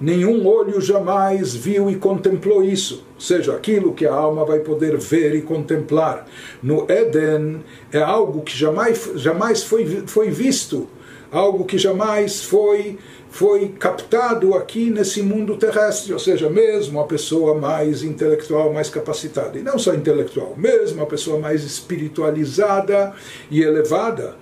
nenhum 0.00 0.46
olho 0.46 0.80
jamais 0.80 1.54
viu 1.54 1.90
e 1.90 1.96
contemplou 1.96 2.62
isso 2.62 3.03
ou 3.15 3.21
seja, 3.21 3.55
aquilo 3.55 3.93
que 3.93 4.05
a 4.05 4.13
alma 4.13 4.43
vai 4.45 4.59
poder 4.59 4.97
ver 4.97 5.35
e 5.35 5.41
contemplar. 5.41 6.27
No 6.61 6.85
Éden 6.89 7.63
é 7.91 7.99
algo 7.99 8.41
que 8.41 8.55
jamais, 8.55 9.11
jamais 9.15 9.63
foi, 9.63 10.03
foi 10.05 10.29
visto, 10.29 10.87
algo 11.31 11.63
que 11.63 11.77
jamais 11.77 12.43
foi, 12.43 12.99
foi 13.29 13.69
captado 13.69 14.53
aqui 14.53 14.89
nesse 14.89 15.21
mundo 15.21 15.55
terrestre, 15.55 16.11
ou 16.11 16.19
seja, 16.19 16.49
mesmo 16.49 16.99
a 16.99 17.05
pessoa 17.05 17.55
mais 17.55 18.03
intelectual, 18.03 18.73
mais 18.73 18.89
capacitada, 18.89 19.57
e 19.57 19.61
não 19.61 19.79
só 19.79 19.93
intelectual, 19.93 20.53
mesmo 20.57 21.01
a 21.01 21.05
pessoa 21.05 21.39
mais 21.39 21.63
espiritualizada 21.63 23.13
e 23.49 23.61
elevada, 23.61 24.35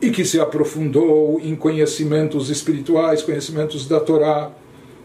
e 0.00 0.10
que 0.10 0.24
se 0.24 0.38
aprofundou 0.38 1.40
em 1.42 1.56
conhecimentos 1.56 2.50
espirituais, 2.50 3.22
conhecimentos 3.22 3.88
da 3.88 3.98
Torá, 3.98 4.52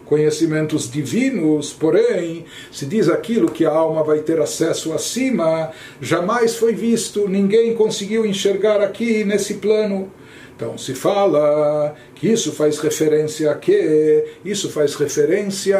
conhecimentos 0.06 0.91
divinos, 0.91 1.74
porém, 1.74 2.45
se 2.72 2.86
diz 2.86 3.10
aquilo 3.10 3.51
que 3.51 3.66
a 3.66 3.72
alma 3.72 4.04
vai 4.04 4.20
ter 4.20 4.39
acesso 4.39 4.93
acima, 4.93 5.72
jamais 6.01 6.56
foi 6.56 6.74
visto, 6.74 7.28
ninguém 7.28 7.74
conseguiu 7.74 8.26
enxergar 8.26 8.82
aqui 8.82 9.24
nesse 9.24 9.56
plano. 9.56 10.12
Então 10.56 10.78
se 10.78 10.93
fala 10.93 11.95
que 12.16 12.32
isso 12.32 12.51
faz 12.51 12.78
referência 12.80 13.51
a 13.51 13.56
quê? 13.56 14.26
Isso 14.45 14.70
faz 14.70 14.95
referência 14.95 15.80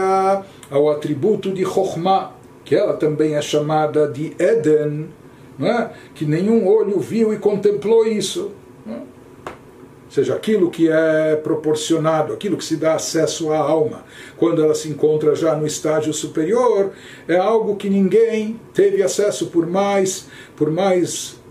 ao 0.69 0.89
atributo 0.89 1.53
de 1.53 1.63
Chokhmah, 1.63 2.32
que 2.65 2.76
ela 2.76 2.93
também 2.93 3.36
é 3.36 3.41
chamada 3.41 4.07
de 4.07 4.34
Eden, 4.39 5.09
é? 5.61 5.89
que 6.15 6.26
nenhum 6.26 6.67
olho 6.67 6.99
viu 6.99 7.32
e 7.34 7.38
contemplou 7.38 8.07
isso 8.07 8.51
seja, 10.14 10.36
aquilo 10.36 10.70
que 10.70 10.89
é 10.89 11.36
proporcionado, 11.36 12.34
aquilo 12.34 12.57
que 12.57 12.64
se 12.64 12.76
dá 12.76 12.95
acesso 12.95 13.51
à 13.51 13.57
alma, 13.57 14.05
quando 14.38 14.64
ela 14.64 14.76
se 14.76 14.88
encontra 14.89 15.36
já 15.36 15.55
no 15.55 15.66
estágio 15.66 16.14
superior, 16.14 16.91
é 17.28 17.36
algo 17.36 17.76
que 17.76 17.89
ninguém 17.89 18.59
teve 18.74 19.01
acesso 19.01 19.47
por 19.47 19.66
mais, 19.66 20.28
por 20.55 20.70
mais 20.70 21.41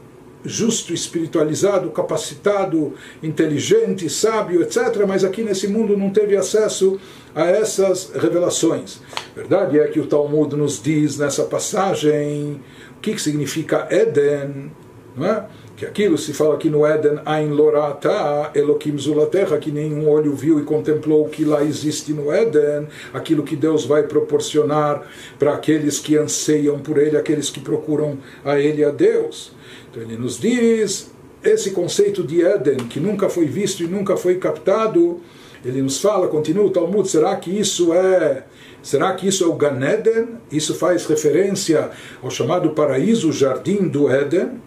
justo, 0.44 0.92
espiritualizado, 0.92 1.90
capacitado, 1.90 2.94
inteligente, 3.22 4.08
sábio, 4.08 4.62
etc. 4.62 5.04
Mas 5.06 5.24
aqui 5.24 5.42
nesse 5.42 5.68
mundo 5.68 5.96
não 5.96 6.10
teve 6.10 6.36
acesso 6.36 7.00
a 7.34 7.46
essas 7.46 8.12
revelações. 8.14 9.00
Verdade 9.34 9.78
é 9.78 9.86
que 9.88 10.00
o 10.00 10.06
Talmud 10.06 10.54
nos 10.56 10.82
diz 10.82 11.18
nessa 11.18 11.44
passagem 11.44 12.60
o 12.96 13.00
que, 13.00 13.14
que 13.14 13.22
significa 13.22 13.88
Eden, 13.90 14.70
não 15.16 15.26
é? 15.26 15.46
Que 15.82 15.86
aquilo 15.86 16.16
se 16.16 16.32
fala 16.32 16.54
aqui 16.54 16.70
no 16.70 16.86
Éden, 16.86 17.18
Ain 17.24 17.48
Lorata, 17.48 18.52
Elohim 18.54 18.96
Zulaterra, 18.96 19.58
que 19.58 19.72
nenhum 19.72 20.08
olho 20.08 20.32
viu 20.32 20.60
e 20.60 20.62
contemplou 20.62 21.26
o 21.26 21.28
que 21.28 21.44
lá 21.44 21.64
existe 21.64 22.12
no 22.12 22.30
Éden, 22.30 22.86
aquilo 23.12 23.42
que 23.42 23.56
Deus 23.56 23.84
vai 23.84 24.04
proporcionar 24.04 25.04
para 25.40 25.54
aqueles 25.54 25.98
que 25.98 26.16
anseiam 26.16 26.78
por 26.78 26.98
Ele, 26.98 27.16
aqueles 27.16 27.50
que 27.50 27.58
procuram 27.58 28.18
a 28.44 28.60
Ele, 28.60 28.84
a 28.84 28.90
Deus. 28.90 29.52
Então 29.90 30.00
ele 30.00 30.16
nos 30.16 30.38
diz, 30.38 31.10
esse 31.42 31.72
conceito 31.72 32.22
de 32.22 32.44
Éden, 32.44 32.76
que 32.88 33.00
nunca 33.00 33.28
foi 33.28 33.46
visto 33.46 33.82
e 33.82 33.88
nunca 33.88 34.16
foi 34.16 34.36
captado, 34.36 35.20
ele 35.64 35.82
nos 35.82 36.00
fala, 36.00 36.28
continua 36.28 36.66
o 36.66 36.70
Talmud, 36.70 37.08
será 37.08 37.34
que 37.34 37.50
isso 37.50 37.92
é 37.92 38.44
Será 38.82 39.14
que 39.14 39.28
isso 39.28 39.44
é 39.44 39.46
o 39.46 39.52
Gan 39.52 39.80
Eden? 39.80 40.38
Isso 40.50 40.74
faz 40.74 41.06
referência 41.06 41.90
ao 42.20 42.30
chamado 42.30 42.70
paraíso, 42.70 43.28
o 43.28 43.32
jardim 43.32 43.86
do 43.86 44.10
Éden? 44.10 44.60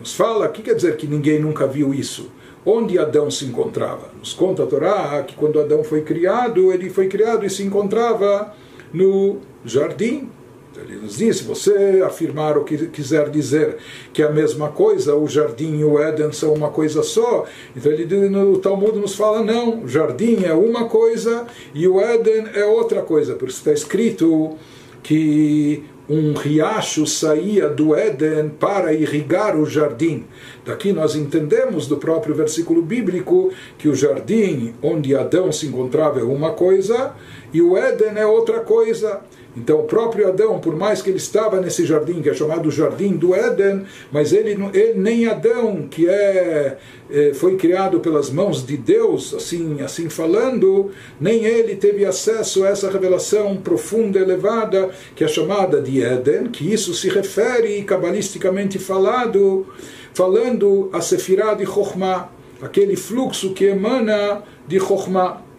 Nos 0.00 0.14
fala, 0.14 0.46
o 0.46 0.48
que 0.50 0.62
quer 0.62 0.74
dizer 0.74 0.96
que 0.96 1.06
ninguém 1.06 1.38
nunca 1.38 1.66
viu 1.66 1.92
isso? 1.92 2.30
Onde 2.64 2.98
Adão 2.98 3.30
se 3.30 3.44
encontrava? 3.44 4.10
Nos 4.18 4.32
conta 4.32 4.62
a 4.62 4.66
Torá 4.66 5.22
que 5.22 5.34
quando 5.34 5.60
Adão 5.60 5.84
foi 5.84 6.00
criado, 6.00 6.72
ele 6.72 6.88
foi 6.88 7.06
criado 7.06 7.44
e 7.44 7.50
se 7.50 7.62
encontrava 7.62 8.52
no 8.92 9.38
jardim. 9.64 10.30
Então, 10.70 10.84
ele 10.84 10.96
nos 10.96 11.18
diz, 11.18 11.38
se 11.38 11.44
você 11.44 12.02
afirmar 12.04 12.56
o 12.56 12.64
que 12.64 12.86
quiser 12.86 13.28
dizer 13.28 13.76
que 14.12 14.22
é 14.22 14.26
a 14.26 14.30
mesma 14.30 14.68
coisa, 14.68 15.14
o 15.16 15.26
jardim 15.26 15.78
e 15.78 15.84
o 15.84 15.98
Éden 15.98 16.32
são 16.32 16.54
uma 16.54 16.70
coisa 16.70 17.02
só, 17.02 17.44
então 17.76 17.90
ele 17.90 18.28
no 18.28 18.56
Talmud 18.58 18.96
nos 18.98 19.14
fala, 19.14 19.42
não, 19.42 19.82
o 19.82 19.88
jardim 19.88 20.44
é 20.44 20.54
uma 20.54 20.84
coisa 20.84 21.44
e 21.74 21.88
o 21.88 22.00
Éden 22.00 22.46
é 22.54 22.64
outra 22.64 23.02
coisa, 23.02 23.34
por 23.34 23.48
isso 23.48 23.58
está 23.58 23.72
escrito 23.72 24.56
que 25.02 25.82
um 26.10 26.32
riacho 26.32 27.06
saía 27.06 27.68
do 27.68 27.94
Éden 27.94 28.48
para 28.58 28.92
irrigar 28.92 29.56
o 29.56 29.64
jardim. 29.64 30.24
Daqui 30.66 30.92
nós 30.92 31.14
entendemos 31.14 31.86
do 31.86 31.98
próprio 31.98 32.34
versículo 32.34 32.82
bíblico 32.82 33.52
que 33.78 33.88
o 33.88 33.94
jardim 33.94 34.74
onde 34.82 35.14
Adão 35.14 35.52
se 35.52 35.68
encontrava 35.68 36.18
é 36.18 36.24
uma 36.24 36.50
coisa 36.50 37.14
e 37.52 37.62
o 37.62 37.76
Éden 37.76 38.18
é 38.18 38.26
outra 38.26 38.58
coisa. 38.58 39.20
Então, 39.56 39.80
o 39.80 39.84
próprio 39.84 40.28
Adão, 40.28 40.60
por 40.60 40.76
mais 40.76 41.02
que 41.02 41.10
ele 41.10 41.16
estava 41.16 41.60
nesse 41.60 41.84
jardim, 41.84 42.22
que 42.22 42.30
é 42.30 42.34
chamado 42.34 42.70
Jardim 42.70 43.16
do 43.16 43.34
Éden, 43.34 43.84
mas 44.12 44.32
ele, 44.32 44.56
ele 44.72 44.98
nem 44.98 45.26
Adão, 45.26 45.88
que 45.90 46.08
é, 46.08 46.78
é, 47.10 47.34
foi 47.34 47.56
criado 47.56 47.98
pelas 47.98 48.30
mãos 48.30 48.64
de 48.64 48.76
Deus, 48.76 49.34
assim, 49.34 49.80
assim 49.82 50.08
falando, 50.08 50.92
nem 51.20 51.44
ele 51.44 51.74
teve 51.74 52.04
acesso 52.04 52.62
a 52.62 52.68
essa 52.68 52.90
revelação 52.90 53.56
profunda, 53.56 54.20
elevada, 54.20 54.90
que 55.16 55.24
é 55.24 55.28
chamada 55.28 55.80
de 55.80 56.00
Éden, 56.00 56.46
que 56.46 56.72
isso 56.72 56.94
se 56.94 57.08
refere, 57.08 57.82
cabalisticamente 57.82 58.78
falado, 58.78 59.66
falando 60.14 60.88
a 60.92 61.00
Sefirah 61.00 61.54
de 61.54 61.66
Chokhmah, 61.66 62.28
aquele 62.62 62.94
fluxo 62.94 63.52
que 63.52 63.64
emana 63.64 64.42
de 64.68 64.78
Chokhmah. 64.78 65.49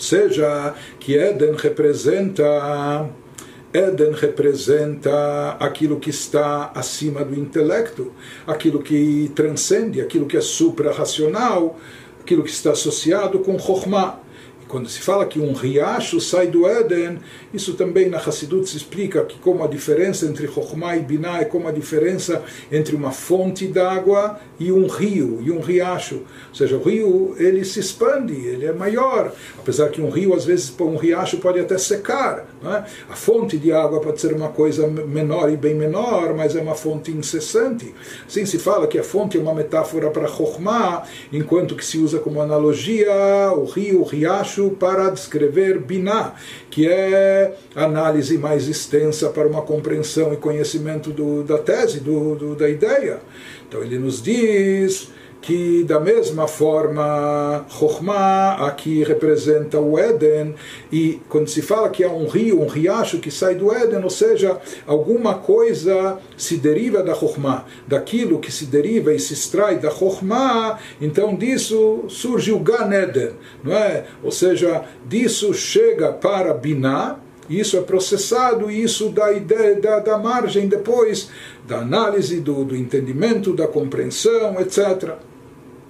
Seja, 0.00 0.74
que 0.98 1.16
Éden 1.16 1.54
representa 1.56 3.08
Éden 3.72 4.12
representa 4.12 5.56
aquilo 5.60 6.00
que 6.00 6.10
está 6.10 6.72
acima 6.74 7.24
do 7.24 7.38
intelecto, 7.38 8.12
aquilo 8.44 8.82
que 8.82 9.30
transcende, 9.34 10.00
aquilo 10.00 10.26
que 10.26 10.36
é 10.36 10.40
supra-racional, 10.40 11.78
aquilo 12.20 12.42
que 12.42 12.50
está 12.50 12.72
associado 12.72 13.38
com 13.40 13.58
Chokhmah. 13.58 14.18
Quando 14.70 14.88
se 14.88 15.00
fala 15.00 15.26
que 15.26 15.40
um 15.40 15.52
riacho 15.52 16.20
sai 16.20 16.46
do 16.46 16.64
Éden, 16.64 17.18
isso 17.52 17.74
também 17.74 18.08
na 18.08 18.18
Hassidut 18.18 18.68
se 18.68 18.76
explica 18.76 19.24
que 19.24 19.36
como 19.40 19.64
a 19.64 19.66
diferença 19.66 20.26
entre 20.26 20.46
Chokhmah 20.46 20.96
e 20.96 21.00
Binah 21.00 21.40
é 21.40 21.44
como 21.44 21.66
a 21.66 21.72
diferença 21.72 22.44
entre 22.70 22.94
uma 22.94 23.10
fonte 23.10 23.66
d'água 23.66 24.38
e 24.60 24.70
um 24.70 24.86
rio, 24.86 25.40
e 25.42 25.50
um 25.50 25.58
riacho. 25.58 26.22
Ou 26.50 26.54
seja, 26.54 26.76
o 26.76 26.82
rio 26.82 27.34
ele 27.36 27.64
se 27.64 27.80
expande, 27.80 28.32
ele 28.32 28.64
é 28.64 28.72
maior. 28.72 29.32
Apesar 29.58 29.88
que 29.88 30.00
um 30.00 30.08
rio, 30.08 30.34
às 30.34 30.44
vezes, 30.44 30.72
um 30.78 30.96
riacho 30.96 31.38
pode 31.38 31.58
até 31.58 31.76
secar. 31.76 32.46
É? 32.62 32.84
A 33.10 33.16
fonte 33.16 33.58
de 33.58 33.72
água 33.72 34.00
pode 34.00 34.20
ser 34.20 34.32
uma 34.32 34.50
coisa 34.50 34.86
menor 34.86 35.50
e 35.50 35.56
bem 35.56 35.74
menor, 35.74 36.32
mas 36.34 36.54
é 36.54 36.60
uma 36.60 36.76
fonte 36.76 37.10
incessante. 37.10 37.92
Assim 38.24 38.46
se 38.46 38.58
fala 38.58 38.86
que 38.86 38.98
a 38.98 39.02
fonte 39.02 39.36
é 39.36 39.40
uma 39.40 39.54
metáfora 39.54 40.10
para 40.10 40.28
Chokhmah, 40.28 41.04
enquanto 41.32 41.74
que 41.74 41.84
se 41.84 41.98
usa 41.98 42.20
como 42.20 42.40
analogia 42.40 43.10
o 43.56 43.64
rio, 43.64 44.02
o 44.02 44.04
riacho, 44.04 44.59
para 44.68 45.10
descrever 45.10 45.78
Binah, 45.78 46.34
que 46.70 46.88
é 46.88 47.56
análise 47.74 48.36
mais 48.36 48.68
extensa 48.68 49.30
para 49.30 49.46
uma 49.46 49.62
compreensão 49.62 50.34
e 50.34 50.36
conhecimento 50.36 51.10
do, 51.10 51.44
da 51.44 51.58
tese, 51.58 52.00
do, 52.00 52.34
do, 52.34 52.54
da 52.54 52.68
ideia. 52.68 53.20
Então 53.68 53.82
ele 53.82 53.98
nos 53.98 54.20
diz 54.20 55.08
que 55.40 55.84
da 55.84 55.98
mesma 55.98 56.46
forma 56.46 57.64
Chokhmah 57.68 58.66
aqui 58.66 59.02
representa 59.02 59.80
o 59.80 59.98
Éden 59.98 60.54
e 60.92 61.20
quando 61.28 61.48
se 61.48 61.62
fala 61.62 61.88
que 61.88 62.04
há 62.04 62.10
um 62.10 62.28
rio, 62.28 62.60
um 62.60 62.66
riacho 62.66 63.18
que 63.18 63.30
sai 63.30 63.54
do 63.54 63.72
Éden, 63.72 64.04
ou 64.04 64.10
seja, 64.10 64.60
alguma 64.86 65.34
coisa 65.34 66.18
se 66.36 66.56
deriva 66.56 67.02
da 67.02 67.14
Chokhmah, 67.14 67.64
daquilo 67.86 68.38
que 68.38 68.52
se 68.52 68.66
deriva 68.66 69.14
e 69.14 69.18
se 69.18 69.32
extrai 69.32 69.78
da 69.78 69.90
Chokhmah, 69.90 70.78
então 71.00 71.34
disso 71.34 72.04
surge 72.08 72.52
o 72.52 72.58
Gan 72.58 72.90
Eden, 72.92 73.32
não 73.64 73.74
é? 73.74 74.04
Ou 74.22 74.30
seja, 74.30 74.84
disso 75.06 75.54
chega 75.54 76.12
para 76.12 76.52
Binah, 76.52 77.18
isso 77.48 77.76
é 77.76 77.80
processado 77.80 78.70
e 78.70 78.82
isso 78.82 79.08
dá, 79.08 79.32
ideia, 79.32 79.80
dá 80.00 80.16
margem 80.16 80.68
depois 80.68 81.30
da 81.66 81.78
análise, 81.78 82.40
do, 82.40 82.64
do 82.64 82.76
entendimento, 82.76 83.52
da 83.52 83.66
compreensão, 83.66 84.60
etc. 84.60 85.18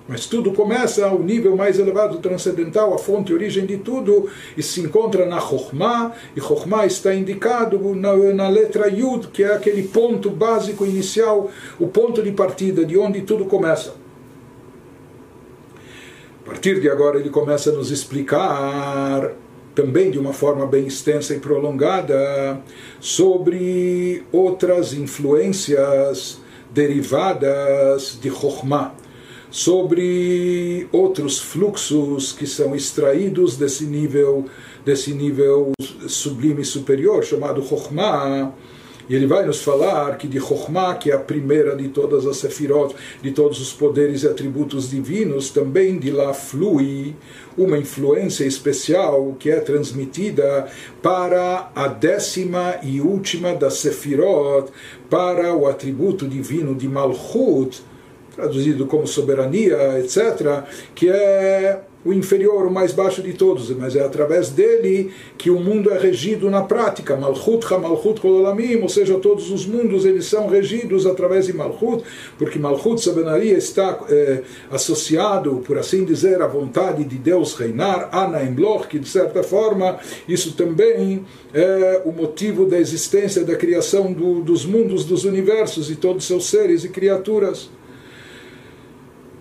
Mas 0.09 0.27
tudo 0.27 0.53
começa 0.53 1.07
ao 1.07 1.21
nível 1.21 1.57
mais 1.57 1.79
elevado 1.79 2.19
transcendental, 2.19 2.93
a 2.93 2.99
fonte, 2.99 3.33
a 3.33 3.35
origem 3.35 3.65
de 3.65 3.77
tudo, 3.77 4.29
e 4.57 4.63
se 4.63 4.81
encontra 4.81 5.25
na 5.25 5.41
Chokhmah, 5.41 6.13
e 6.35 6.41
Chokhmah 6.41 6.85
está 6.85 7.15
indicado 7.15 7.95
na, 7.95 8.15
na, 8.35 8.49
letra 8.49 8.89
Yud, 8.89 9.29
que 9.29 9.45
é 9.45 9.55
aquele 9.55 9.85
ponto 9.85 10.29
básico 10.29 10.85
inicial, 10.85 11.51
o 11.79 11.87
ponto 11.87 12.23
de 12.23 12.33
partida, 12.33 12.85
de 12.85 12.99
onde 12.99 13.23
tudo 13.23 13.45
começa. 13.45 13.95
A 16.45 16.49
partir 16.49 16.81
de 16.81 16.91
agora 16.91 17.21
ele 17.21 17.31
começa 17.31 17.71
a 17.71 17.73
nos 17.73 17.93
explicar 17.93 19.31
também 19.75 20.11
de 20.11 20.19
uma 20.19 20.33
forma 20.33 20.67
bem 20.67 20.87
extensa 20.87 21.35
e 21.35 21.39
prolongada 21.39 22.61
sobre 22.99 24.25
outras 24.33 24.93
influências 24.93 26.41
derivadas 26.73 28.19
de 28.21 28.29
Chokhmah 28.29 29.00
sobre 29.51 30.87
outros 30.93 31.39
fluxos 31.39 32.33
que 32.33 32.47
são 32.47 32.75
extraídos 32.75 33.57
desse 33.57 33.85
nível 33.85 34.47
desse 34.85 35.13
nível 35.13 35.73
sublime 36.09 36.65
superior 36.65 37.25
chamado 37.25 37.63
Chokhmah. 37.63 38.53
E 39.09 39.15
ele 39.15 39.27
vai 39.27 39.45
nos 39.45 39.61
falar 39.61 40.17
que 40.19 40.29
de 40.29 40.39
Chokhmah, 40.39 40.95
que 40.95 41.11
é 41.11 41.15
a 41.15 41.19
primeira 41.19 41.75
de 41.75 41.89
todas 41.89 42.25
as 42.29 42.37
sefirot, 42.37 42.95
de 43.21 43.33
todos 43.33 43.61
os 43.61 43.73
poderes 43.73 44.23
e 44.23 44.29
atributos 44.29 44.89
divinos, 44.89 45.51
também 45.51 45.99
de 45.99 46.13
lá 46.13 46.33
flui 46.33 47.17
uma 47.59 47.77
influência 47.77 48.45
especial 48.45 49.35
que 49.37 49.51
é 49.51 49.59
transmitida 49.59 50.69
para 51.03 51.73
a 51.75 51.89
décima 51.89 52.77
e 52.85 53.01
última 53.01 53.53
das 53.53 53.75
sefirot, 53.75 54.71
para 55.11 55.57
o 55.57 55.67
atributo 55.67 56.29
divino 56.29 56.73
de 56.73 56.87
Malchut, 56.87 57.83
traduzido 58.41 58.87
como 58.87 59.07
soberania, 59.07 59.99
etc., 59.99 60.65
que 60.95 61.11
é 61.11 61.81
o 62.05 62.15
inferior, 62.15 62.67
o 62.67 62.71
mais 62.71 62.93
baixo 62.93 63.21
de 63.21 63.35
todos, 63.35 63.71
mas 63.77 63.95
é 63.95 64.03
através 64.03 64.49
dele 64.49 65.13
que 65.37 65.51
o 65.51 65.61
mundo 65.61 65.91
é 65.91 65.99
regido 65.99 66.51
na 66.51 66.63
prática. 66.63 67.15
Malchut 67.15 67.67
Malchut 67.79 68.21
Kololamim, 68.21 68.77
ou 68.77 68.89
seja, 68.89 69.19
todos 69.19 69.51
os 69.51 69.67
mundos 69.67 70.07
eles 70.07 70.25
são 70.25 70.49
regidos 70.49 71.05
através 71.05 71.47
de 71.47 71.53
Malchut, 71.53 72.03
porque 72.39 72.59
Malchut, 72.59 73.03
sabenaria, 73.03 73.57
está 73.57 73.99
é, 74.09 74.43
associado, 74.71 75.63
por 75.67 75.77
assim 75.77 76.05
dizer, 76.05 76.41
à 76.41 76.47
vontade 76.47 77.05
de 77.05 77.17
Deus 77.17 77.55
reinar, 77.55 78.09
Ana 78.13 78.43
Emloch, 78.43 78.89
que 78.89 78.99
de 78.99 79.09
certa 79.09 79.43
forma 79.43 79.99
isso 80.27 80.55
também 80.55 81.25
é 81.53 82.01
o 82.07 82.13
motivo 82.13 82.65
da 82.65 82.79
existência, 82.79 83.45
da 83.45 83.57
criação 83.57 84.11
do, 84.11 84.41
dos 84.41 84.65
mundos, 84.65 85.05
dos 85.05 85.25
universos 85.25 85.91
e 85.91 85.97
todos 85.97 86.25
seus 86.25 86.47
seres 86.47 86.83
e 86.83 86.89
criaturas. 86.89 87.69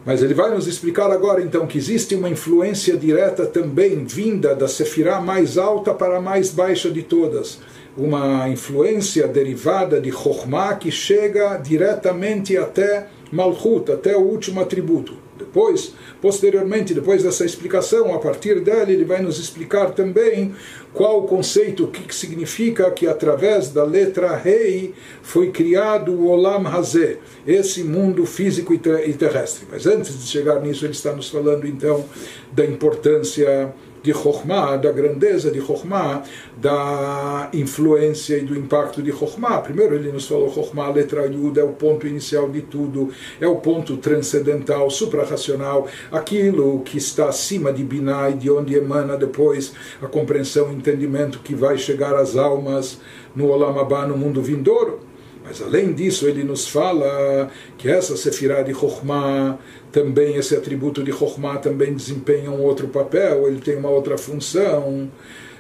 Mas 0.10 0.24
ele 0.24 0.34
vai 0.34 0.50
nos 0.50 0.66
explicar 0.66 1.12
agora 1.12 1.40
então 1.40 1.68
que 1.68 1.78
existe 1.78 2.16
uma 2.16 2.32
influência 2.32 2.98
direta 2.98 3.46
também 3.46 4.04
vinda 4.04 4.56
da 4.56 4.68
Sefirah 4.68 5.22
mais 5.22 5.56
alta 5.56 5.94
para 5.94 6.18
a 6.18 6.20
mais 6.20 6.50
baixa 6.50 6.90
de 6.90 7.04
todas. 7.04 7.60
Uma 7.96 8.50
influência 8.50 9.28
derivada 9.28 10.02
de 10.02 10.12
Chokhmah 10.12 10.78
que 10.78 10.90
chega 10.90 11.58
diretamente 11.58 12.58
até 12.58 13.06
Malchut, 13.32 13.92
até 13.92 14.18
o 14.18 14.22
último 14.22 14.60
atributo. 14.62 15.14
Depois, 15.50 15.96
posteriormente, 16.22 16.94
depois 16.94 17.24
dessa 17.24 17.44
explicação, 17.44 18.14
a 18.14 18.20
partir 18.20 18.60
dela, 18.60 18.92
ele 18.92 19.04
vai 19.04 19.20
nos 19.20 19.40
explicar 19.40 19.92
também 19.96 20.54
qual 20.94 21.20
o 21.20 21.28
conceito, 21.28 21.86
o 21.86 21.88
que 21.88 22.14
significa 22.14 22.90
que 22.92 23.08
através 23.08 23.70
da 23.70 23.84
letra 23.84 24.36
Rei 24.36 24.94
foi 25.24 25.50
criado 25.50 26.12
o 26.12 26.28
Olam 26.28 26.68
Hazé, 26.68 27.18
esse 27.48 27.84
mundo 27.84 28.28
físico 28.28 28.76
e 28.76 28.78
terrestre. 28.78 29.66
Mas 29.72 29.88
antes 29.88 30.20
de 30.20 30.28
chegar 30.28 30.62
nisso, 30.62 30.86
ele 30.86 30.94
está 30.94 31.14
nos 31.14 31.30
falando 31.30 31.66
então 31.66 32.06
da 32.52 32.64
importância 32.64 33.74
de 34.02 34.14
Chokhmah, 34.14 34.78
da 34.78 34.92
grandeza 34.92 35.52
de 35.52 35.60
Chokhmah, 35.60 36.24
da 36.58 37.50
influência 37.54 38.38
e 38.38 38.42
do 38.42 38.58
impacto 38.58 39.02
de 39.02 39.12
Chokhmah. 39.12 39.60
Primeiro 39.60 39.96
ele 39.96 40.12
nos 40.12 40.28
falou 40.28 40.54
Chokhmah, 40.54 40.86
a 40.86 40.92
letra 40.92 41.26
Yud, 41.26 41.60
é 41.60 41.64
o 41.64 41.74
ponto 41.74 42.08
inicial 42.08 42.50
de 42.50 42.62
tudo, 42.62 43.10
é 43.40 43.48
o 43.48 43.58
ponto 43.58 43.98
transcendental, 43.98 44.90
suprarracional, 44.90 45.88
aquilo 46.12 46.82
que 46.82 46.98
está 46.98 47.30
acima 47.30 47.72
de 47.74 47.84
Binah 47.84 48.30
e 48.30 48.34
de 48.34 48.50
onde 48.50 48.76
emana 48.76 49.18
depois 49.18 49.74
a 50.02 50.08
compreensão 50.08 50.72
e 50.72 50.76
entendimento 50.76 51.40
que 51.40 51.54
vai 51.54 51.78
chegar 51.78 52.16
às 52.16 52.36
almas 52.36 53.00
no 53.36 53.48
Olam 53.48 53.80
Abba, 53.80 54.08
no 54.08 54.18
mundo 54.18 54.42
vindouro. 54.42 55.09
Mas 55.50 55.64
além 55.64 55.94
disso, 55.94 56.28
ele 56.28 56.44
nos 56.44 56.68
fala 56.68 57.50
que 57.76 57.90
essa 57.90 58.16
Sefirah 58.16 58.62
de 58.62 58.72
Chokhmah, 58.72 59.58
também 59.92 60.36
esse 60.36 60.56
atributo 60.56 61.04
de 61.04 61.12
Chokhmah 61.12 61.58
também 61.58 61.92
desempenha 61.92 62.52
um 62.52 62.62
outro 62.62 62.88
papel, 62.90 63.48
ele 63.48 63.60
tem 63.60 63.76
uma 63.76 63.90
outra 63.90 64.16
função. 64.16 65.10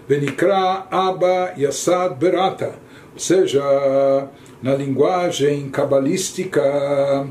Benikra 0.07 0.85
Abba 0.91 1.55
Yassad 1.57 2.15
Berata. 2.19 2.75
Ou 3.13 3.19
seja, 3.19 3.63
na 4.61 4.75
linguagem 4.75 5.67
cabalística, 5.69 7.27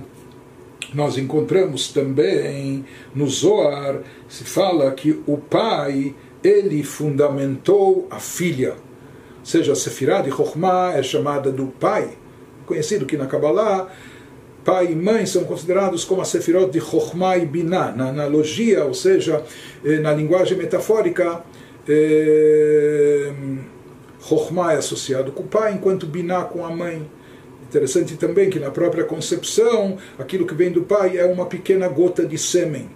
nós 0.92 1.16
encontramos 1.16 1.92
também 1.92 2.84
no 3.14 3.28
Zohar, 3.28 4.00
se 4.28 4.42
fala 4.42 4.90
que 4.90 5.22
o 5.28 5.36
pai, 5.36 6.12
ele 6.42 6.82
fundamentou 6.82 8.08
a 8.10 8.18
filha. 8.18 8.72
Ou 8.72 9.46
seja, 9.46 9.74
a 9.74 9.76
Sefirah 9.76 10.22
de 10.22 10.30
Chokhmah 10.30 10.94
é 10.94 11.04
chamada 11.04 11.52
do 11.52 11.68
pai 11.68 12.17
conhecido 12.68 13.06
que 13.06 13.16
na 13.16 13.26
Kabbalah 13.26 13.88
pai 14.68 14.92
e 14.92 14.94
mãe 14.94 15.24
são 15.24 15.44
considerados 15.44 16.04
como 16.04 16.20
a 16.20 16.26
Sefirot 16.26 16.70
de 16.70 16.78
Chokhmah 16.78 17.38
e 17.38 17.46
Binah, 17.46 17.90
na 17.92 18.10
analogia, 18.10 18.84
ou 18.84 18.92
seja, 18.92 19.42
eh, 19.82 19.98
na 19.98 20.12
linguagem 20.12 20.58
metafórica, 20.58 21.42
eh, 21.88 23.32
Chokhmah 24.20 24.74
é 24.74 24.76
associado 24.76 25.32
com 25.32 25.44
o 25.44 25.46
pai, 25.46 25.72
enquanto 25.72 26.06
Binah 26.06 26.44
com 26.44 26.66
a 26.66 26.70
mãe. 26.70 27.10
Interessante 27.62 28.14
também 28.18 28.50
que 28.50 28.58
na 28.58 28.70
própria 28.70 29.04
concepção, 29.04 29.96
aquilo 30.18 30.46
que 30.46 30.54
vem 30.54 30.70
do 30.70 30.82
pai 30.82 31.16
é 31.16 31.24
uma 31.24 31.46
pequena 31.46 31.88
gota 31.88 32.26
de 32.26 32.36
sêmen, 32.36 32.90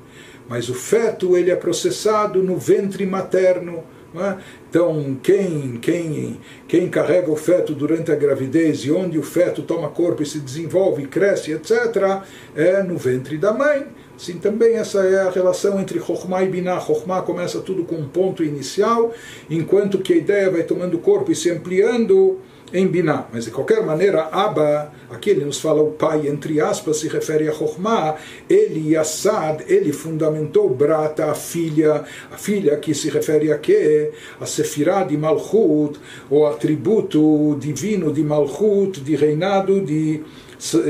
mas 0.47 0.69
o 0.69 0.75
feto 0.75 1.39
ele 1.39 1.51
é 1.51 1.57
processado 1.57 2.43
no 2.43 2.59
ventre 2.59 3.07
materno, 3.07 3.83
é? 4.21 4.37
Então, 4.69 5.17
quem, 5.23 5.79
quem, 5.81 6.41
quem 6.69 6.89
carrega 6.89 7.31
o 7.31 7.37
feto 7.37 7.75
durante 7.75 8.11
a 8.11 8.15
gravidez 8.15 8.81
e 8.81 8.91
onde 8.91 9.19
o 9.19 9.23
feto 9.23 9.63
toma 9.63 9.89
corpo 9.89 10.23
e 10.23 10.27
se 10.27 10.39
desenvolve, 10.39 11.07
cresce, 11.07 11.53
etc., 11.53 12.23
é 12.55 12.83
no 12.83 12.97
ventre 12.97 13.39
da 13.39 13.53
mãe. 13.53 13.87
Sim, 14.19 14.39
também 14.39 14.77
essa 14.77 15.01
é 15.05 15.23
a 15.23 15.31
relação 15.31 15.81
entre 15.81 15.99
Chokhmah 15.99 16.45
e 16.45 16.49
Binah. 16.49 16.81
Chokhmah 16.81 17.23
começa 17.23 17.61
tudo 17.61 17.85
com 17.85 17.97
um 17.97 18.09
ponto 18.09 18.45
inicial, 18.45 19.13
enquanto 19.51 19.99
que 19.99 20.13
a 20.13 20.17
ideia 20.17 20.51
vai 20.51 20.63
tomando 20.63 20.99
corpo 20.99 21.33
e 21.33 21.35
se 21.35 21.51
ampliando 21.51 22.39
em 22.73 22.87
Binah. 22.87 23.29
Mas 23.33 23.45
de 23.45 23.51
qualquer 23.51 23.85
maneira, 23.85 24.29
Abba, 24.33 24.93
aqui 25.11 25.31
ele 25.31 25.45
nos 25.45 25.61
fala 25.61 25.83
o 25.83 25.93
pai, 25.93 26.27
entre 26.27 26.61
aspas, 26.61 26.99
se 26.99 27.09
refere 27.09 27.49
a 27.49 27.53
Chokhmah, 27.53 28.17
ele, 28.49 28.93
Yassad, 28.93 29.65
ele 29.67 29.93
fundamentou 29.93 30.69
Brata, 30.71 31.27
a 31.27 31.35
filha, 31.35 32.05
a 32.31 32.37
filha 32.37 32.77
que 32.77 32.95
se 32.95 33.11
refere 33.11 33.53
a 33.53 33.59
quê? 33.59 34.13
A 34.41 34.47
Sefirah 34.47 35.05
de 35.05 35.17
Malchut, 35.17 35.99
o 36.31 36.47
atributo 36.47 37.57
divino 37.61 38.13
de 38.13 38.23
Malchut, 38.23 39.01
de 39.01 39.17
reinado, 39.17 39.81
de, 39.81 40.23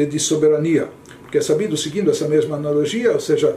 de 0.08 0.18
soberania. 0.18 0.88
Porque 1.22 1.38
é 1.38 1.40
sabido, 1.40 1.76
seguindo 1.76 2.10
essa 2.10 2.28
mesma 2.28 2.56
analogia, 2.56 3.12
ou 3.12 3.20
seja, 3.20 3.56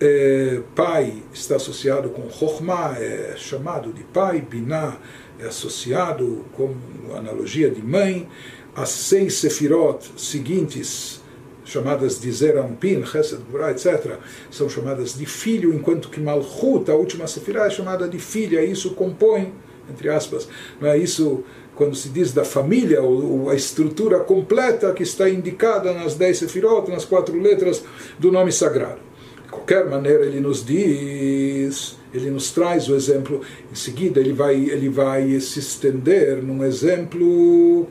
é, 0.00 0.60
pai 0.74 1.22
está 1.32 1.56
associado 1.56 2.08
com 2.08 2.30
Chokhmah, 2.30 2.96
é 2.98 3.34
chamado 3.36 3.92
de 3.92 4.02
pai, 4.04 4.40
Binah, 4.40 4.96
é 5.42 5.46
associado 5.46 6.44
com 6.52 6.74
analogia 7.16 7.70
de 7.70 7.82
mãe, 7.82 8.28
as 8.74 8.90
seis 8.90 9.34
sefirot 9.34 10.10
seguintes, 10.16 11.20
chamadas 11.64 12.20
de 12.20 12.30
Zerampin, 12.30 13.04
Chesed, 13.04 13.40
Gurah, 13.50 13.70
etc., 13.70 14.18
são 14.50 14.68
chamadas 14.68 15.16
de 15.16 15.26
filho, 15.26 15.72
enquanto 15.72 16.08
que 16.08 16.20
Malchut, 16.20 16.90
a 16.90 16.94
última 16.94 17.26
sefirah, 17.26 17.66
é 17.66 17.70
chamada 17.70 18.08
de 18.08 18.18
filha, 18.18 18.64
isso 18.64 18.90
compõe, 18.94 19.52
entre 19.88 20.08
aspas, 20.08 20.48
não 20.80 20.88
é 20.88 20.98
isso 20.98 21.44
quando 21.74 21.94
se 21.94 22.10
diz 22.10 22.32
da 22.32 22.44
família, 22.44 23.00
a 23.50 23.54
estrutura 23.54 24.20
completa 24.20 24.92
que 24.92 25.02
está 25.02 25.30
indicada 25.30 25.94
nas 25.94 26.14
dez 26.14 26.38
sefirot, 26.38 26.90
nas 26.90 27.06
quatro 27.06 27.40
letras 27.40 27.82
do 28.18 28.30
nome 28.30 28.52
sagrado. 28.52 29.09
De 29.50 29.56
qualquer 29.56 29.84
maneira, 29.90 30.24
ele 30.24 30.38
nos 30.38 30.64
diz 30.64 31.98
ele 32.12 32.30
nos 32.30 32.50
traz 32.50 32.88
o 32.88 32.94
exemplo, 32.94 33.40
em 33.70 33.74
seguida 33.74 34.20
ele 34.20 34.32
vai, 34.32 34.56
ele 34.56 34.88
vai 34.88 35.38
se 35.40 35.60
estender 35.60 36.42
num 36.42 36.64
exemplo 36.64 37.86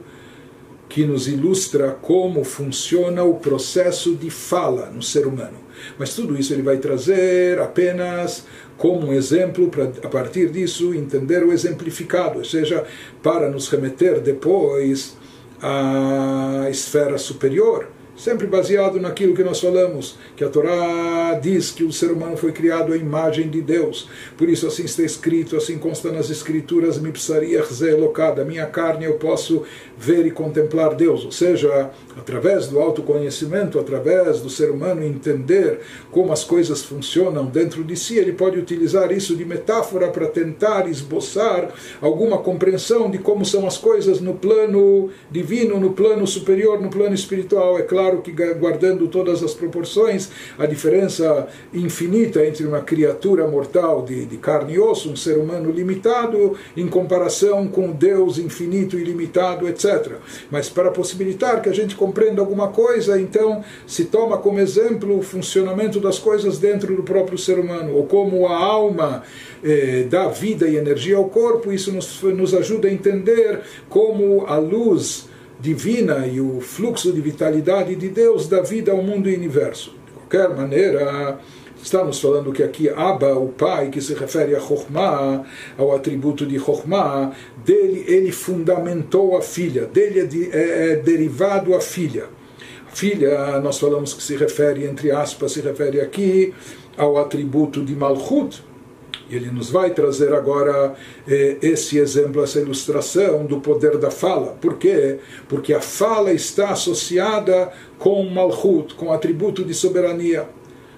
que 0.87 1.05
nos 1.05 1.27
ilustra 1.27 1.91
como 2.01 2.43
funciona 2.43 3.23
o 3.23 3.35
processo 3.35 4.15
de 4.15 4.29
fala 4.29 4.87
no 4.87 5.01
ser 5.01 5.25
humano. 5.25 5.57
Mas 5.97 6.13
tudo 6.13 6.37
isso 6.37 6.51
ele 6.51 6.63
vai 6.63 6.77
trazer 6.77 7.59
apenas 7.59 8.45
como 8.75 9.07
um 9.07 9.13
exemplo 9.13 9.69
para, 9.69 9.85
a 10.03 10.09
partir 10.09 10.49
disso, 10.49 10.93
entender 10.93 11.43
o 11.43 11.53
exemplificado, 11.53 12.39
ou 12.39 12.45
seja, 12.45 12.85
para 13.23 13.49
nos 13.49 13.69
remeter 13.69 14.19
depois 14.19 15.15
à 15.61 16.67
esfera 16.69 17.17
superior 17.17 17.87
sempre 18.19 18.45
baseado 18.45 18.99
naquilo 18.99 19.33
que 19.33 19.43
nós 19.43 19.61
falamos, 19.61 20.15
que 20.35 20.43
a 20.43 20.49
Torá 20.49 21.39
diz 21.41 21.71
que 21.71 21.85
o 21.85 21.91
ser 21.91 22.11
humano 22.11 22.35
foi 22.35 22.51
criado 22.51 22.91
à 22.91 22.97
imagem 22.97 23.49
de 23.49 23.61
Deus. 23.61 24.09
Por 24.37 24.49
isso 24.49 24.67
assim 24.67 24.83
está 24.83 25.03
escrito, 25.03 25.55
assim 25.55 25.77
consta 25.77 26.11
nas 26.11 26.29
escrituras, 26.29 26.99
da 28.35 28.43
minha 28.43 28.65
carne 28.65 29.05
eu 29.05 29.13
posso 29.13 29.63
ver 29.97 30.25
e 30.25 30.31
contemplar 30.31 30.95
Deus, 30.95 31.23
ou 31.23 31.31
seja, 31.31 31.91
através 32.17 32.67
do 32.67 32.79
autoconhecimento, 32.79 33.79
através 33.79 34.41
do 34.41 34.49
ser 34.49 34.69
humano 34.69 35.01
entender 35.03 35.79
como 36.11 36.33
as 36.33 36.43
coisas 36.43 36.83
funcionam 36.83 37.45
dentro 37.45 37.83
de 37.83 37.95
si, 37.95 38.17
ele 38.17 38.33
pode 38.33 38.59
utilizar 38.59 39.11
isso 39.11 39.35
de 39.35 39.45
metáfora 39.45 40.09
para 40.09 40.27
tentar 40.27 40.89
esboçar 40.89 41.73
alguma 42.01 42.39
compreensão 42.39 43.09
de 43.09 43.17
como 43.17 43.45
são 43.45 43.65
as 43.65 43.77
coisas 43.77 44.19
no 44.19 44.33
plano 44.33 45.09
divino, 45.31 45.79
no 45.79 45.93
plano 45.93 46.27
superior, 46.27 46.81
no 46.81 46.89
plano 46.89 47.15
espiritual. 47.15 47.79
É 47.79 47.83
claro 47.83 48.08
claro 48.09 48.21
que 48.21 48.31
guardando 48.31 49.07
todas 49.07 49.43
as 49.43 49.53
proporções, 49.53 50.29
a 50.57 50.65
diferença 50.65 51.47
infinita 51.73 52.45
entre 52.45 52.65
uma 52.65 52.81
criatura 52.81 53.47
mortal 53.47 54.03
de, 54.03 54.25
de 54.25 54.37
carne 54.37 54.73
e 54.73 54.79
osso, 54.79 55.11
um 55.11 55.15
ser 55.15 55.37
humano 55.37 55.71
limitado, 55.71 56.57
em 56.75 56.87
comparação 56.87 57.67
com 57.67 57.91
Deus 57.91 58.37
infinito 58.37 58.97
e 58.97 59.03
limitado, 59.03 59.67
etc. 59.67 60.13
Mas 60.49 60.69
para 60.69 60.89
possibilitar 60.91 61.61
que 61.61 61.69
a 61.69 61.73
gente 61.73 61.95
compreenda 61.95 62.41
alguma 62.41 62.69
coisa, 62.69 63.19
então 63.19 63.63
se 63.85 64.05
toma 64.05 64.37
como 64.37 64.59
exemplo 64.59 65.19
o 65.19 65.21
funcionamento 65.21 65.99
das 65.99 66.17
coisas 66.17 66.57
dentro 66.57 66.95
do 66.95 67.03
próprio 67.03 67.37
ser 67.37 67.59
humano, 67.59 67.95
ou 67.95 68.05
como 68.05 68.47
a 68.47 68.55
alma 68.55 69.23
eh, 69.63 70.07
dá 70.09 70.27
vida 70.27 70.67
e 70.67 70.77
energia 70.77 71.17
ao 71.17 71.25
corpo, 71.25 71.71
isso 71.71 71.91
nos, 71.91 72.21
nos 72.23 72.53
ajuda 72.53 72.87
a 72.87 72.91
entender 72.91 73.61
como 73.87 74.45
a 74.47 74.57
luz 74.57 75.28
divina 75.59 76.25
e 76.25 76.39
o 76.39 76.61
fluxo 76.61 77.11
de 77.11 77.21
vitalidade 77.21 77.95
de 77.95 78.09
Deus 78.09 78.47
dá 78.47 78.61
vida 78.61 78.91
ao 78.91 79.03
mundo 79.03 79.29
e 79.29 79.35
universo. 79.35 79.93
De 80.05 80.11
qualquer 80.13 80.55
maneira, 80.55 81.39
Estamos 81.81 82.19
falando 82.19 82.51
que 82.51 82.61
aqui 82.61 82.89
Abba, 82.89 83.35
o 83.35 83.47
pai, 83.49 83.89
que 83.89 84.01
se 84.01 84.13
refere 84.13 84.53
a 84.53 84.59
Chokhmah, 84.59 85.45
ao 85.77 85.95
atributo 85.95 86.45
de 86.45 86.59
Chokhmah, 86.59 87.31
dele 87.63 88.03
ele 88.05 88.31
fundamentou 88.33 89.37
a 89.37 89.41
filha, 89.41 89.85
dele 89.85 90.19
é, 90.19 90.25
de, 90.25 90.51
é, 90.51 90.91
é 90.91 90.95
derivado 90.97 91.73
a 91.73 91.79
filha. 91.79 92.25
A 92.85 92.95
filha, 92.95 93.61
nós 93.61 93.79
falamos 93.79 94.13
que 94.13 94.21
se 94.21 94.35
refere, 94.35 94.85
entre 94.85 95.09
aspas, 95.09 95.53
se 95.53 95.61
refere 95.61 96.01
aqui 96.01 96.53
ao 96.97 97.17
atributo 97.17 97.83
de 97.83 97.95
Malchut, 97.95 98.61
e 99.29 99.35
ele 99.35 99.51
nos 99.51 99.69
vai 99.69 99.91
trazer 99.91 100.33
agora 100.33 100.95
eh, 101.27 101.57
esse 101.61 101.99
exemplo, 101.99 102.43
essa 102.43 102.59
ilustração 102.59 103.45
do 103.45 103.61
poder 103.61 103.97
da 103.97 104.09
fala. 104.09 104.57
Por 104.59 104.77
quê? 104.77 105.19
Porque 105.47 105.73
a 105.73 105.81
fala 105.81 106.33
está 106.33 106.71
associada 106.71 107.71
com 107.99 108.23
Malchut, 108.23 108.95
com 108.95 109.07
o 109.07 109.13
atributo 109.13 109.63
de 109.63 109.73
soberania. 109.73 110.47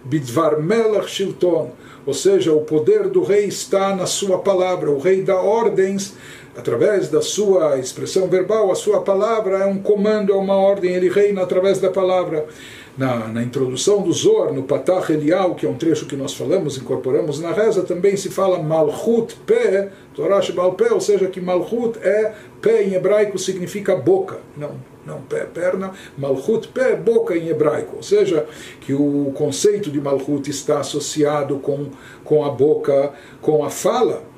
Bidvar 0.04 0.60
Melach 0.62 1.10
Shilton. 1.10 1.72
Ou 2.06 2.14
seja, 2.14 2.52
o 2.54 2.62
poder 2.62 3.10
do 3.10 3.22
rei 3.22 3.46
está 3.46 3.96
na 3.96 4.06
sua 4.06 4.40
palavra. 4.40 4.90
O 4.90 4.98
rei 4.98 5.22
dá 5.22 5.40
ordens 5.40 6.16
através 6.58 7.10
da 7.10 7.22
sua 7.22 7.78
expressão 7.78 8.28
verbal. 8.28 8.72
A 8.72 8.76
sua 8.76 9.02
palavra 9.02 9.60
é 9.60 9.66
um 9.66 9.78
comando, 9.78 10.32
é 10.32 10.36
uma 10.36 10.56
ordem. 10.56 10.94
Ele 10.94 11.10
reina 11.10 11.44
através 11.44 11.80
da 11.80 11.92
palavra 11.92 12.48
na, 12.98 13.28
na 13.28 13.44
introdução 13.44 14.02
do 14.02 14.12
Zor, 14.12 14.54
no 14.54 14.64
Patach 14.64 15.12
Elial, 15.12 15.56
que 15.56 15.66
é 15.66 15.70
um 15.70 15.76
trecho 15.76 16.06
que 16.06 16.16
nós 16.16 16.34
falamos, 16.34 16.78
incorporamos 16.78 17.40
na 17.40 17.52
reza, 17.52 17.84
também 17.84 18.18
se 18.18 18.30
fala 18.30 18.62
Malchut 18.62 19.36
Pé, 19.46 19.90
Torah 20.14 20.42
Shebal 20.42 20.74
Pé, 20.74 20.92
ou 20.92 21.00
seja, 21.00 21.28
que 21.28 21.40
Malchut 21.40 21.98
é 22.02 22.34
pé 22.62 22.84
em 22.84 22.94
hebraico 22.94 23.38
significa 23.40 23.96
boca, 23.96 24.40
não, 24.58 24.72
não 25.06 25.22
pé, 25.22 25.46
perna, 25.46 25.92
Malchut 26.18 26.68
pé, 26.68 26.96
boca 26.96 27.36
em 27.36 27.48
hebraico, 27.48 27.98
ou 27.98 28.04
seja, 28.04 28.46
que 28.82 28.94
o 28.94 29.32
conceito 29.36 29.90
de 29.90 30.00
Malchut 30.00 30.50
está 30.50 30.80
associado 30.80 31.58
com, 31.60 31.88
com 32.24 32.44
a 32.46 32.50
boca, 32.50 33.14
com 33.42 33.64
a 33.64 33.70
fala, 33.70 34.31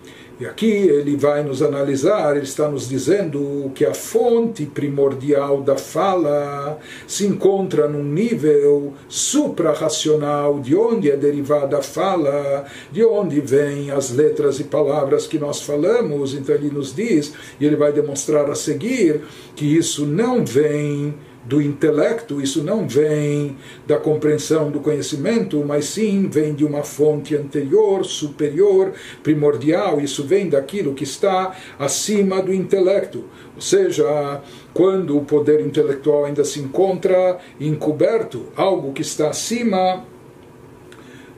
e 0.43 0.45
aqui 0.45 0.65
ele 0.65 1.15
vai 1.15 1.41
nos 1.41 1.61
analisar, 1.61 2.35
ele 2.35 2.43
está 2.43 2.67
nos 2.67 2.89
dizendo 2.89 3.71
que 3.73 3.85
a 3.85 3.93
fonte 3.93 4.65
primordial 4.65 5.61
da 5.61 5.77
fala 5.77 6.77
se 7.07 7.25
encontra 7.25 7.87
num 7.87 8.03
nível 8.03 8.93
suprarracional, 9.07 10.59
de 10.59 10.75
onde 10.75 11.09
é 11.09 11.15
derivada 11.15 11.77
a 11.77 11.81
fala, 11.81 12.65
de 12.91 13.05
onde 13.05 13.39
vêm 13.39 13.89
as 13.89 14.11
letras 14.11 14.59
e 14.59 14.65
palavras 14.65 15.25
que 15.25 15.39
nós 15.39 15.61
falamos. 15.61 16.33
Então 16.33 16.53
ele 16.53 16.69
nos 16.69 16.93
diz, 16.93 17.31
e 17.57 17.65
ele 17.65 17.77
vai 17.77 17.93
demonstrar 17.93 18.49
a 18.49 18.55
seguir, 18.55 19.21
que 19.55 19.77
isso 19.77 20.05
não 20.05 20.43
vem 20.43 21.15
do 21.45 21.61
intelecto, 21.61 22.41
isso 22.41 22.63
não 22.63 22.87
vem 22.87 23.57
da 23.85 23.97
compreensão 23.97 24.71
do 24.71 24.79
conhecimento, 24.79 25.63
mas 25.65 25.85
sim 25.85 26.29
vem 26.29 26.53
de 26.53 26.63
uma 26.63 26.83
fonte 26.83 27.35
anterior, 27.35 28.05
superior, 28.05 28.93
primordial, 29.21 29.99
isso 29.99 30.23
vem 30.23 30.49
daquilo 30.49 30.93
que 30.93 31.03
está 31.03 31.55
acima 31.77 32.41
do 32.41 32.53
intelecto. 32.53 33.25
Ou 33.55 33.61
seja, 33.61 34.41
quando 34.73 35.17
o 35.17 35.25
poder 35.25 35.59
intelectual 35.59 36.25
ainda 36.25 36.43
se 36.45 36.59
encontra 36.59 37.37
encoberto, 37.59 38.47
algo 38.55 38.93
que 38.93 39.01
está 39.01 39.29
acima 39.29 40.05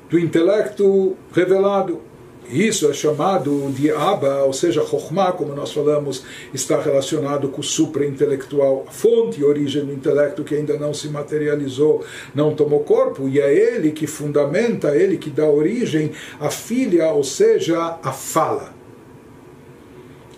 do 0.09 0.19
intelecto 0.19 1.17
revelado. 1.31 2.01
Isso 2.49 2.89
é 2.89 2.93
chamado 2.93 3.71
de 3.71 3.89
Abba, 3.91 4.43
ou 4.43 4.53
seja, 4.53 4.85
Chokhmah, 4.85 5.31
como 5.31 5.55
nós 5.55 5.71
falamos, 5.71 6.23
está 6.53 6.79
relacionado 6.79 7.49
com 7.49 7.61
o 7.61 7.63
supra-intelectual, 7.63 8.85
a 8.87 8.91
fonte 8.91 9.41
e 9.41 9.43
origem 9.43 9.83
do 9.85 9.91
intelecto 9.91 10.43
que 10.43 10.53
ainda 10.53 10.77
não 10.77 10.93
se 10.93 11.07
materializou, 11.07 12.05
não 12.35 12.53
tomou 12.53 12.81
corpo, 12.81 13.27
e 13.27 13.39
é 13.39 13.53
ele 13.53 13.91
que 13.91 14.05
fundamenta, 14.05 14.95
ele 14.95 15.17
que 15.17 15.29
dá 15.29 15.49
origem 15.49 16.11
à 16.39 16.49
filha, 16.51 17.09
ou 17.09 17.23
seja, 17.23 17.97
à 18.03 18.11
fala. 18.11 18.73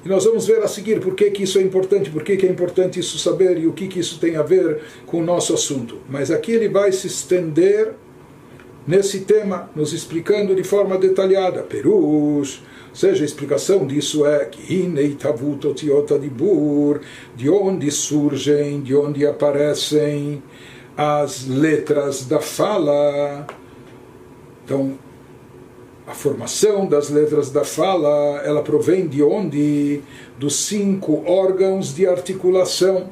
E 0.06 0.10
nós 0.10 0.24
vamos 0.24 0.48
ver 0.48 0.64
a 0.64 0.68
seguir 0.70 1.02
por 1.02 1.14
que, 1.16 1.30
que 1.32 1.44
isso 1.44 1.60
é 1.60 1.62
importante, 1.62 2.10
por 2.10 2.24
que, 2.24 2.38
que 2.38 2.48
é 2.48 2.50
importante 2.50 2.98
isso 2.98 3.20
saber 3.20 3.58
e 3.58 3.68
o 3.68 3.74
que, 3.74 3.90
que 3.90 4.00
isso 4.00 4.18
tem 4.20 4.38
a 4.38 4.42
ver 4.42 4.80
com 5.06 5.20
o 5.20 5.24
nosso 5.24 5.54
assunto. 5.54 5.98
Mas 6.10 6.32
aqui 6.32 6.54
ele 6.54 6.70
vai 6.70 6.94
se 6.94 7.08
estender 7.08 7.94
nesse 8.88 9.20
tema, 9.22 9.70
nos 9.76 9.92
explicando 9.92 10.56
de 10.56 10.64
forma 10.64 10.98
detalhada. 10.98 11.62
Perush, 11.62 12.62
ou 12.90 12.96
seja, 12.96 13.24
a 13.24 13.26
explicação 13.26 13.86
disso 13.86 14.26
é 14.26 14.46
que 14.46 14.74
de 17.36 17.50
onde 17.50 17.92
surgem, 17.92 18.82
de 18.82 18.96
onde 18.96 19.28
aparecem 19.28 20.42
as 20.96 21.46
letras 21.46 22.26
da 22.26 22.40
fala. 22.40 23.46
Então, 24.64 24.98
a 26.08 26.14
formação 26.14 26.88
das 26.88 27.10
letras 27.10 27.52
da 27.52 27.66
fala, 27.66 28.42
ela 28.46 28.64
provém 28.64 29.08
de 29.08 29.22
onde? 29.22 30.02
Dos 30.40 30.56
cinco 30.66 31.24
órgãos 31.30 31.94
de 31.94 32.08
articulação 32.08 33.10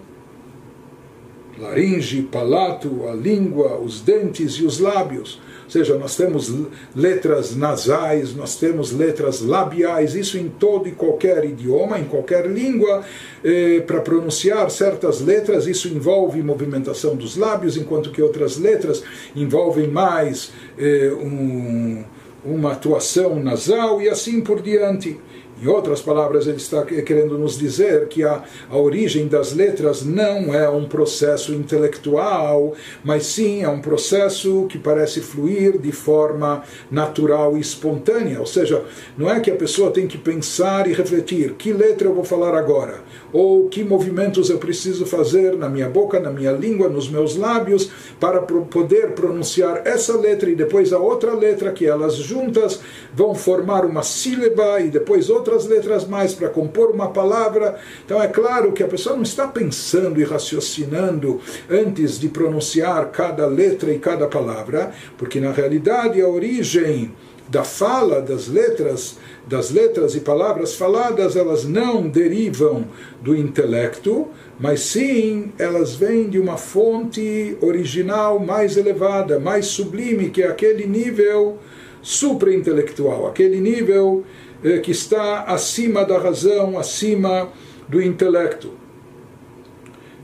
laringe, 1.57 2.23
palato, 2.23 3.07
a 3.07 3.13
língua, 3.13 3.77
os 3.77 4.01
dentes 4.01 4.53
e 4.53 4.65
os 4.65 4.79
lábios. 4.79 5.39
Ou 5.65 5.71
seja, 5.71 5.97
nós 5.97 6.15
temos 6.15 6.53
letras 6.95 7.55
nasais, 7.55 8.35
nós 8.35 8.55
temos 8.55 8.91
letras 8.91 9.41
labiais, 9.41 10.13
isso 10.13 10.37
em 10.37 10.47
todo 10.47 10.87
e 10.87 10.91
qualquer 10.91 11.43
idioma, 11.43 11.99
em 11.99 12.03
qualquer 12.03 12.45
língua, 12.45 13.03
eh, 13.43 13.81
para 13.85 13.99
pronunciar 13.99 14.69
certas 14.69 15.21
letras, 15.21 15.65
isso 15.65 15.87
envolve 15.87 16.41
movimentação 16.43 17.15
dos 17.15 17.35
lábios, 17.35 17.77
enquanto 17.77 18.11
que 18.11 18.21
outras 18.21 18.57
letras 18.57 19.03
envolvem 19.35 19.87
mais 19.87 20.51
eh, 20.77 21.11
um, 21.19 22.03
uma 22.45 22.73
atuação 22.73 23.39
nasal 23.39 23.99
e 23.99 24.07
assim 24.07 24.41
por 24.41 24.61
diante. 24.61 25.19
Em 25.61 25.67
outras 25.67 26.01
palavras, 26.01 26.47
ele 26.47 26.57
está 26.57 26.83
querendo 26.83 27.37
nos 27.37 27.57
dizer 27.57 28.09
que 28.09 28.23
a, 28.23 28.43
a 28.69 28.77
origem 28.77 29.25
das 29.25 29.53
letras 29.53 30.03
não 30.03 30.53
é 30.53 30.69
um 30.69 30.83
processo 30.85 31.53
intelectual, 31.53 32.73
mas 33.05 33.25
sim 33.27 33.63
é 33.63 33.69
um 33.69 33.79
processo 33.79 34.65
que 34.67 34.77
parece 34.77 35.21
fluir 35.21 35.77
de 35.77 35.93
forma 35.93 36.61
natural 36.91 37.55
e 37.55 37.61
espontânea. 37.61 38.41
Ou 38.41 38.45
seja, 38.45 38.83
não 39.17 39.31
é 39.31 39.39
que 39.39 39.49
a 39.49 39.55
pessoa 39.55 39.91
tem 39.91 40.07
que 40.07 40.17
pensar 40.17 40.87
e 40.87 40.93
refletir 40.93 41.53
que 41.53 41.71
letra 41.71 42.09
eu 42.09 42.13
vou 42.13 42.25
falar 42.25 42.53
agora, 42.53 42.99
ou 43.31 43.69
que 43.69 43.81
movimentos 43.81 44.49
eu 44.49 44.57
preciso 44.57 45.05
fazer 45.05 45.55
na 45.55 45.69
minha 45.69 45.87
boca, 45.87 46.19
na 46.19 46.31
minha 46.31 46.51
língua, 46.51 46.89
nos 46.89 47.09
meus 47.09 47.37
lábios, 47.37 47.89
para 48.19 48.41
poder 48.41 49.11
pronunciar 49.11 49.83
essa 49.85 50.17
letra 50.17 50.49
e 50.49 50.55
depois 50.55 50.91
a 50.91 50.99
outra 50.99 51.33
letra, 51.33 51.71
que 51.71 51.85
elas 51.85 52.15
juntas 52.15 52.81
vão 53.13 53.33
formar 53.33 53.85
uma 53.85 54.03
sílaba 54.03 54.81
e 54.81 54.89
depois 54.89 55.29
outra 55.29 55.44
outras 55.45 55.67
letras 55.67 56.07
mais 56.07 56.33
para 56.33 56.49
compor 56.49 56.89
uma 56.89 57.09
palavra. 57.09 57.77
Então 58.03 58.21
é 58.21 58.27
claro 58.27 58.71
que 58.71 58.81
a 58.81 58.87
pessoa 58.87 59.15
não 59.15 59.21
está 59.21 59.47
pensando 59.47 60.19
e 60.19 60.23
raciocinando 60.23 61.39
antes 61.69 62.19
de 62.19 62.27
pronunciar 62.27 63.11
cada 63.11 63.45
letra 63.45 63.93
e 63.93 63.99
cada 63.99 64.27
palavra, 64.27 64.91
porque 65.17 65.39
na 65.39 65.51
realidade 65.51 66.19
a 66.19 66.27
origem 66.27 67.13
da 67.47 67.63
fala 67.63 68.23
das 68.23 68.47
letras, 68.47 69.17
das 69.47 69.69
letras 69.69 70.15
e 70.15 70.19
palavras 70.19 70.73
faladas, 70.73 71.35
elas 71.35 71.63
não 71.63 72.09
derivam 72.09 72.87
do 73.21 73.35
intelecto, 73.35 74.27
mas 74.59 74.79
sim 74.79 75.53
elas 75.59 75.93
vêm 75.93 76.27
de 76.27 76.39
uma 76.39 76.57
fonte 76.57 77.55
original 77.61 78.39
mais 78.39 78.77
elevada, 78.77 79.39
mais 79.39 79.67
sublime, 79.67 80.31
que 80.31 80.41
é 80.41 80.47
aquele 80.47 80.87
nível 80.87 81.59
supra-intelectual, 82.01 83.27
aquele 83.27 83.59
nível 83.59 84.23
é, 84.65 84.79
que 84.79 84.89
está 84.89 85.43
acima 85.43 86.03
da 86.03 86.17
razão, 86.17 86.75
acima 86.79 87.49
do 87.87 88.01
intelecto. 88.01 88.71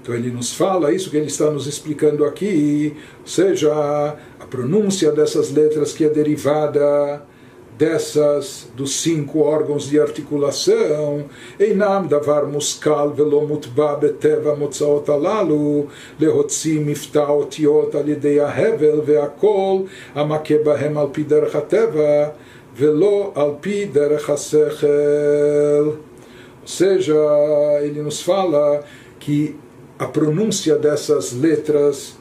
Então 0.02 0.16
ele 0.16 0.32
nos 0.32 0.52
fala 0.52 0.92
isso 0.92 1.12
que 1.12 1.18
ele 1.18 1.28
está 1.28 1.52
nos 1.52 1.68
explicando 1.68 2.26
aqui, 2.26 2.98
ou 3.20 3.28
seja, 3.28 3.72
a 4.40 4.46
pronúncia 4.48 5.12
dessas 5.12 5.52
letras 5.52 5.94
que 5.94 6.06
é 6.06 6.10
derivada 6.10 7.22
dessas 7.78 8.68
dos 8.76 8.96
cinco 9.02 9.42
órgãos 9.42 9.90
de 9.90 10.00
articulação, 10.00 11.26
Einam 11.60 12.08
davar 12.08 12.46
muskal 12.46 13.12
velo 13.12 13.48
mutba 13.48 13.96
beteva 13.96 14.56
motzaot 14.56 15.10
alalu, 15.10 15.88
lehotzi 16.20 16.80
mifta 16.80 17.32
otiot 17.32 17.96
alidei 17.96 18.40
ahevel 18.40 19.02
veakol, 19.02 19.88
amake 20.16 20.60
bahem 20.64 20.98
al 20.98 21.10
piderchateva, 21.10 22.36
velo 22.74 23.32
alpi 23.36 23.86
derechasechel. 23.86 26.00
Ou 26.62 26.68
seja, 26.68 27.16
ele 27.82 28.02
nos 28.02 28.22
fala 28.22 28.84
que 29.20 29.56
a 29.98 30.06
pronúncia 30.06 30.76
dessas 30.76 31.34
letras 31.34 32.18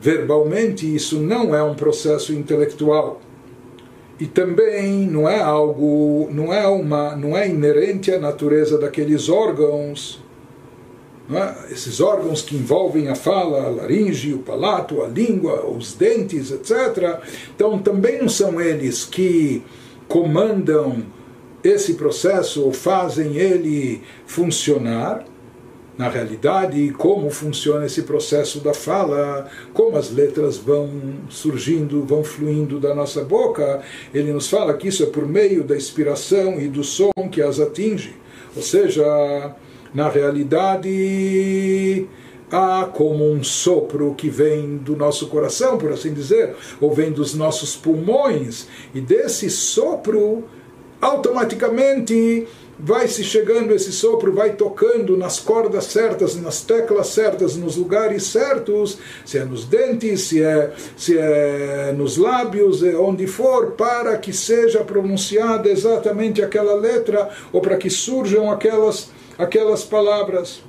verbalmente, 0.00 0.92
isso 0.92 1.20
não 1.20 1.54
é 1.54 1.62
um 1.62 1.74
processo 1.74 2.32
intelectual. 2.32 3.20
E 4.18 4.26
também 4.26 5.06
não 5.06 5.28
é 5.28 5.40
algo, 5.40 6.28
não 6.30 6.52
é 6.52 6.66
uma, 6.66 7.16
não 7.16 7.36
é 7.36 7.48
inerente 7.48 8.12
à 8.12 8.18
natureza 8.18 8.78
daqueles 8.78 9.28
órgãos 9.28 10.22
é? 11.30 11.72
esses 11.72 12.00
órgãos 12.00 12.42
que 12.42 12.56
envolvem 12.56 13.08
a 13.08 13.14
fala, 13.14 13.64
a 13.64 13.68
laringe, 13.68 14.34
o 14.34 14.38
palato, 14.38 15.02
a 15.02 15.06
língua, 15.06 15.66
os 15.66 15.94
dentes, 15.94 16.50
etc. 16.50 17.20
Então 17.54 17.78
também 17.78 18.18
não 18.18 18.28
são 18.28 18.60
eles 18.60 19.04
que 19.04 19.62
comandam 20.08 21.04
esse 21.62 21.94
processo 21.94 22.64
ou 22.64 22.72
fazem 22.72 23.36
ele 23.36 24.02
funcionar 24.26 25.24
na 25.96 26.08
realidade 26.08 26.90
como 26.98 27.30
funciona 27.30 27.86
esse 27.86 28.02
processo 28.02 28.60
da 28.60 28.72
fala, 28.72 29.48
como 29.72 29.96
as 29.96 30.10
letras 30.10 30.56
vão 30.56 30.90
surgindo, 31.28 32.04
vão 32.04 32.24
fluindo 32.24 32.80
da 32.80 32.94
nossa 32.94 33.22
boca. 33.22 33.82
Ele 34.12 34.32
nos 34.32 34.48
fala 34.48 34.74
que 34.74 34.88
isso 34.88 35.02
é 35.02 35.06
por 35.06 35.26
meio 35.26 35.62
da 35.62 35.76
inspiração 35.76 36.58
e 36.60 36.66
do 36.66 36.82
som 36.82 37.12
que 37.30 37.42
as 37.42 37.60
atinge. 37.60 38.16
Ou 38.56 38.62
seja, 38.62 39.54
na 39.94 40.08
realidade, 40.08 42.06
há 42.50 42.88
como 42.92 43.30
um 43.30 43.42
sopro 43.42 44.14
que 44.14 44.28
vem 44.28 44.76
do 44.76 44.96
nosso 44.96 45.28
coração, 45.28 45.78
por 45.78 45.92
assim 45.92 46.12
dizer, 46.12 46.54
ou 46.80 46.92
vem 46.92 47.10
dos 47.10 47.34
nossos 47.34 47.76
pulmões, 47.76 48.66
e 48.94 49.00
desse 49.00 49.50
sopro, 49.50 50.44
automaticamente 51.00 52.46
vai 52.78 53.06
se 53.06 53.22
chegando 53.22 53.72
esse 53.72 53.92
sopro, 53.92 54.32
vai 54.32 54.54
tocando 54.54 55.16
nas 55.16 55.38
cordas 55.38 55.84
certas, 55.84 56.34
nas 56.34 56.62
teclas 56.62 57.08
certas, 57.08 57.56
nos 57.56 57.76
lugares 57.76 58.24
certos, 58.24 58.98
se 59.24 59.38
é 59.38 59.44
nos 59.44 59.64
dentes, 59.64 60.22
se 60.22 60.42
é, 60.42 60.72
se 60.96 61.16
é 61.16 61.94
nos 61.96 62.16
lábios, 62.16 62.82
é 62.82 62.96
onde 62.96 63.26
for, 63.26 63.72
para 63.72 64.16
que 64.16 64.32
seja 64.32 64.82
pronunciada 64.82 65.68
exatamente 65.70 66.42
aquela 66.42 66.74
letra 66.74 67.28
ou 67.52 67.60
para 67.60 67.76
que 67.76 67.88
surjam 67.88 68.50
aquelas, 68.50 69.10
aquelas 69.42 69.84
palavras. 69.84 70.62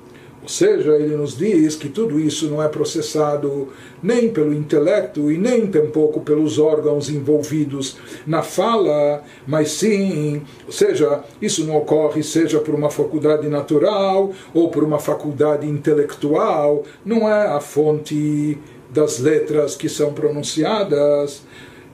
Ou 0.44 0.50
seja, 0.50 0.98
ele 0.98 1.16
nos 1.16 1.38
diz 1.38 1.74
que 1.74 1.88
tudo 1.88 2.20
isso 2.20 2.50
não 2.50 2.62
é 2.62 2.68
processado 2.68 3.70
nem 4.04 4.28
pelo 4.28 4.54
intelecto 4.54 5.32
e 5.32 5.38
nem 5.38 5.66
tampouco 5.68 6.20
pelos 6.20 6.60
órgãos 6.60 7.10
envolvidos 7.10 7.96
na 8.28 8.44
fala, 8.44 9.24
mas 9.48 9.72
sim, 9.72 10.42
ou 10.66 10.74
seja, 10.74 11.24
isso 11.42 11.66
não 11.66 11.78
ocorre 11.78 12.22
seja 12.22 12.60
por 12.60 12.76
uma 12.76 12.90
faculdade 12.90 13.48
natural 13.48 14.34
ou 14.54 14.70
por 14.70 14.84
uma 14.84 15.00
faculdade 15.00 15.66
intelectual, 15.66 16.84
não 17.06 17.30
é 17.30 17.48
a 17.48 17.62
fonte 17.62 18.58
das 18.90 19.20
letras 19.20 19.78
que 19.78 19.88
são 19.88 20.14
pronunciadas. 20.14 21.42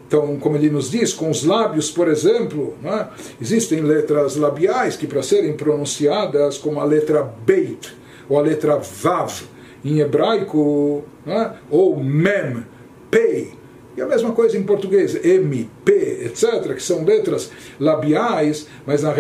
Então, 0.10 0.38
como 0.40 0.56
ele 0.56 0.72
nos 0.72 0.90
diz, 0.90 1.14
com 1.14 1.30
os 1.30 1.44
lábios, 1.44 1.92
por 1.92 2.08
exemplo, 2.08 2.74
é? 2.84 3.06
existem 3.40 3.82
letras 3.82 4.36
labiais 4.36 4.96
que, 4.96 5.06
para 5.06 5.22
serem 5.22 5.54
pronunciadas, 5.54 6.58
como 6.58 6.80
a 6.80 6.84
letra 6.84 7.22
Beit, 7.22 7.96
ou 8.28 8.40
a 8.40 8.42
letra 8.42 8.78
Vav 8.78 9.44
em 9.86 10.00
hebraico, 10.00 11.04
é? 11.28 11.52
ou 11.70 11.96
Mem, 12.04 12.66
Pei, 13.12 13.54
e 13.96 14.02
a 14.02 14.08
mesma 14.08 14.32
coisa 14.32 14.58
em 14.58 14.64
português, 14.64 15.14
M, 15.24 15.70
P, 15.86 15.92
etc., 16.26 16.74
que 16.74 16.82
são 16.82 17.04
letras 17.04 17.52
labiais, 17.80 18.66
mas 18.88 19.04
na, 19.04 19.14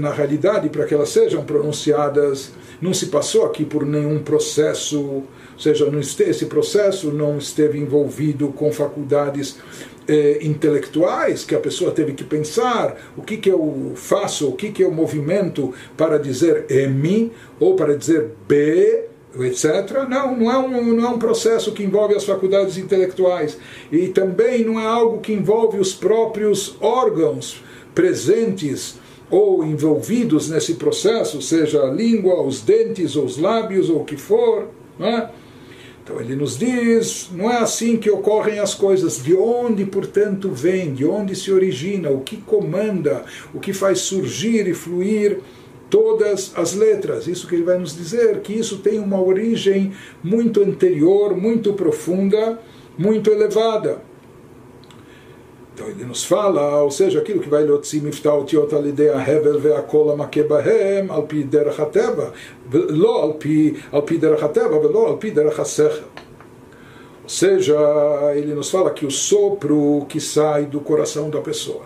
na 0.00 0.10
realidade, 0.12 0.68
para 0.68 0.84
que 0.84 0.94
elas 0.94 1.10
sejam 1.10 1.44
pronunciadas, 1.44 2.50
não 2.80 2.92
se 2.92 3.06
passou 3.06 3.44
aqui 3.44 3.64
por 3.64 3.86
nenhum 3.86 4.18
processo, 4.20 5.00
ou 5.00 5.24
seja, 5.58 5.88
não 5.90 6.00
este, 6.00 6.24
esse 6.24 6.46
processo 6.46 7.12
não 7.12 7.38
esteve 7.38 7.78
envolvido 7.78 8.48
com 8.48 8.72
faculdades 8.72 9.58
eh, 10.06 10.38
intelectuais 10.42 11.44
que 11.44 11.54
a 11.54 11.60
pessoa 11.60 11.90
teve 11.90 12.12
que 12.12 12.24
pensar 12.24 12.96
o 13.16 13.22
que, 13.22 13.36
que 13.36 13.50
eu 13.50 13.92
faço, 13.94 14.48
o 14.48 14.52
que, 14.52 14.70
que 14.70 14.82
eu 14.82 14.90
movimento 14.90 15.72
para 15.96 16.18
dizer 16.18 16.66
M 16.68 17.32
ou 17.58 17.74
para 17.74 17.96
dizer 17.96 18.30
B, 18.46 19.04
etc. 19.40 20.06
Não, 20.08 20.36
não 20.36 20.50
é, 20.50 20.58
um, 20.58 20.94
não 20.94 21.06
é 21.06 21.08
um 21.08 21.18
processo 21.18 21.72
que 21.72 21.82
envolve 21.82 22.14
as 22.14 22.24
faculdades 22.24 22.76
intelectuais 22.78 23.58
e 23.90 24.08
também 24.08 24.64
não 24.64 24.78
é 24.78 24.86
algo 24.86 25.20
que 25.20 25.32
envolve 25.32 25.78
os 25.78 25.94
próprios 25.94 26.76
órgãos 26.80 27.62
presentes 27.94 28.96
ou 29.30 29.64
envolvidos 29.64 30.50
nesse 30.50 30.74
processo, 30.74 31.40
seja 31.40 31.82
a 31.82 31.90
língua, 31.90 32.42
os 32.42 32.60
dentes, 32.60 33.16
os 33.16 33.38
lábios 33.38 33.90
ou 33.90 34.02
o 34.02 34.04
que 34.04 34.16
for. 34.16 34.68
Não 34.98 35.08
é? 35.08 35.30
Então 36.04 36.20
ele 36.20 36.36
nos 36.36 36.58
diz, 36.58 37.30
não 37.32 37.50
é 37.50 37.56
assim 37.56 37.96
que 37.96 38.10
ocorrem 38.10 38.58
as 38.58 38.74
coisas, 38.74 39.22
de 39.22 39.34
onde, 39.34 39.86
portanto, 39.86 40.50
vem, 40.50 40.92
de 40.92 41.06
onde 41.06 41.34
se 41.34 41.50
origina, 41.50 42.10
o 42.10 42.20
que 42.20 42.36
comanda, 42.36 43.24
o 43.54 43.58
que 43.58 43.72
faz 43.72 44.00
surgir 44.00 44.68
e 44.68 44.74
fluir 44.74 45.38
todas 45.88 46.52
as 46.56 46.74
letras. 46.74 47.26
Isso 47.26 47.48
que 47.48 47.54
ele 47.54 47.64
vai 47.64 47.78
nos 47.78 47.96
dizer, 47.96 48.40
que 48.40 48.52
isso 48.52 48.78
tem 48.78 48.98
uma 48.98 49.18
origem 49.18 49.92
muito 50.22 50.62
anterior, 50.62 51.34
muito 51.34 51.72
profunda, 51.72 52.60
muito 52.98 53.30
elevada. 53.30 54.02
Então 55.74 55.88
ele 55.88 56.04
nos 56.04 56.24
fala, 56.24 56.82
ou 56.82 56.90
seja, 56.90 57.18
aquilo 57.18 57.40
que 57.40 57.48
vai 57.48 57.64
lotzi 57.64 58.00
miftal 58.00 58.44
tiot 58.44 58.72
alidea 58.72 59.18
hevel 59.18 59.58
ve 59.58 59.70
veakol 59.70 60.12
amakebahem 60.12 61.10
alpi 61.10 61.42
derech 61.42 61.80
hateva, 61.80 62.32
lo 62.72 63.08
alpi, 63.08 63.82
alpi 63.90 64.16
derech 64.16 64.40
hateva, 64.40 64.78
velo 64.78 65.06
alpi 65.06 65.32
derech 65.32 65.60
hasechel. 65.60 66.04
Ou 67.24 67.28
seja, 67.28 67.74
ele 68.36 68.54
nos 68.54 68.70
fala 68.70 68.90
que 68.92 69.04
o 69.04 69.10
sopro 69.10 70.06
que 70.08 70.20
sai 70.20 70.66
do 70.66 70.78
coração 70.78 71.28
da 71.28 71.40
pessoa, 71.40 71.82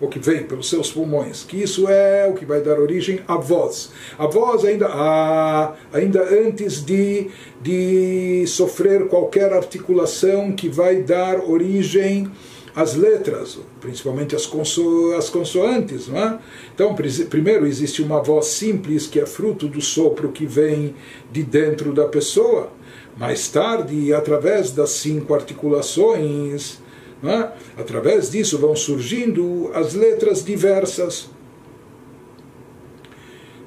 ou 0.00 0.06
que 0.06 0.20
vem 0.20 0.44
pelos 0.44 0.68
seus 0.68 0.92
pulmões, 0.92 1.42
que 1.42 1.60
isso 1.60 1.88
é 1.88 2.28
o 2.28 2.34
que 2.34 2.44
vai 2.44 2.60
dar 2.60 2.78
origem 2.78 3.22
à 3.26 3.36
voz. 3.36 3.90
A 4.16 4.26
voz 4.28 4.64
ainda, 4.64 4.86
ah, 4.86 5.72
ainda 5.92 6.22
antes 6.22 6.84
de, 6.84 7.28
de 7.60 8.44
sofrer 8.46 9.08
qualquer 9.08 9.52
articulação 9.52 10.52
que 10.52 10.68
vai 10.68 11.02
dar 11.02 11.40
origem 11.40 12.30
as 12.74 12.94
letras, 12.94 13.58
principalmente 13.80 14.34
as, 14.34 14.46
conso 14.46 15.14
as 15.16 15.28
consoantes. 15.28 16.08
Não 16.08 16.18
é? 16.18 16.38
Então, 16.74 16.94
primeiro 17.28 17.66
existe 17.66 18.02
uma 18.02 18.22
voz 18.22 18.46
simples 18.46 19.06
que 19.06 19.20
é 19.20 19.26
fruto 19.26 19.68
do 19.68 19.80
sopro 19.80 20.30
que 20.30 20.46
vem 20.46 20.94
de 21.30 21.42
dentro 21.42 21.92
da 21.92 22.06
pessoa. 22.06 22.70
Mais 23.16 23.48
tarde, 23.48 24.12
através 24.14 24.70
das 24.70 24.90
cinco 24.90 25.34
articulações, 25.34 26.78
é? 27.22 27.52
através 27.80 28.30
disso 28.30 28.58
vão 28.58 28.74
surgindo 28.74 29.70
as 29.74 29.94
letras 29.94 30.44
diversas. 30.44 31.28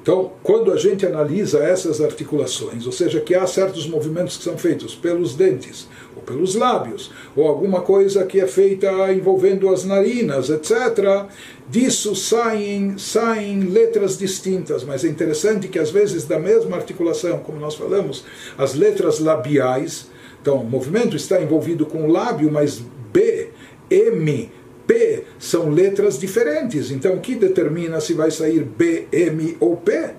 Então, 0.06 0.30
quando 0.40 0.72
a 0.72 0.76
gente 0.76 1.04
analisa 1.04 1.58
essas 1.64 2.00
articulações, 2.00 2.86
ou 2.86 2.92
seja, 2.92 3.20
que 3.20 3.34
há 3.34 3.44
certos 3.44 3.88
movimentos 3.88 4.36
que 4.36 4.44
são 4.44 4.56
feitos 4.56 4.94
pelos 4.94 5.34
dentes, 5.34 5.88
ou 6.14 6.22
pelos 6.22 6.54
lábios, 6.54 7.10
ou 7.34 7.48
alguma 7.48 7.80
coisa 7.80 8.24
que 8.24 8.38
é 8.38 8.46
feita 8.46 9.12
envolvendo 9.12 9.68
as 9.68 9.84
narinas, 9.84 10.48
etc., 10.48 11.26
disso 11.68 12.14
saem, 12.14 12.96
saem 12.96 13.62
letras 13.62 14.16
distintas, 14.16 14.84
mas 14.84 15.04
é 15.04 15.08
interessante 15.08 15.66
que 15.66 15.80
às 15.80 15.90
vezes 15.90 16.24
da 16.24 16.38
mesma 16.38 16.76
articulação, 16.76 17.40
como 17.40 17.58
nós 17.58 17.74
falamos, 17.74 18.24
as 18.56 18.74
letras 18.74 19.18
labiais, 19.18 20.08
então 20.40 20.58
o 20.58 20.64
movimento 20.64 21.16
está 21.16 21.42
envolvido 21.42 21.84
com 21.84 22.04
o 22.04 22.12
lábio, 22.12 22.48
mas 22.48 22.80
B, 23.12 23.48
M, 23.90 24.52
P 24.86 25.24
são 25.46 25.70
letras 25.70 26.18
diferentes. 26.18 26.90
Então, 26.90 27.14
o 27.14 27.20
que 27.20 27.36
determina 27.36 28.00
se 28.00 28.12
vai 28.12 28.30
sair 28.30 28.64
B, 28.64 29.06
M 29.12 29.56
ou 29.60 29.76
P? 29.76 30.10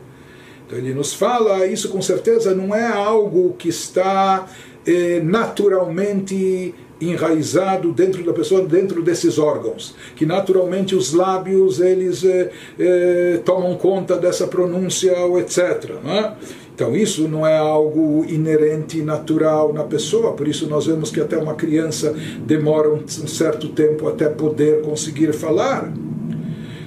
Então, 0.66 0.78
ele 0.78 0.94
nos 0.94 1.14
fala, 1.14 1.66
isso 1.66 1.90
com 1.90 2.02
certeza 2.02 2.56
não 2.56 2.74
é 2.74 2.88
algo 2.88 3.54
que 3.58 3.70
está 3.70 4.48
eh, 4.86 5.20
naturalmente 5.24 6.74
enraizado 7.00 7.92
dentro 7.92 8.24
da 8.24 8.34
pessoa, 8.34 8.62
dentro 8.66 9.02
desses 9.02 9.38
órgãos, 9.38 9.96
que 10.16 10.26
naturalmente 10.26 10.96
os 10.96 11.14
lábios 11.14 11.80
eles 11.80 12.24
eh, 12.24 12.52
eh, 12.80 13.40
tomam 13.46 13.76
conta 13.76 14.18
dessa 14.18 14.48
pronúncia, 14.48 15.14
etc. 15.38 15.96
Não 16.04 16.12
é? 16.12 16.36
Então 16.74 16.96
isso 16.96 17.28
não 17.28 17.46
é 17.46 17.58
algo 17.58 18.24
inerente, 18.28 19.02
natural 19.02 19.74
na 19.74 19.84
pessoa, 19.84 20.34
por 20.34 20.48
isso 20.48 20.68
nós 20.68 20.86
vemos 20.86 21.10
que 21.10 21.20
até 21.20 21.36
uma 21.36 21.56
criança 21.56 22.16
demora 22.46 22.90
um 22.90 23.08
certo 23.08 23.70
tempo 23.70 24.08
até 24.08 24.30
poder 24.30 24.82
conseguir 24.82 25.34
falar. 25.34 25.92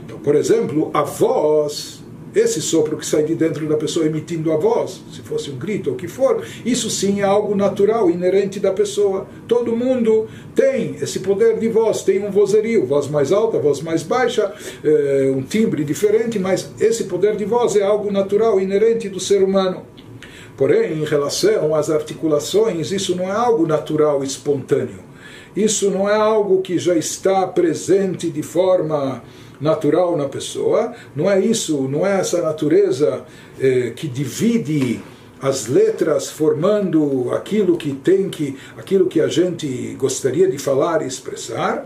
Então, 0.05 0.19
por 0.19 0.37
exemplo, 0.37 0.91
a 0.95 1.03
voz 1.03 2.00
esse 2.35 2.61
sopro 2.61 2.97
que 2.97 3.05
sai 3.05 3.25
de 3.25 3.35
dentro 3.35 3.67
da 3.69 3.77
pessoa 3.77 4.07
emitindo 4.07 4.53
a 4.53 4.57
voz, 4.57 5.01
se 5.13 5.21
fosse 5.21 5.51
um 5.51 5.57
grito 5.57 5.91
ou 5.91 5.95
o 5.95 5.99
que 5.99 6.07
for, 6.07 6.45
isso 6.65 6.89
sim 6.89 7.21
é 7.21 7.25
algo 7.25 7.55
natural, 7.55 8.11
inerente 8.11 8.61
da 8.61 8.73
pessoa. 8.73 9.27
Todo 9.49 9.75
mundo 9.75 10.29
tem 10.55 10.97
esse 11.01 11.21
poder 11.21 11.59
de 11.59 11.69
voz, 11.69 12.03
tem 12.03 12.25
um 12.25 12.31
vozerio, 12.31 12.87
voz 12.87 13.09
mais 13.09 13.33
alta, 13.33 13.59
voz 13.59 13.81
mais 13.81 14.03
baixa, 14.03 14.53
é, 14.85 15.33
um 15.35 15.43
timbre 15.43 15.85
diferente, 15.85 16.39
mas 16.39 16.71
esse 16.81 17.05
poder 17.05 17.37
de 17.37 17.45
voz 17.45 17.77
é 17.77 17.83
algo 17.83 18.11
natural, 18.13 18.61
inerente 18.61 19.09
do 19.09 19.19
ser 19.19 19.43
humano. 19.43 19.87
Porém, 20.57 20.93
em 20.93 21.05
relação 21.05 21.75
às 21.75 21.89
articulações, 21.89 22.93
isso 22.93 23.17
não 23.17 23.25
é 23.25 23.33
algo 23.33 23.67
natural, 23.67 24.23
espontâneo. 24.23 25.11
Isso 25.57 25.91
não 25.91 26.09
é 26.09 26.15
algo 26.15 26.61
que 26.61 26.79
já 26.79 26.95
está 26.95 27.47
presente 27.47 28.31
de 28.31 28.43
forma 28.43 29.23
natural 29.61 30.17
na 30.17 30.29
pessoa, 30.29 30.93
não 31.15 31.31
é 31.31 31.39
isso, 31.39 31.83
não 31.89 32.07
é 32.07 32.21
essa 32.21 32.41
natureza 32.43 33.25
eh, 33.61 33.93
que 33.95 34.09
divide 34.09 35.01
as 35.41 35.67
letras 35.67 36.31
formando 36.31 37.31
aquilo 37.33 37.77
que 37.77 37.93
tem 37.93 38.29
que, 38.29 38.59
aquilo 38.77 39.07
que 39.07 39.21
a 39.21 39.29
gente 39.29 39.95
gostaria 39.99 40.49
de 40.49 40.59
falar 40.59 41.03
e 41.03 41.07
expressar. 41.07 41.85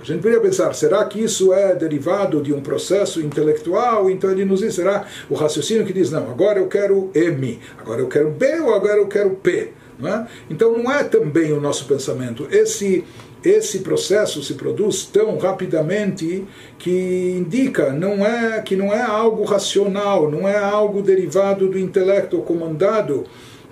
A 0.00 0.04
gente 0.04 0.22
poderia 0.22 0.40
pensar, 0.40 0.74
será 0.74 1.04
que 1.04 1.22
isso 1.22 1.52
é 1.52 1.74
derivado 1.74 2.42
de 2.42 2.54
um 2.54 2.62
processo 2.62 3.20
intelectual? 3.20 4.10
Então 4.10 4.30
ele 4.30 4.46
nos 4.46 4.60
diz, 4.60 4.74
será 4.74 5.06
o 5.28 5.34
raciocínio 5.34 5.84
que 5.84 5.92
diz, 5.92 6.10
não, 6.10 6.30
agora 6.30 6.58
eu 6.58 6.68
quero 6.68 7.10
M, 7.14 7.58
agora 7.78 8.00
eu 8.00 8.08
quero 8.08 8.30
B 8.30 8.60
ou 8.60 8.74
agora 8.74 8.96
eu 8.96 9.06
quero 9.08 9.30
P? 9.30 9.72
Não 9.98 10.08
é? 10.08 10.26
Então 10.48 10.78
não 10.78 10.90
é 10.90 11.04
também 11.04 11.52
o 11.52 11.60
nosso 11.60 11.84
pensamento. 11.84 12.48
Esse 12.50 13.04
esse 13.44 13.80
processo 13.80 14.42
se 14.42 14.54
produz 14.54 15.04
tão 15.04 15.38
rapidamente 15.38 16.44
que 16.78 17.34
indica 17.38 17.90
não 17.92 18.24
é 18.24 18.60
que 18.60 18.76
não 18.76 18.92
é 18.92 19.00
algo 19.00 19.44
racional, 19.44 20.30
não 20.30 20.48
é 20.48 20.58
algo 20.58 21.00
derivado 21.00 21.68
do 21.68 21.78
intelecto 21.78 22.38
comandado 22.42 23.24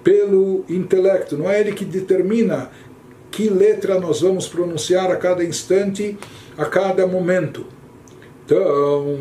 pelo 0.03 0.65
intelecto, 0.69 1.37
não 1.37 1.51
é 1.51 1.61
ele 1.61 1.73
que 1.73 1.85
determina 1.85 2.71
que 3.31 3.49
letra 3.49 4.01
nós 4.01 4.23
vamos 4.23 4.49
pronunciar 4.49 5.11
a 5.11 5.17
cada 5.17 5.45
instante, 5.45 6.17
a 6.57 6.65
cada 6.65 7.07
momento. 7.07 7.67
Então, 8.45 9.19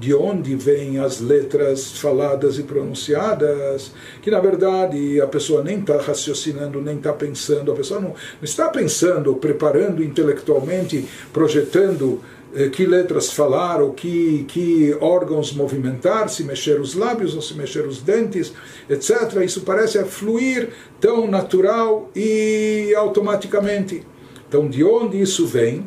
de 0.00 0.14
onde 0.14 0.56
vêm 0.56 0.98
as 0.98 1.20
letras 1.20 1.92
faladas 1.92 2.58
e 2.58 2.62
pronunciadas? 2.62 3.92
Que 4.22 4.30
na 4.30 4.40
verdade 4.40 5.20
a 5.20 5.26
pessoa 5.26 5.62
nem 5.62 5.78
está 5.78 5.98
raciocinando, 6.00 6.80
nem 6.80 6.96
está 6.96 7.12
pensando, 7.12 7.70
a 7.70 7.74
pessoa 7.74 8.00
não, 8.00 8.08
não 8.08 8.16
está 8.42 8.68
pensando, 8.70 9.34
preparando 9.36 10.02
intelectualmente, 10.02 11.06
projetando 11.32 12.20
eh, 12.54 12.68
que 12.70 12.86
letras 12.86 13.30
falar, 13.30 13.82
ou 13.82 13.92
que, 13.92 14.46
que 14.48 14.96
órgãos 15.00 15.52
movimentar, 15.52 16.30
se 16.30 16.42
mexer 16.42 16.80
os 16.80 16.94
lábios 16.94 17.34
ou 17.34 17.42
se 17.42 17.54
mexer 17.54 17.86
os 17.86 18.00
dentes, 18.00 18.54
etc. 18.88 19.44
Isso 19.44 19.60
parece 19.60 20.02
fluir 20.04 20.70
tão 20.98 21.28
natural 21.28 22.10
e 22.16 22.94
automaticamente. 22.96 24.02
Então, 24.48 24.66
de 24.66 24.82
onde 24.82 25.20
isso 25.20 25.46
vem? 25.46 25.84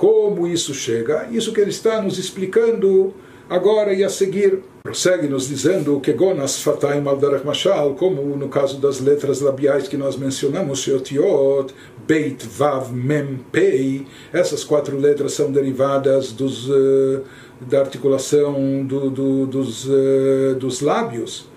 como 0.00 0.46
isso 0.46 0.72
chega, 0.72 1.28
isso 1.30 1.52
que 1.52 1.60
ele 1.60 1.68
está 1.68 2.00
nos 2.00 2.18
explicando 2.18 3.12
agora 3.49 3.93
e 3.93 4.03
a 4.03 4.09
seguir. 4.09 4.63
Prossegue 4.83 5.27
nos 5.27 5.47
dizendo 5.47 5.99
que 5.99 6.13
Gonas 6.13 6.61
Fataim 6.61 7.07
al 7.07 7.19
Mashal, 7.43 7.95
como 7.95 8.21
no 8.37 8.49
caso 8.49 8.77
das 8.77 8.99
letras 8.99 9.41
labiais 9.41 9.87
que 9.87 9.97
nós 9.97 10.15
mencionamos, 10.15 10.79
Sheotiot, 10.79 11.73
Beit, 12.07 12.45
Vav, 12.45 12.93
Mem, 12.93 13.39
Pei, 13.51 14.05
essas 14.31 14.63
quatro 14.63 14.95
letras 14.95 15.33
são 15.33 15.51
derivadas 15.51 16.31
dos, 16.31 16.69
uh, 16.69 17.23
da 17.59 17.79
articulação 17.79 18.85
do, 18.85 19.09
do, 19.09 19.47
dos, 19.47 19.85
uh, 19.85 20.55
dos 20.59 20.81
lábios. 20.81 21.47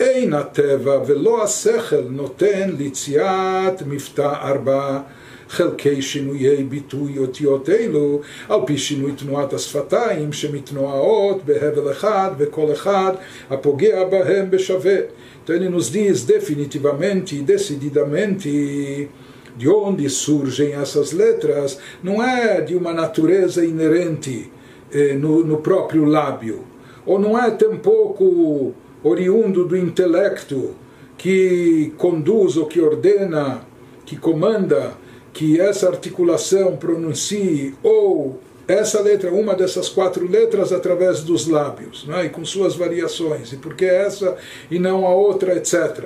אין 0.00 0.32
הטבע 0.32 0.98
ולא 1.06 1.42
השכל 1.42 2.04
נותן 2.10 2.70
ליציאת 2.78 3.82
מבטא 3.86 4.32
ארבע 4.42 5.00
חלקי 5.48 6.02
שינויי 6.02 6.64
ביטוי 6.64 7.18
אותיות 7.18 7.68
אלו, 7.68 8.20
על 8.48 8.60
פי 8.66 8.78
שינוי 8.78 9.12
תנועת 9.12 9.52
השפתיים 9.52 10.32
שמתנועות 10.32 11.44
בהבל 11.44 11.90
אחד 11.90 12.30
וכל 12.38 12.72
אחד 12.72 13.12
הפוגע 13.50 14.04
בהם 14.04 14.50
בשווה. 14.50 14.98
Então 15.44 15.54
ele 15.54 15.68
nos 15.68 15.90
diz 15.90 16.24
definitivamente 16.24 17.36
e 17.36 17.42
decididamente 17.42 19.10
de 19.56 19.68
onde 19.68 20.08
surgem 20.08 20.72
essas 20.72 21.12
letras, 21.12 21.78
não 22.02 22.22
é 22.22 22.62
de 22.62 22.74
uma 22.74 22.94
natureza 22.94 23.64
inerente 23.64 24.50
eh, 24.90 25.12
no, 25.14 25.44
no 25.44 25.58
próprio 25.58 26.06
lábio, 26.06 26.64
ou 27.06 27.18
não 27.18 27.38
é 27.38 27.50
tampouco 27.50 28.74
oriundo 29.02 29.66
do 29.66 29.76
intelecto 29.76 30.74
que 31.16 31.92
conduz 31.98 32.56
ou 32.56 32.66
que 32.66 32.80
ordena, 32.80 33.66
que 34.04 34.16
comanda 34.16 34.94
que 35.33 35.59
essa 35.59 35.87
articulação 35.87 36.75
pronuncie 36.77 37.75
ou 37.83 38.39
essa 38.67 39.01
letra, 39.01 39.31
uma 39.31 39.55
dessas 39.55 39.89
quatro 39.89 40.29
letras, 40.29 40.71
através 40.71 41.21
dos 41.23 41.47
lábios, 41.47 42.07
é? 42.09 42.25
e 42.25 42.29
com 42.29 42.45
suas 42.45 42.75
variações, 42.75 43.51
e 43.51 43.57
por 43.57 43.73
que 43.73 43.85
essa 43.85 44.37
e 44.69 44.77
não 44.77 45.07
a 45.07 45.09
outra, 45.09 45.55
etc. 45.55 46.05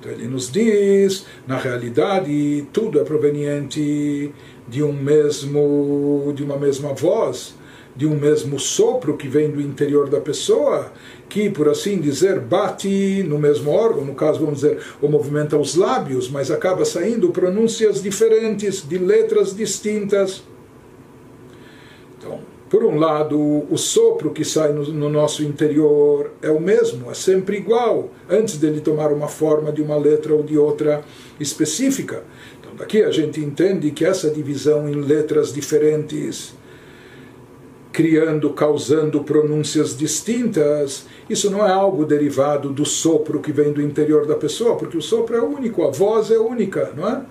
Então 0.00 0.10
ele 0.10 0.26
nos 0.26 0.50
diz, 0.50 1.26
na 1.46 1.58
realidade, 1.58 2.66
tudo 2.72 2.98
é 2.98 3.04
proveniente 3.04 4.32
de 4.66 4.82
um 4.82 4.92
mesmo, 4.92 6.32
de 6.34 6.42
uma 6.42 6.56
mesma 6.56 6.94
voz, 6.94 7.54
de 7.94 8.06
um 8.06 8.18
mesmo 8.18 8.58
sopro 8.58 9.16
que 9.16 9.28
vem 9.28 9.50
do 9.50 9.60
interior 9.60 10.08
da 10.08 10.20
pessoa, 10.20 10.92
que, 11.28 11.50
por 11.50 11.68
assim 11.68 12.00
dizer, 12.00 12.40
bate 12.40 13.22
no 13.22 13.38
mesmo 13.38 13.70
órgão, 13.70 14.04
no 14.04 14.14
caso, 14.14 14.40
vamos 14.40 14.60
dizer, 14.60 14.78
ou 15.00 15.10
movimenta 15.10 15.58
os 15.58 15.74
lábios, 15.74 16.30
mas 16.30 16.50
acaba 16.50 16.84
saindo 16.84 17.30
pronúncias 17.30 18.02
diferentes, 18.02 18.86
de 18.86 18.98
letras 18.98 19.54
distintas. 19.54 20.42
Então, 22.18 22.40
por 22.70 22.84
um 22.84 22.98
lado, 22.98 23.38
o 23.38 23.76
sopro 23.76 24.30
que 24.30 24.44
sai 24.44 24.72
no, 24.72 24.84
no, 24.84 25.10
nosso 25.10 25.42
interior 25.42 26.32
é 26.40 26.50
o 26.50 26.60
mesmo, 26.60 27.10
é 27.10 27.14
sempre 27.14 27.58
igual, 27.58 28.10
antes 28.28 28.56
dele 28.56 28.80
tomar 28.80 29.12
uma 29.12 29.28
forma 29.28 29.70
de 29.70 29.82
uma 29.82 29.96
letra 29.96 30.34
ou 30.34 30.42
de 30.42 30.56
outra 30.56 31.02
específica. 31.38 32.24
Então, 32.58 32.74
daqui 32.74 33.02
a 33.02 33.10
gente 33.10 33.38
entende 33.40 33.90
que 33.90 34.06
essa 34.06 34.30
divisão 34.30 34.88
em 34.88 34.94
letras 34.94 35.52
diferentes 35.52 36.54
criando, 37.92 38.50
causando 38.50 39.22
pronúncias 39.22 39.96
distintas, 39.96 41.06
isso 41.28 41.50
não 41.50 41.66
é 41.66 41.70
algo 41.70 42.06
derivado 42.06 42.70
do 42.70 42.86
sopro 42.86 43.40
que 43.40 43.52
vem 43.52 43.72
do 43.72 43.82
interior 43.82 44.26
da 44.26 44.34
pessoa, 44.34 44.76
porque 44.76 44.96
o 44.96 45.02
sopro 45.02 45.36
é 45.36 45.40
único, 45.40 45.82
a 45.82 45.90
voz 45.90 46.30
é 46.30 46.38
única, 46.38 46.92
não 46.96 47.06
é? 47.06 47.22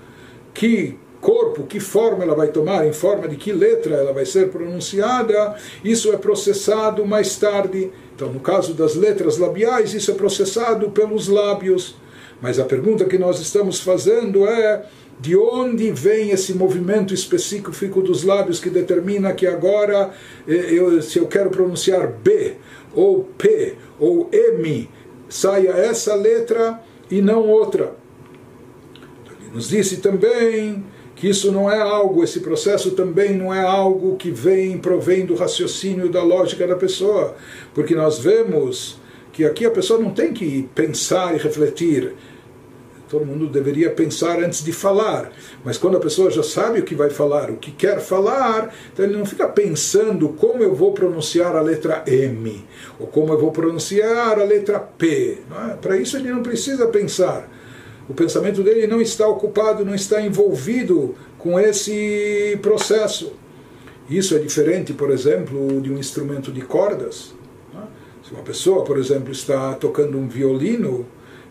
Que 0.54 0.98
corpo, 1.20 1.64
que 1.64 1.80
forma 1.80 2.24
ela 2.24 2.36
vai 2.36 2.50
tomar, 2.50 2.86
em 2.86 2.94
forma 2.94 3.28
de 3.28 3.36
que 3.36 3.52
letra 3.52 3.96
ela 3.96 4.14
vai 4.14 4.26
ser 4.26 4.50
pronunciada, 4.50 5.56
isso 5.84 6.12
é 6.12 6.18
processado 6.18 7.06
mais 7.06 7.36
tarde. 7.38 7.92
Então, 8.16 8.32
no 8.32 8.40
caso 8.40 8.74
das 8.74 8.96
letras 8.96 9.38
labiais, 9.38 9.94
isso 9.94 10.12
é 10.12 10.14
processado 10.14 10.92
pelos 10.92 11.28
lábios. 11.28 11.96
Mas 12.42 12.60
a 12.60 12.66
pergunta 12.66 13.06
que 13.06 13.18
nós 13.18 13.40
estamos 13.40 13.80
fazendo 13.80 14.48
é 14.48 14.84
de 15.22 15.38
onde 15.38 15.92
vem 15.92 16.32
esse 16.32 16.52
movimento 16.52 17.14
específico 17.14 18.02
dos 18.02 18.24
lábios 18.24 18.60
que 18.60 18.72
determina 18.72 19.34
que 19.34 19.46
agora, 19.46 20.10
eh, 20.48 20.74
eu, 20.74 21.00
se 21.00 21.20
eu 21.20 21.28
quero 21.28 21.52
pronunciar 21.52 22.08
B, 22.08 22.56
ou 22.96 23.26
P, 23.38 23.76
ou 24.00 24.28
M, 24.32 24.90
saia 25.30 25.70
essa 25.70 26.16
letra 26.16 26.82
e 27.10 27.22
não 27.22 27.48
outra? 27.48 27.94
Ele 29.40 29.54
nos 29.54 29.70
disse 29.70 29.98
também 29.98 30.84
que 31.16 31.30
isso 31.30 31.52
não 31.52 31.70
é 31.70 31.80
algo, 31.80 32.24
esse 32.24 32.40
processo 32.40 32.92
também 32.92 33.38
não 33.38 33.54
é 33.54 33.62
algo 33.62 34.16
que 34.16 34.32
vem, 34.32 34.80
provém 34.80 35.24
do 35.24 35.36
raciocínio 35.36 36.10
da 36.10 36.24
lógica 36.24 36.66
da 36.66 36.76
pessoa, 36.76 37.36
porque 37.76 37.94
nós 37.94 38.18
vemos 38.18 39.00
que 39.32 39.46
aqui 39.46 39.66
a 39.66 39.72
pessoa 39.72 40.00
não 40.00 40.10
tem 40.10 40.34
que 40.34 40.68
pensar 40.74 41.36
e 41.36 41.38
refletir 41.38 42.16
Todo 43.12 43.26
mundo 43.26 43.48
deveria 43.48 43.90
pensar 43.90 44.42
antes 44.42 44.64
de 44.64 44.72
falar. 44.72 45.34
Mas 45.66 45.78
quando 45.78 45.98
a 45.98 46.00
pessoa 46.00 46.32
já 46.32 46.42
sabe 46.42 46.80
o 46.80 46.84
que 46.84 46.96
vai 46.96 47.10
falar, 47.10 47.52
o 47.52 47.58
que 47.58 47.70
quer 47.70 48.00
falar, 48.00 48.74
então 48.94 49.04
ele 49.04 49.18
não 49.18 49.26
fica 49.26 49.50
pensando 49.50 50.30
como 50.30 50.64
eu 50.64 50.74
vou 50.74 50.94
pronunciar 50.94 51.54
a 51.58 51.62
letra 51.62 52.06
M, 52.08 52.66
ou 52.98 53.08
como 53.08 53.34
eu 53.34 53.38
vou 53.38 53.52
pronunciar 53.52 54.40
a 54.40 54.46
letra 54.46 54.80
P. 54.80 55.40
É? 55.70 55.74
Para 55.74 55.98
isso 55.98 56.16
ele 56.16 56.32
não 56.32 56.42
precisa 56.42 56.88
pensar. 56.88 57.52
O 58.08 58.14
pensamento 58.14 58.64
dele 58.64 58.88
não 58.88 59.02
está 59.02 59.28
ocupado, 59.28 59.84
não 59.84 59.94
está 59.94 60.22
envolvido 60.22 61.14
com 61.38 61.60
esse 61.60 62.58
processo. 62.62 63.34
Isso 64.10 64.34
é 64.36 64.40
diferente, 64.40 64.94
por 64.94 65.12
exemplo, 65.12 65.82
de 65.82 65.92
um 65.92 65.98
instrumento 65.98 66.50
de 66.50 66.62
cordas. 66.62 67.36
É? 67.76 67.80
Se 68.26 68.34
uma 68.34 68.44
pessoa, 68.44 68.86
por 68.86 68.98
exemplo, 68.98 69.34
está 69.34 69.74
tocando 69.74 70.18
um 70.18 70.30
violino, 70.30 71.06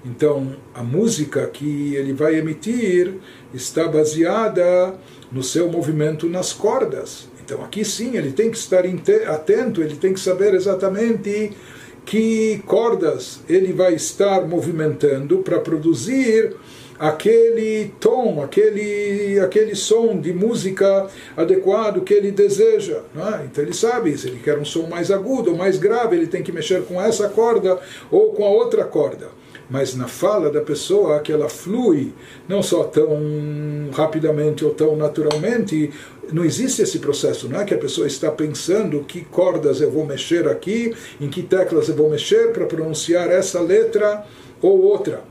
então, 0.04 0.56
a 0.74 0.82
música 0.82 1.46
que 1.46 1.94
ele 1.94 2.12
vai 2.12 2.36
emitir 2.36 3.14
está 3.52 3.86
baseada 3.86 4.94
no 5.30 5.42
seu 5.42 5.70
movimento 5.70 6.26
nas 6.26 6.52
cordas. 6.52 7.28
Então, 7.44 7.62
aqui 7.62 7.84
sim, 7.84 8.16
ele 8.16 8.32
tem 8.32 8.50
que 8.50 8.56
estar 8.56 8.82
atento, 9.28 9.82
ele 9.82 9.96
tem 9.96 10.14
que 10.14 10.20
saber 10.20 10.54
exatamente 10.54 11.52
que 12.06 12.62
cordas 12.66 13.40
ele 13.48 13.72
vai 13.72 13.94
estar 13.94 14.46
movimentando 14.48 15.38
para 15.38 15.60
produzir 15.60 16.56
aquele 16.98 17.92
tom, 18.00 18.42
aquele, 18.42 19.38
aquele 19.40 19.74
som 19.74 20.18
de 20.18 20.32
música 20.32 21.08
adequado 21.36 22.00
que 22.02 22.14
ele 22.14 22.30
deseja. 22.30 23.02
É? 23.14 23.44
Então 23.44 23.62
ele 23.62 23.74
sabe, 23.74 24.16
se 24.16 24.28
ele 24.28 24.40
quer 24.42 24.58
um 24.58 24.64
som 24.64 24.86
mais 24.86 25.10
agudo 25.10 25.50
ou 25.50 25.56
mais 25.56 25.78
grave, 25.78 26.16
ele 26.16 26.26
tem 26.26 26.42
que 26.42 26.52
mexer 26.52 26.84
com 26.84 27.00
essa 27.00 27.28
corda 27.28 27.78
ou 28.10 28.32
com 28.32 28.44
a 28.44 28.48
outra 28.48 28.84
corda 28.84 29.39
mas 29.70 29.94
na 29.94 30.08
fala 30.08 30.50
da 30.50 30.60
pessoa 30.60 31.20
que 31.20 31.32
ela 31.32 31.48
flui 31.48 32.12
não 32.48 32.62
só 32.62 32.82
tão 32.84 33.08
rapidamente 33.92 34.64
ou 34.64 34.74
tão 34.74 34.96
naturalmente, 34.96 35.92
não 36.32 36.44
existe 36.44 36.82
esse 36.82 36.98
processo, 36.98 37.48
não 37.48 37.60
é 37.60 37.64
que 37.64 37.72
a 37.72 37.78
pessoa 37.78 38.06
está 38.06 38.30
pensando 38.30 39.04
que 39.04 39.24
cordas 39.24 39.80
eu 39.80 39.90
vou 39.90 40.04
mexer 40.04 40.48
aqui, 40.48 40.94
em 41.20 41.28
que 41.28 41.42
teclas 41.42 41.88
eu 41.88 41.94
vou 41.94 42.10
mexer 42.10 42.52
para 42.52 42.66
pronunciar 42.66 43.30
essa 43.30 43.60
letra 43.60 44.24
ou 44.60 44.82
outra. 44.82 45.22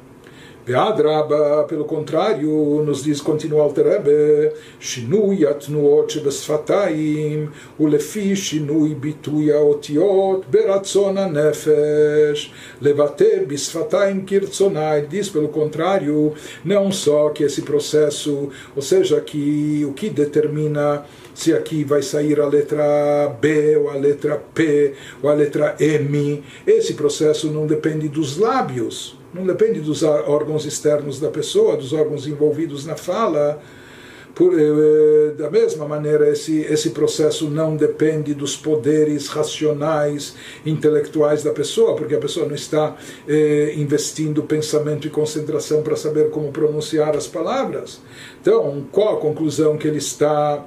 Beadraba, 0.70 1.63
pelo 1.67 1.84
contrário, 1.84 2.84
nos 2.86 3.03
diz, 3.03 3.20
continua 3.20 3.65
o 3.65 3.74
Rebbe, 3.74 4.53
Shinui 4.80 5.43
atnuot 5.43 6.13
shebesfataim, 6.13 7.49
ulefi 7.80 8.36
shinui 8.36 8.93
bitui 8.93 9.51
haotiot, 9.51 10.45
beratzon 10.47 11.15
nefesh, 11.32 12.51
levater 12.80 13.47
bisfataim 13.47 14.24
kirtzonai. 14.24 15.07
Diz, 15.07 15.28
pelo 15.28 15.47
contrário, 15.47 16.36
não 16.63 16.91
só 16.91 17.30
que 17.30 17.43
esse 17.43 17.63
processo, 17.63 18.51
ou 18.76 18.82
seja, 18.84 19.20
que 19.22 19.84
o 19.89 19.93
que 19.93 20.07
determina 20.07 21.03
se 21.34 21.51
aqui 21.51 21.84
vai 21.84 22.03
sair 22.03 22.39
a 22.39 22.45
letra 22.45 23.36
B, 23.41 23.76
ou 23.76 23.89
a 23.89 23.95
letra 23.95 24.39
P, 24.53 24.93
ou 25.24 25.32
a 25.32 25.34
letra 25.34 25.76
M, 25.80 26.43
esse 26.67 26.93
processo 26.93 27.47
não 27.47 27.65
depende 27.65 28.07
dos 28.07 28.38
lábios 28.38 29.17
não 29.34 29.46
depende 29.46 29.80
dos 29.80 30.04
órgãos 30.04 30.66
externos 30.66 31.20
da 31.20 31.30
pessoa, 31.30 31.78
dos 31.78 31.94
órgãos 31.94 32.28
envolvidos 32.28 32.86
na 32.86 32.96
fala. 32.96 33.62
Por, 34.36 34.54
eh, 34.58 35.34
da 35.38 35.50
mesma 35.50 35.86
maneira, 35.86 36.30
esse, 36.30 36.62
esse 36.62 36.92
processo 36.92 37.50
não 37.50 37.76
depende 37.76 38.34
dos 38.34 38.56
poderes 38.56 39.28
racionais, 39.28 40.36
intelectuais 40.66 41.44
da 41.44 41.52
pessoa, 41.52 41.96
porque 41.96 42.16
a 42.16 42.20
pessoa 42.20 42.46
não 42.46 42.56
está 42.56 42.96
eh, 43.28 43.74
investindo 43.76 44.44
pensamento 44.44 45.08
e 45.08 45.10
concentração 45.10 45.82
para 45.82 45.98
saber 45.98 46.30
como 46.30 46.54
pronunciar 46.54 47.18
as 47.18 47.28
palavras. 47.28 48.00
Então, 48.40 48.86
qual 48.92 49.18
a 49.18 49.20
conclusão 49.20 49.78
que 49.78 49.88
ele 49.88 49.98
está 49.98 50.66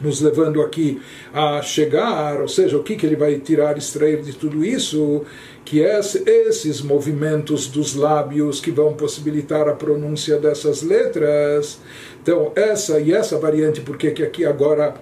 nos 0.00 0.20
levando 0.20 0.62
aqui 0.62 1.00
a 1.32 1.60
chegar, 1.62 2.40
ou 2.40 2.48
seja, 2.48 2.76
o 2.76 2.82
que, 2.82 2.96
que 2.96 3.04
ele 3.04 3.16
vai 3.16 3.38
tirar, 3.38 3.76
extrair 3.76 4.22
de 4.22 4.32
tudo 4.32 4.64
isso, 4.64 5.24
que 5.68 5.80
esses 5.80 6.80
movimentos 6.80 7.66
dos 7.66 7.94
lábios 7.94 8.58
que 8.58 8.70
vão 8.70 8.94
possibilitar 8.94 9.68
a 9.68 9.74
pronúncia 9.74 10.38
dessas 10.38 10.80
letras. 10.80 11.78
Então, 12.22 12.52
essa 12.56 12.98
e 12.98 13.12
essa 13.12 13.38
variante, 13.38 13.82
porque 13.82 14.12
que 14.12 14.22
aqui 14.22 14.46
agora, 14.46 14.94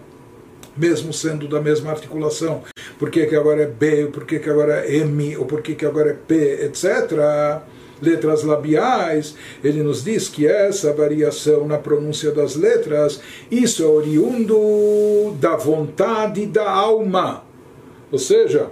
mesmo 0.76 1.12
sendo 1.12 1.46
da 1.46 1.60
mesma 1.60 1.92
articulação, 1.92 2.64
por 2.98 3.10
que 3.10 3.20
agora 3.36 3.62
é 3.62 3.66
B, 3.66 4.06
por 4.06 4.26
que 4.26 4.50
agora 4.50 4.84
é 4.84 4.96
M, 4.96 5.36
ou 5.36 5.44
por 5.44 5.62
que 5.62 5.86
agora 5.86 6.10
é 6.10 6.14
P, 6.14 6.64
etc., 6.64 7.62
letras 8.02 8.42
labiais, 8.42 9.36
ele 9.62 9.84
nos 9.84 10.02
diz 10.02 10.28
que 10.28 10.48
essa 10.48 10.92
variação 10.92 11.64
na 11.68 11.78
pronúncia 11.78 12.32
das 12.32 12.56
letras, 12.56 13.20
isso 13.48 13.84
é 13.84 13.86
oriundo 13.86 15.32
da 15.40 15.54
vontade 15.54 16.44
da 16.44 16.68
alma. 16.68 17.44
Ou 18.10 18.18
seja, 18.18 18.68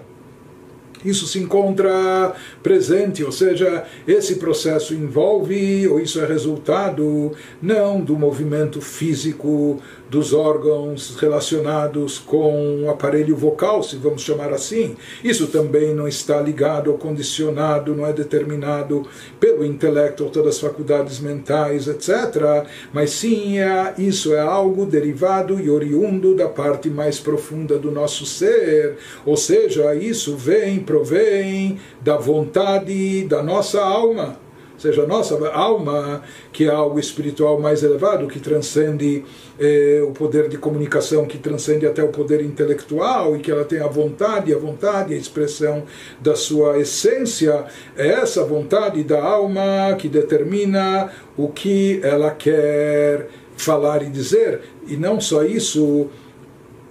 isso 1.05 1.27
se 1.27 1.39
encontra 1.39 2.35
presente, 2.63 3.23
ou 3.23 3.33
seja, 3.33 3.85
esse 4.07 4.37
processo 4.37 4.95
envolve, 4.95 5.87
ou 5.89 6.01
isso 6.01 6.21
é 6.21 6.27
resultado, 6.27 7.33
não 7.61 8.01
do 8.01 8.17
movimento 8.17 8.81
físico 8.81 9.81
dos 10.15 10.33
órgãos 10.33 11.17
relacionados 11.17 12.21
com 12.21 12.85
o 12.85 12.89
aparelho 12.89 13.35
vocal, 13.37 13.83
se 13.83 13.97
vamos 13.97 14.23
chamar 14.23 14.53
assim. 14.53 14.95
Isso 15.25 15.49
também 15.49 15.93
não 15.93 16.07
está 16.07 16.41
ligado 16.41 16.93
ou 16.93 16.97
condicionado, 16.97 17.97
não 17.97 18.07
é 18.07 18.12
determinado 18.12 19.05
pelo 19.41 19.65
intelecto 19.65 20.23
ou 20.23 20.31
todas 20.31 20.55
as 20.55 20.61
faculdades 20.61 21.19
mentais, 21.19 21.89
etc. 21.89 22.65
Mas 22.93 23.11
sim, 23.11 23.59
é, 23.59 23.93
isso 23.99 24.33
é 24.33 24.39
algo 24.39 24.87
derivado 24.87 25.59
e 25.61 25.69
oriundo 25.69 26.37
da 26.37 26.49
parte 26.49 26.89
mais 26.89 27.19
profunda 27.19 27.77
do 27.77 27.91
nosso 27.91 28.25
ser, 28.25 28.97
ou 29.27 29.37
seja, 29.37 29.97
isso 29.97 30.37
vem, 30.37 30.79
provém 30.79 31.81
da 32.01 32.17
vontade 32.17 33.25
da 33.25 33.43
nossa 33.43 33.81
alma 33.81 34.43
seja, 34.85 35.03
a 35.03 35.07
nossa 35.07 35.35
alma, 35.49 36.22
que 36.53 36.64
é 36.64 36.70
algo 36.70 36.99
espiritual 36.99 37.59
mais 37.59 37.82
elevado, 37.82 38.26
que 38.26 38.39
transcende 38.39 39.24
eh, 39.59 40.03
o 40.07 40.12
poder 40.12 40.49
de 40.49 40.59
comunicação, 40.59 41.26
que 41.26 41.39
transcende 41.39 41.87
até 41.87 42.03
o 42.03 42.09
poder 42.09 42.43
intelectual, 42.43 43.35
e 43.37 43.41
que 43.41 43.51
ela 43.51 43.64
tem 43.64 43.80
a 43.80 43.87
vontade, 43.87 44.53
a 44.53 44.59
vontade, 44.59 45.14
a 45.14 45.16
expressão 45.16 45.85
da 46.20 46.37
sua 46.37 46.78
essência, 46.78 47.64
é 47.97 48.09
essa 48.09 48.45
vontade 48.45 49.03
da 49.03 49.22
alma 49.22 49.95
que 49.99 50.09
determina 50.09 51.11
o 51.37 51.49
que 51.49 52.01
ela 52.03 52.30
quer 52.30 53.28
falar 53.57 54.03
e 54.03 54.11
dizer, 54.11 54.61
e 54.87 54.97
não 54.97 55.20
só 55.20 55.45
isso 55.45 56.09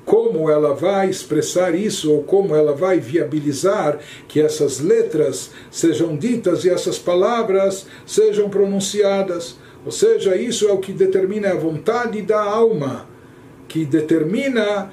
como 0.05 0.49
ela 0.49 0.73
vai 0.73 1.09
expressar 1.09 1.73
isso 1.73 2.11
ou 2.11 2.23
como 2.23 2.55
ela 2.55 2.73
vai 2.73 2.99
viabilizar 2.99 3.99
que 4.27 4.41
essas 4.41 4.79
letras 4.79 5.51
sejam 5.71 6.15
ditas 6.17 6.65
e 6.65 6.69
essas 6.69 6.99
palavras 6.99 7.85
sejam 8.05 8.49
pronunciadas. 8.49 9.57
Ou 9.85 9.91
seja, 9.91 10.35
isso 10.35 10.67
é 10.67 10.71
o 10.71 10.77
que 10.77 10.93
determina 10.93 11.51
a 11.51 11.55
vontade 11.55 12.21
da 12.21 12.41
alma, 12.41 13.07
que 13.67 13.85
determina. 13.85 14.91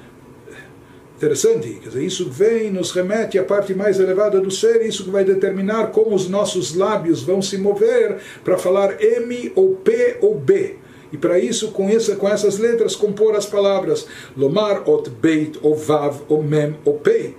Interessante, 1.16 1.68
quer 1.82 1.88
dizer, 1.90 2.02
isso 2.02 2.30
vem, 2.30 2.70
nos 2.70 2.92
remete 2.92 3.38
à 3.38 3.44
parte 3.44 3.74
mais 3.74 4.00
elevada 4.00 4.40
do 4.40 4.50
ser, 4.50 4.86
isso 4.86 5.04
que 5.04 5.10
vai 5.10 5.22
determinar 5.22 5.88
como 5.88 6.14
os 6.14 6.30
nossos 6.30 6.74
lábios 6.74 7.22
vão 7.22 7.42
se 7.42 7.58
mover 7.58 8.16
para 8.42 8.56
falar 8.56 8.96
M 9.02 9.52
ou 9.54 9.74
P 9.76 10.16
ou 10.22 10.34
B. 10.34 10.79
E 11.11 11.17
para 11.17 11.39
isso, 11.39 11.71
com, 11.71 11.87
essa, 11.89 12.15
com 12.15 12.27
essas 12.27 12.57
letras, 12.57 12.95
compor 12.95 13.35
as 13.35 13.45
palavras 13.45 14.07
Lomar, 14.35 14.89
Ot, 14.89 15.09
Beit, 15.09 15.59
O, 15.61 15.75
Vav, 15.75 16.21
O, 16.27 16.41
Mem, 16.41 16.75
O, 16.83 16.93
Pei. 16.93 17.35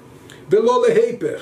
Velole 0.48 0.92
Heiper. 0.92 1.40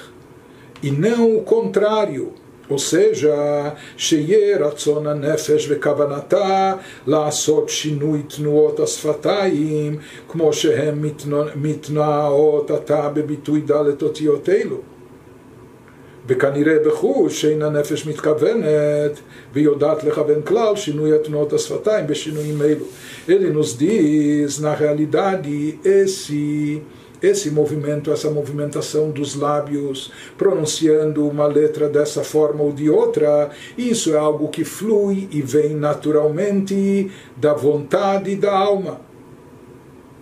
E 0.82 0.90
não 0.90 1.36
o 1.36 1.42
contrário. 1.42 2.32
ou 2.70 2.78
seja, 2.78 3.70
שיהיה 3.96 4.66
רצון 4.66 5.06
הנפש 5.06 5.66
וכוונתה 5.70 6.74
לעשות 7.06 7.68
שינוי 7.68 8.22
תנועות 8.22 8.80
השפתיים 8.80 9.98
כמו 10.28 10.52
שהן 10.52 11.04
מתנועות 11.56 12.70
עתה 12.70 13.08
בביטוי 13.08 13.60
ד' 13.60 14.02
אותיות 14.02 14.48
אלו. 14.48 14.76
וכנראה 16.28 16.76
בחוש 16.86 17.40
שאין 17.40 17.62
הנפש 17.62 18.06
מתכוונת 18.06 19.20
ויודעת 19.52 20.04
לכוון 20.04 20.42
כלל 20.42 20.76
שינוי 20.76 21.16
התנועות 21.16 21.52
השפתיים 21.52 22.06
בשינויים 22.06 22.62
אלו. 22.62 22.84
Ele 23.28 23.50
nos 23.50 23.78
diz, 23.78 24.60
na 24.60 24.74
realidade, 24.74 25.78
esse 25.82 26.82
esse 27.22 27.50
movimento, 27.50 28.12
essa 28.12 28.30
movimentação 28.30 29.10
dos 29.10 29.34
lábios, 29.34 30.12
pronunciando 30.36 31.26
uma 31.26 31.46
letra 31.46 31.88
dessa 31.88 32.22
forma 32.22 32.62
ou 32.62 32.70
de 32.70 32.90
outra, 32.90 33.48
isso 33.78 34.12
é 34.12 34.18
algo 34.18 34.48
que 34.48 34.62
flui 34.62 35.26
e 35.30 35.40
vem 35.40 35.74
naturalmente 35.74 37.10
da 37.34 37.54
vontade 37.54 38.36
da 38.36 38.52
alma. 38.52 39.00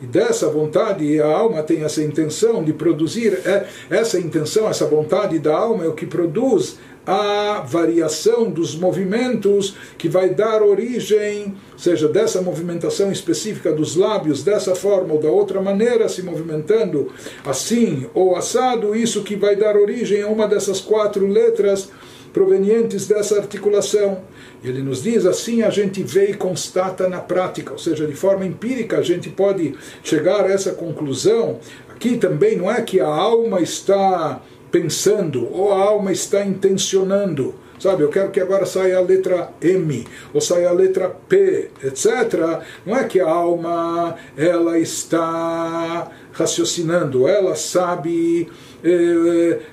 E 0.02 0.06
dessa 0.06 0.48
vontade, 0.48 1.20
a 1.20 1.28
alma 1.28 1.64
tem 1.64 1.84
essa 1.84 2.04
intenção 2.04 2.64
de 2.64 2.72
produzir, 2.72 3.34
é, 3.46 3.66
essa 3.90 4.20
intenção, 4.20 4.70
essa 4.70 4.86
vontade 4.86 5.40
da 5.40 5.56
alma 5.56 5.86
é 5.86 5.88
o 5.88 5.94
que 5.94 6.06
produz 6.06 6.78
a 7.08 7.62
variação 7.66 8.52
dos 8.52 8.76
movimentos 8.76 9.76
que 9.98 10.10
vai 10.10 10.30
dar 10.30 10.62
origem, 10.62 11.56
seja 11.78 12.06
dessa 12.06 12.42
movimentação 12.42 13.10
específica 13.10 13.72
dos 13.72 13.96
lábios, 13.96 14.44
dessa 14.44 14.76
forma 14.76 15.14
ou 15.14 15.20
da 15.20 15.30
outra 15.30 15.62
maneira, 15.62 16.10
se 16.10 16.22
movimentando 16.22 17.10
assim 17.46 18.08
ou 18.14 18.36
assado, 18.36 18.94
isso 18.94 19.24
que 19.24 19.38
vai 19.38 19.56
dar 19.56 19.78
origem 19.78 20.22
a 20.22 20.28
uma 20.28 20.46
dessas 20.48 20.82
quatro 20.82 21.26
letras 21.26 21.90
provenientes 22.38 23.08
dessa 23.08 23.36
articulação. 23.40 24.22
Ele 24.64 24.84
nos 24.84 25.02
diz 25.02 25.26
assim 25.26 25.64
a 25.64 25.72
gente 25.72 26.04
vê 26.04 26.30
e 26.30 26.34
constata 26.36 27.10
na 27.10 27.20
prática, 27.20 27.72
ou 27.72 27.80
seja, 27.80 28.06
de 28.06 28.14
forma 28.14 28.46
empírica 28.46 29.00
a 29.00 29.02
gente 29.02 29.28
pode 29.28 29.74
chegar 30.04 30.46
a 30.46 30.52
essa 30.52 30.72
conclusão. 30.72 31.60
Aqui 31.90 32.16
também 32.16 32.56
não 32.56 32.72
é 32.72 32.80
que 32.84 33.00
a 33.00 33.08
alma 33.08 33.60
está 33.60 34.40
pensando 34.72 35.52
ou 35.52 35.74
a 35.74 35.80
alma 35.80 36.12
está 36.12 36.46
intencionando. 36.46 37.56
Sabe, 37.80 38.04
eu 38.04 38.10
quero 38.10 38.32
que 38.32 38.40
agora 38.40 38.66
saia 38.66 38.98
a 38.98 39.02
letra 39.02 39.52
M, 39.62 40.08
ou 40.34 40.42
saia 40.42 40.70
a 40.70 40.72
letra 40.72 41.10
P, 41.10 41.70
etc. 41.84 42.64
Não 42.84 42.96
é 42.96 43.04
que 43.04 43.20
a 43.20 43.30
alma 43.30 44.16
ela 44.36 44.80
está 44.80 46.12
raciocinando, 46.32 47.28
ela 47.28 47.56
sabe 47.56 48.48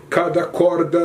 cada 0.09 0.45
corda 0.45 1.01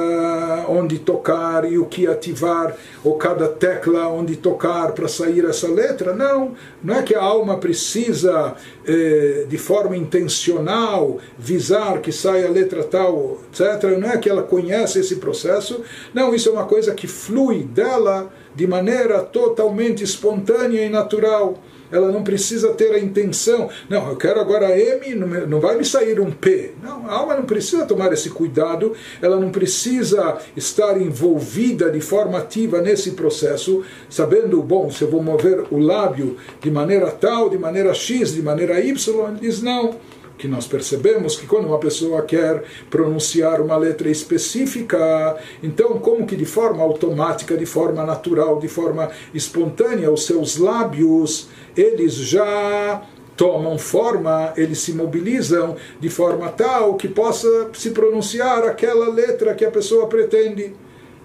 onde 0.68 1.00
tocar 1.00 1.70
e 1.70 1.78
o 1.78 1.86
que 1.86 2.08
ativar, 2.08 2.76
ou 3.04 3.16
cada 3.16 3.48
tecla 3.48 4.08
onde 4.08 4.36
tocar 4.36 4.92
para 4.92 5.08
sair 5.08 5.46
essa 5.46 5.68
letra. 5.68 6.14
Não, 6.14 6.54
não 6.84 6.96
é 6.96 7.04
que 7.04 7.16
a 7.16 7.22
alma 7.22 7.58
precisa, 7.58 8.56
eh, 8.88 9.46
de 9.48 9.58
forma 9.58 9.98
intencional, 9.98 11.18
visar 11.38 12.02
que 12.02 12.12
saia 12.12 12.48
a 12.48 12.52
letra 12.52 12.84
tal, 12.84 13.40
etc. 13.52 13.98
Não 13.98 14.10
é 14.10 14.18
que 14.18 14.30
ela 14.30 14.44
conhece 14.44 15.00
esse 15.00 15.16
processo. 15.16 15.82
Não, 16.14 16.34
isso 16.34 16.50
é 16.50 16.52
uma 16.52 16.66
coisa 16.66 16.94
que 16.94 17.08
flui 17.08 17.64
dela 17.64 18.32
de 18.56 18.68
maneira 18.68 19.22
totalmente 19.22 20.04
espontânea 20.04 20.86
e 20.86 20.90
natural. 20.90 21.58
Ela 21.92 22.12
não 22.12 22.24
precisa 22.24 22.74
ter 22.74 22.92
a 22.94 23.00
intenção, 23.00 23.70
não, 23.90 24.10
eu 24.10 24.16
quero 24.16 24.40
agora 24.40 24.78
M, 24.78 25.16
não 25.48 25.60
vai 25.60 25.78
me 25.78 25.86
sair 25.86 26.20
um 26.20 26.32
P. 26.32 26.74
Não, 26.82 27.08
a 27.08 27.14
alma 27.14 27.36
não 27.36 27.46
precisa 27.46 27.86
tomar 27.86 28.12
esse 28.14 28.30
cuidado, 28.30 28.94
ela 29.22 29.40
não 29.40 29.50
precisa 29.50 30.38
estar 30.56 31.00
envolvida 31.00 31.90
de 31.90 32.02
forma 32.02 32.38
ativa 32.38 32.82
nesse 32.82 33.12
processo, 33.12 33.84
sabendo, 34.10 34.62
bom, 34.62 34.90
se 34.92 35.04
eu 35.04 35.10
vou 35.10 35.22
mover 35.22 35.66
o 35.72 35.78
lábio 35.78 36.38
de 36.62 36.72
maneira 36.72 37.12
tal, 37.12 37.50
de 37.50 37.58
maneira 37.58 37.94
X, 37.94 38.34
de 38.34 38.42
maneira 38.42 38.80
Y, 38.80 39.28
ele 39.28 39.40
diz 39.40 39.62
não 39.62 39.96
que 40.40 40.48
nós 40.48 40.66
percebemos 40.66 41.36
que 41.36 41.46
quando 41.46 41.68
uma 41.68 41.78
pessoa 41.78 42.22
quer 42.22 42.64
pronunciar 42.90 43.60
uma 43.60 43.76
letra 43.76 44.10
específica, 44.10 45.38
então 45.62 46.00
como 46.00 46.26
que 46.26 46.36
de 46.36 46.46
forma 46.46 46.82
automática, 46.82 47.58
de 47.58 47.66
forma 47.66 48.06
natural, 48.06 48.58
de 48.58 48.70
forma 48.70 49.12
espontânea, 49.34 50.10
os 50.10 50.26
seus 50.26 50.58
lábios, 50.58 51.50
eles 51.76 52.14
já 52.14 53.04
tomam 53.36 53.78
forma, 53.78 54.54
eles 54.56 54.80
se 54.80 54.94
mobilizam 54.94 55.76
de 56.00 56.10
forma 56.10 56.50
tal 56.50 56.96
que 56.96 57.10
possa 57.10 57.70
se 57.74 57.92
pronunciar 57.92 58.64
aquela 58.64 59.10
letra 59.10 59.54
que 59.54 59.66
a 59.66 59.72
pessoa 59.72 60.08
pretende. 60.08 60.74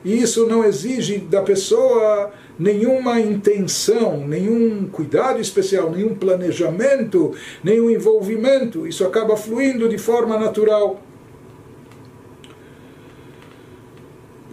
E 0.05 0.21
isso 0.21 0.47
não 0.47 0.63
exige 0.63 1.19
da 1.19 1.41
pessoa 1.41 2.31
nenhuma 2.59 3.21
intenção, 3.21 4.27
nenhum 4.27 4.87
cuidado 4.87 5.41
especial, 5.41 5.91
nenhum 5.91 6.15
planejamento, 6.15 7.33
nenhum 7.63 7.89
envolvimento. 7.89 8.87
Isso 8.87 9.05
acaba 9.05 9.37
fluindo 9.37 9.89
de 9.89 9.97
forma 9.97 10.39
natural. 10.39 11.01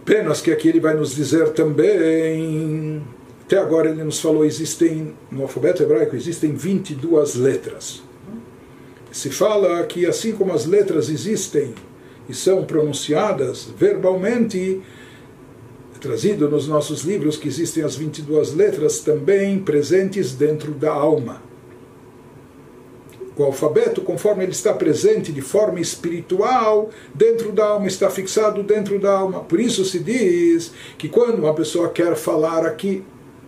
Apenas 0.01 0.41
que 0.41 0.51
aqui 0.51 0.69
ele 0.69 0.79
vai 0.79 0.95
nos 0.95 1.13
dizer 1.13 1.49
também, 1.49 3.03
até 3.45 3.57
agora 3.57 3.89
ele 3.89 4.03
nos 4.03 4.19
falou, 4.19 4.45
existem, 4.45 5.13
no 5.29 5.43
alfabeto 5.43 5.83
hebraico, 5.83 6.15
existem 6.15 6.53
22 6.53 7.35
letras. 7.35 8.01
Se 9.11 9.29
fala 9.29 9.83
que 9.83 10.05
assim 10.05 10.31
como 10.31 10.53
as 10.53 10.65
letras 10.65 11.09
existem 11.09 11.73
e 12.27 12.33
são 12.33 12.63
pronunciadas 12.63 13.67
verbalmente, 13.77 14.81
trazido 16.01 16.49
nos 16.49 16.67
nossos 16.67 17.03
livros 17.03 17.37
que 17.37 17.47
existem 17.47 17.83
as 17.83 17.95
22 17.95 18.55
letras 18.55 18.99
também 18.99 19.59
presentes 19.59 20.33
dentro 20.33 20.71
da 20.71 20.91
alma. 20.91 21.41
O 23.37 23.43
alfabeto, 23.43 24.01
conforme 24.01 24.43
ele 24.43 24.51
está 24.51 24.73
presente 24.73 25.31
de 25.31 25.41
forma 25.41 25.79
espiritual 25.79 26.89
dentro 27.13 27.51
da 27.51 27.65
alma, 27.65 27.87
está 27.87 28.09
fixado 28.09 28.61
dentro 28.61 28.99
da 28.99 29.11
alma. 29.11 29.41
Por 29.41 29.59
isso 29.59 29.85
se 29.85 29.99
diz 29.99 30.73
que 30.97 31.07
quando 31.07 31.39
uma 31.39 31.53
pessoa 31.53 31.89
quer 31.89 32.15
falar 32.15 32.65
aqui, 32.65 33.03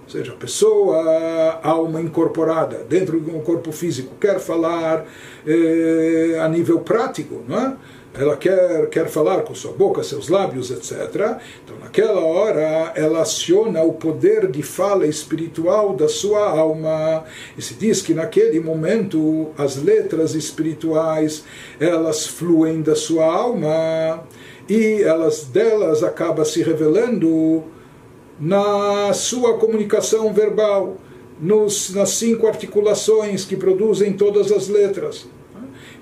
ou 0.06 0.10
seja, 0.10 0.32
a 0.32 0.36
pessoa, 0.36 1.60
alma 1.64 2.02
incorporada 2.02 2.86
dentro 2.88 3.20
de 3.20 3.32
um 3.32 3.40
corpo 3.42 3.72
físico, 3.72 4.16
quer 4.20 4.40
falar 4.40 5.06
eh, 5.46 6.40
a 6.42 6.48
nível 6.48 6.80
prático, 6.80 7.42
não 7.48 7.60
é? 7.60 7.76
Ela 8.16 8.38
quer, 8.38 8.88
quer 8.90 9.08
falar 9.08 9.42
com 9.42 9.56
sua 9.56 9.72
boca, 9.72 10.04
seus 10.04 10.30
lábios, 10.30 10.70
etc. 10.70 11.40
Então, 11.64 11.78
naquela 11.82 12.22
hora, 12.22 12.92
ela 12.96 13.22
aciona 13.22 13.82
o 13.82 13.94
poder 13.94 14.52
de 14.52 14.62
fala 14.62 15.08
espiritual 15.08 15.96
da 15.96 16.08
sua 16.08 16.48
alma. 16.48 17.24
E 17.58 17.62
se 17.62 17.74
diz 17.74 18.02
que 18.02 18.14
naquele 18.14 18.60
momento 18.60 19.50
as 19.58 19.78
letras 19.78 20.36
espirituais 20.36 21.44
elas 21.80 22.28
fluem 22.28 22.82
da 22.82 22.96
sua 22.96 23.26
alma 23.26 24.24
e 24.70 25.02
elas 25.02 25.46
delas 25.46 26.04
acaba 26.04 26.46
se 26.46 26.62
revelando 26.62 27.64
na 28.40 29.12
sua 29.14 29.58
comunicação 29.58 30.32
verbal, 30.34 30.98
nos, 31.40 31.94
nas 31.94 32.10
cinco 32.12 32.46
articulações 32.46 33.44
que 33.44 33.56
produzem 33.56 34.14
todas 34.14 34.52
as 34.52 34.68
letras. 34.68 35.26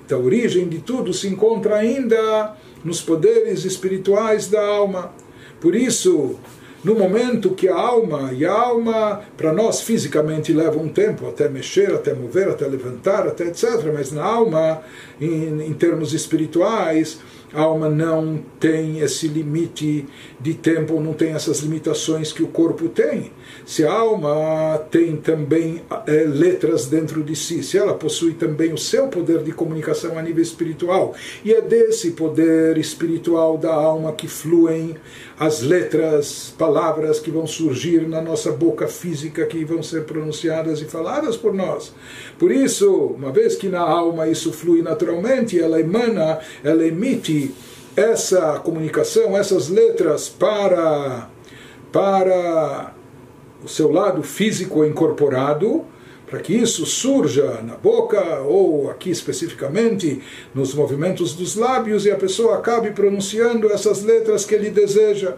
Então, 0.04 0.20
a 0.20 0.22
origem 0.22 0.68
de 0.68 0.78
tudo 0.78 1.12
se 1.12 1.28
encontra 1.28 1.76
ainda 1.76 2.56
nos 2.84 3.00
poderes 3.00 3.64
espirituais 3.64 4.48
da 4.48 4.64
alma. 4.64 5.12
Por 5.60 5.74
isso, 5.74 6.36
no 6.84 6.96
momento 6.96 7.50
que 7.50 7.68
a 7.68 7.76
alma, 7.76 8.32
e 8.32 8.44
a 8.44 8.52
alma 8.52 9.22
para 9.36 9.52
nós 9.52 9.82
fisicamente 9.82 10.52
leva 10.52 10.78
um 10.78 10.88
tempo 10.88 11.28
até 11.28 11.48
mexer, 11.48 11.92
até 11.92 12.12
mover, 12.12 12.48
até 12.48 12.66
levantar, 12.66 13.26
até 13.26 13.44
etc., 13.44 13.92
mas 13.94 14.10
na 14.10 14.24
alma, 14.24 14.82
em, 15.20 15.62
em 15.62 15.72
termos 15.74 16.12
espirituais, 16.12 17.20
a 17.54 17.60
alma 17.60 17.88
não 17.88 18.40
tem 18.58 19.00
esse 19.00 19.28
limite 19.28 20.06
de 20.40 20.54
tempo, 20.54 21.00
não 21.00 21.12
tem 21.12 21.32
essas 21.32 21.60
limitações 21.60 22.32
que 22.32 22.42
o 22.42 22.48
corpo 22.48 22.88
tem. 22.88 23.30
Se 23.66 23.84
a 23.84 23.92
alma 23.92 24.78
tem 24.90 25.16
também 25.16 25.82
é, 26.06 26.24
letras 26.24 26.86
dentro 26.86 27.22
de 27.22 27.36
si, 27.36 27.62
se 27.62 27.76
ela 27.76 27.94
possui 27.94 28.32
também 28.32 28.72
o 28.72 28.78
seu 28.78 29.08
poder 29.08 29.42
de 29.42 29.52
comunicação 29.52 30.18
a 30.18 30.22
nível 30.22 30.42
espiritual, 30.42 31.14
e 31.44 31.52
é 31.52 31.60
desse 31.60 32.12
poder 32.12 32.78
espiritual 32.78 33.58
da 33.58 33.72
alma 33.72 34.12
que 34.12 34.26
fluem 34.26 34.96
as 35.38 35.60
letras, 35.60 36.54
palavras 36.56 37.18
que 37.18 37.30
vão 37.30 37.46
surgir 37.46 38.08
na 38.08 38.20
nossa 38.20 38.52
boca 38.52 38.86
física, 38.86 39.44
que 39.44 39.64
vão 39.64 39.82
ser 39.82 40.04
pronunciadas 40.04 40.80
e 40.80 40.84
faladas 40.84 41.36
por 41.36 41.52
nós. 41.52 41.92
Por 42.38 42.50
isso, 42.50 42.90
uma 42.90 43.30
vez 43.30 43.56
que 43.56 43.68
na 43.68 43.80
alma 43.80 44.28
isso 44.28 44.52
flui 44.52 44.82
naturalmente, 44.82 45.60
ela 45.60 45.80
emana, 45.80 46.38
ela 46.62 46.86
emite 46.86 47.41
essa 47.96 48.58
comunicação, 48.60 49.36
essas 49.36 49.68
letras 49.68 50.28
para, 50.28 51.28
para 51.90 52.94
o 53.64 53.68
seu 53.68 53.90
lado 53.90 54.22
físico 54.22 54.84
incorporado, 54.84 55.84
para 56.26 56.40
que 56.40 56.54
isso 56.54 56.86
surja 56.86 57.60
na 57.62 57.74
boca 57.74 58.40
ou 58.40 58.90
aqui 58.90 59.10
especificamente 59.10 60.22
nos 60.54 60.74
movimentos 60.74 61.34
dos 61.34 61.56
lábios 61.56 62.06
e 62.06 62.10
a 62.10 62.16
pessoa 62.16 62.56
acabe 62.56 62.90
pronunciando 62.92 63.70
essas 63.70 64.02
letras 64.02 64.44
que 64.44 64.54
ele 64.54 64.70
deseja. 64.70 65.36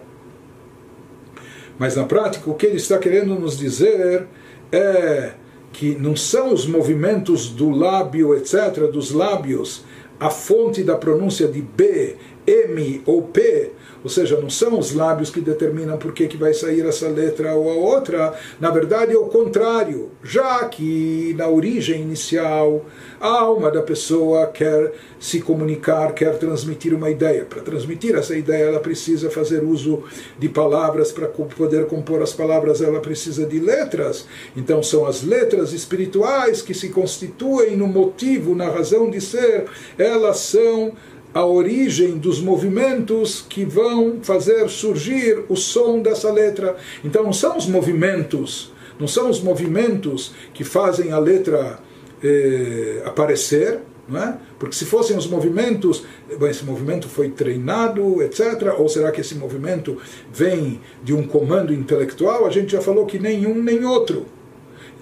Mas 1.77 1.97
na 1.97 2.05
prática, 2.05 2.49
o 2.49 2.55
que 2.55 2.67
ele 2.67 2.77
está 2.77 2.99
querendo 2.99 3.35
nos 3.35 3.59
dizer 3.59 4.29
é 4.71 5.33
que 5.73 5.97
não 5.97 6.15
são 6.15 6.55
os 6.55 6.65
movimentos 6.65 7.49
do 7.49 7.71
lábio, 7.71 8.33
etc., 8.37 8.89
dos 8.93 9.11
lábios, 9.11 9.85
a 10.19 10.31
fonte 10.31 10.83
da 10.83 10.97
pronúncia 10.97 11.47
de 11.49 11.61
B, 11.61 12.17
M 12.47 13.03
ou 13.07 13.23
P, 13.23 13.73
ou 14.05 14.11
seja, 14.11 14.39
não 14.39 14.51
são 14.51 14.79
os 14.79 14.93
lábios 14.93 15.31
que 15.31 15.41
determinam 15.41 15.97
por 15.97 16.13
que, 16.13 16.29
que 16.29 16.37
vai 16.37 16.53
sair 16.53 16.85
essa 16.85 17.09
letra 17.09 17.55
ou 17.55 17.71
a 17.71 17.75
outra, 17.75 18.35
na 18.61 18.71
verdade 18.71 19.15
é 19.15 19.19
o 19.19 19.25
contrário, 19.25 20.11
já 20.23 20.63
que 20.69 21.35
na 21.39 21.49
origem 21.49 22.03
inicial 22.03 22.85
a 23.19 23.41
alma 23.41 23.71
da 23.71 23.81
pessoa 23.81 24.47
quer 24.49 24.93
se 25.19 25.41
comunicar, 25.41 26.13
quer 26.13 26.37
transmitir 26.39 26.93
uma 26.93 27.09
ideia. 27.09 27.47
Para 27.47 27.63
transmitir 27.63 28.15
essa 28.15 28.37
ideia, 28.37 28.65
ela 28.65 28.81
precisa 28.81 29.31
fazer 29.31 29.65
uso 29.65 30.03
de 30.39 30.51
palavras, 30.51 31.11
para 31.11 31.27
poder 31.29 31.87
compor 31.87 32.21
as 32.21 32.35
palavras, 32.35 32.83
ela 32.83 33.01
precisa 33.01 33.47
de 33.47 33.59
letras. 33.59 34.27
Então, 34.55 34.83
são 34.83 35.07
as 35.07 35.23
letras 35.23 35.73
espirituais 35.73 36.61
que 36.61 36.75
se 36.75 36.91
constituem 36.91 37.75
no 37.75 37.87
motivo, 37.87 38.55
na 38.55 38.69
razão 38.69 39.09
de 39.09 39.21
ser, 39.21 39.65
elas 39.97 40.37
são 40.41 40.93
a 41.35 41.45
origem 41.45 42.17
dos 42.17 42.41
movimentos 42.41 43.45
que 43.47 43.65
vão 43.65 44.21
fazer 44.23 44.69
surgir 44.71 45.45
o 45.49 45.57
som 45.57 46.01
dessa 46.01 46.33
letra. 46.33 46.77
Então 47.05 47.25
não 47.25 47.33
são 47.33 47.59
os 47.59 47.67
movimentos, 47.67 48.73
não 48.99 49.09
são 49.09 49.29
os 49.29 49.43
movimentos 49.43 50.33
que 50.55 50.63
fazem 50.63 51.11
a 51.11 51.19
letra 51.19 51.81
eh, 52.23 53.03
aparecer, 53.05 53.81
é? 54.13 54.35
Porque 54.59 54.77
se 54.77 54.85
fossem 54.85 55.17
os 55.17 55.27
movimentos, 55.27 56.05
esse 56.29 56.65
movimento 56.65 57.09
foi 57.09 57.31
treinado, 57.31 58.23
etc. 58.23 58.75
Ou 58.79 58.89
será 58.89 59.11
que 59.11 59.23
esse 59.23 59.35
movimento 59.35 59.97
vem 60.31 60.81
de 61.03 61.15
um 61.15 61.27
comando 61.27 61.73
intelectual? 61.73 62.47
A 62.47 62.51
gente 62.51 62.73
já 62.73 62.83
falou 62.83 63.07
que 63.07 63.19
nenhum 63.19 63.55
nem 63.63 63.83
outro. 63.85 64.27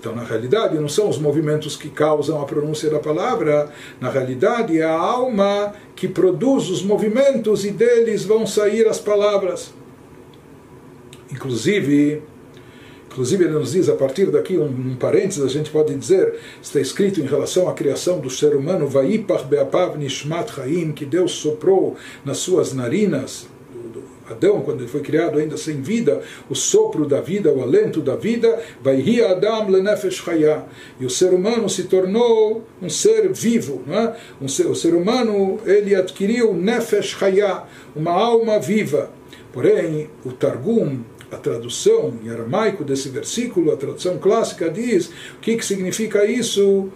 Então, 0.03 0.17
na 0.17 0.25
realidade, 0.25 0.77
não 0.77 0.89
são 0.89 1.09
os 1.09 1.17
movimentos 1.17 1.77
que 1.77 1.89
causam 1.89 2.43
a 2.43 2.45
pronúncia 2.45 2.91
da 2.91 2.99
palavra, 2.99 3.71
na 4.01 4.11
realidade, 4.11 4.77
é 4.77 4.83
a 4.83 4.91
alma 4.91 5.73
que 5.95 6.09
produz 6.09 6.69
os 6.71 6.83
movimentos 6.83 7.65
e 7.65 7.71
deles 7.71 8.25
vão 8.25 8.45
sair 8.45 8.89
as 8.89 8.99
palavras. 8.99 9.73
Inclusive, 11.31 12.21
inclusive 13.13 13.45
ele 13.45 13.53
nos 13.53 13.71
diz, 13.71 13.89
a 13.89 13.95
partir 13.95 14.27
daqui, 14.27 14.59
um, 14.59 14.65
um 14.65 14.97
parênteses, 14.97 15.45
a 15.45 15.49
gente 15.49 15.71
pode 15.71 15.95
dizer, 15.95 16.35
está 16.61 16.81
escrito 16.81 17.21
em 17.21 17.27
relação 17.27 17.69
à 17.69 17.73
criação 17.73 18.19
do 18.19 18.29
ser 18.29 18.57
humano, 18.57 18.89
Vaipach 18.89 19.45
Beapav 19.45 19.97
Nishmat 19.97 20.53
Chaim, 20.53 20.91
que 20.91 21.05
Deus 21.05 21.31
soprou 21.31 21.97
nas 22.25 22.39
suas 22.39 22.73
narinas, 22.73 23.47
Adão, 24.29 24.61
quando 24.61 24.81
ele 24.81 24.89
foi 24.89 25.01
criado 25.01 25.39
ainda 25.39 25.57
sem 25.57 25.81
vida, 25.81 26.23
o 26.49 26.55
sopro 26.55 27.07
da 27.07 27.21
vida, 27.21 27.53
o 27.53 27.63
alento 27.63 28.01
da 28.01 28.17
vida, 28.17 28.61
vai 28.81 28.97
rir 28.97 29.25
Adam 29.25 29.69
lenefesh 29.69 30.15
chaya. 30.15 30.65
E 31.01 31.05
o 31.05 31.11
ser 31.11 31.33
humano 31.33 31.69
se 31.69 31.85
tornou 31.85 32.65
um 32.81 32.89
ser 32.89 33.33
vivo. 33.33 33.83
Não 33.87 33.99
é? 33.99 34.17
um 34.41 34.49
ser, 34.49 34.67
o 34.67 34.75
ser 34.75 34.95
humano 34.95 35.59
ele 35.65 35.95
adquiriu 35.95 36.55
nefesh 36.55 37.17
chaya, 37.19 37.65
uma 37.95 38.13
alma 38.13 38.59
viva. 38.59 39.11
Porém, 39.53 40.09
o 40.25 40.33
Targum, 40.33 41.01
a 41.31 41.37
tradução 41.37 42.15
em 42.23 42.31
aramaico 42.31 42.85
desse 42.85 43.09
versículo, 43.09 43.73
a 43.73 43.77
tradução 43.77 44.19
clássica 44.19 44.71
diz 44.71 45.07
o 45.37 45.41
que, 45.41 45.57
que 45.57 45.65
significa 45.65 46.25
isso? 46.25 46.89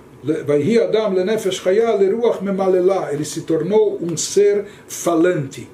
Ele 3.12 3.24
se 3.24 3.43
tornou 3.43 3.98
um 4.03 4.16
ser 4.16 4.65
falante. 4.89 5.69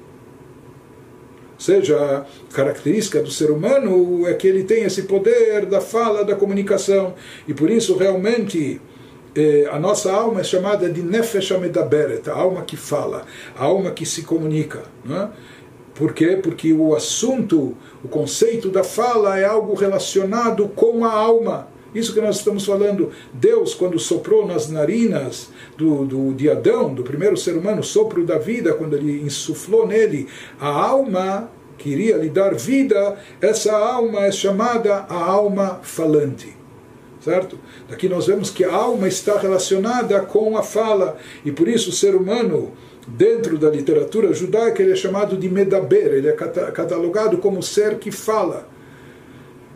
Seja, 1.63 2.25
característica 2.51 3.21
do 3.21 3.31
ser 3.31 3.49
humano 3.49 4.27
é 4.27 4.33
que 4.33 4.45
ele 4.45 4.65
tem 4.65 4.83
esse 4.83 5.03
poder 5.03 5.65
da 5.65 5.79
fala, 5.79 6.25
da 6.25 6.35
comunicação, 6.35 7.13
e 7.47 7.53
por 7.53 7.69
isso 7.69 7.95
realmente 7.95 8.81
eh, 9.33 9.65
a 9.71 9.79
nossa 9.79 10.11
alma 10.11 10.41
é 10.41 10.43
chamada 10.43 10.89
de 10.89 11.01
Nefesh 11.01 11.53
Amedaberet, 11.53 12.29
a 12.29 12.33
alma 12.33 12.63
que 12.63 12.75
fala, 12.75 13.25
a 13.57 13.63
alma 13.63 13.91
que 13.91 14.05
se 14.05 14.23
comunica. 14.23 14.83
Não 15.05 15.15
é? 15.15 15.29
Por 15.95 16.11
quê? 16.11 16.37
Porque 16.43 16.73
o 16.73 16.93
assunto, 16.93 17.77
o 18.03 18.09
conceito 18.09 18.67
da 18.67 18.83
fala 18.83 19.39
é 19.39 19.45
algo 19.45 19.73
relacionado 19.73 20.67
com 20.67 21.05
a 21.05 21.13
alma. 21.13 21.69
Isso 21.93 22.13
que 22.13 22.21
nós 22.21 22.37
estamos 22.37 22.65
falando. 22.65 23.11
Deus, 23.33 23.73
quando 23.73 23.99
soprou 23.99 24.45
nas 24.47 24.69
narinas 24.69 25.49
do, 25.77 26.05
do, 26.05 26.33
de 26.33 26.49
Adão, 26.49 26.93
do 26.93 27.03
primeiro 27.03 27.37
ser 27.37 27.55
humano, 27.55 27.83
sopro 27.83 28.25
da 28.25 28.37
vida, 28.37 28.73
quando 28.73 28.95
ele 28.95 29.21
insuflou 29.21 29.87
nele 29.87 30.27
a 30.59 30.67
alma 30.67 31.49
que 31.77 31.89
iria 31.89 32.17
lhe 32.17 32.29
dar 32.29 32.55
vida, 32.55 33.17
essa 33.41 33.75
alma 33.75 34.25
é 34.25 34.31
chamada 34.31 35.05
a 35.09 35.15
alma 35.15 35.79
falante. 35.81 36.55
Certo? 37.19 37.57
Daqui 37.89 38.09
nós 38.09 38.27
vemos 38.27 38.49
que 38.49 38.63
a 38.63 38.73
alma 38.73 39.07
está 39.07 39.37
relacionada 39.37 40.19
com 40.21 40.57
a 40.57 40.63
fala, 40.63 41.17
e 41.45 41.51
por 41.51 41.67
isso 41.67 41.89
o 41.89 41.93
ser 41.93 42.15
humano 42.15 42.73
dentro 43.07 43.57
da 43.57 43.69
literatura 43.69 44.33
judaica 44.33 44.81
ele 44.81 44.91
é 44.91 44.95
chamado 44.95 45.37
de 45.37 45.49
medaber, 45.49 46.13
ele 46.13 46.27
é 46.27 46.33
catalogado 46.33 47.37
como 47.37 47.63
ser 47.63 47.97
que 47.97 48.11
fala. 48.11 48.72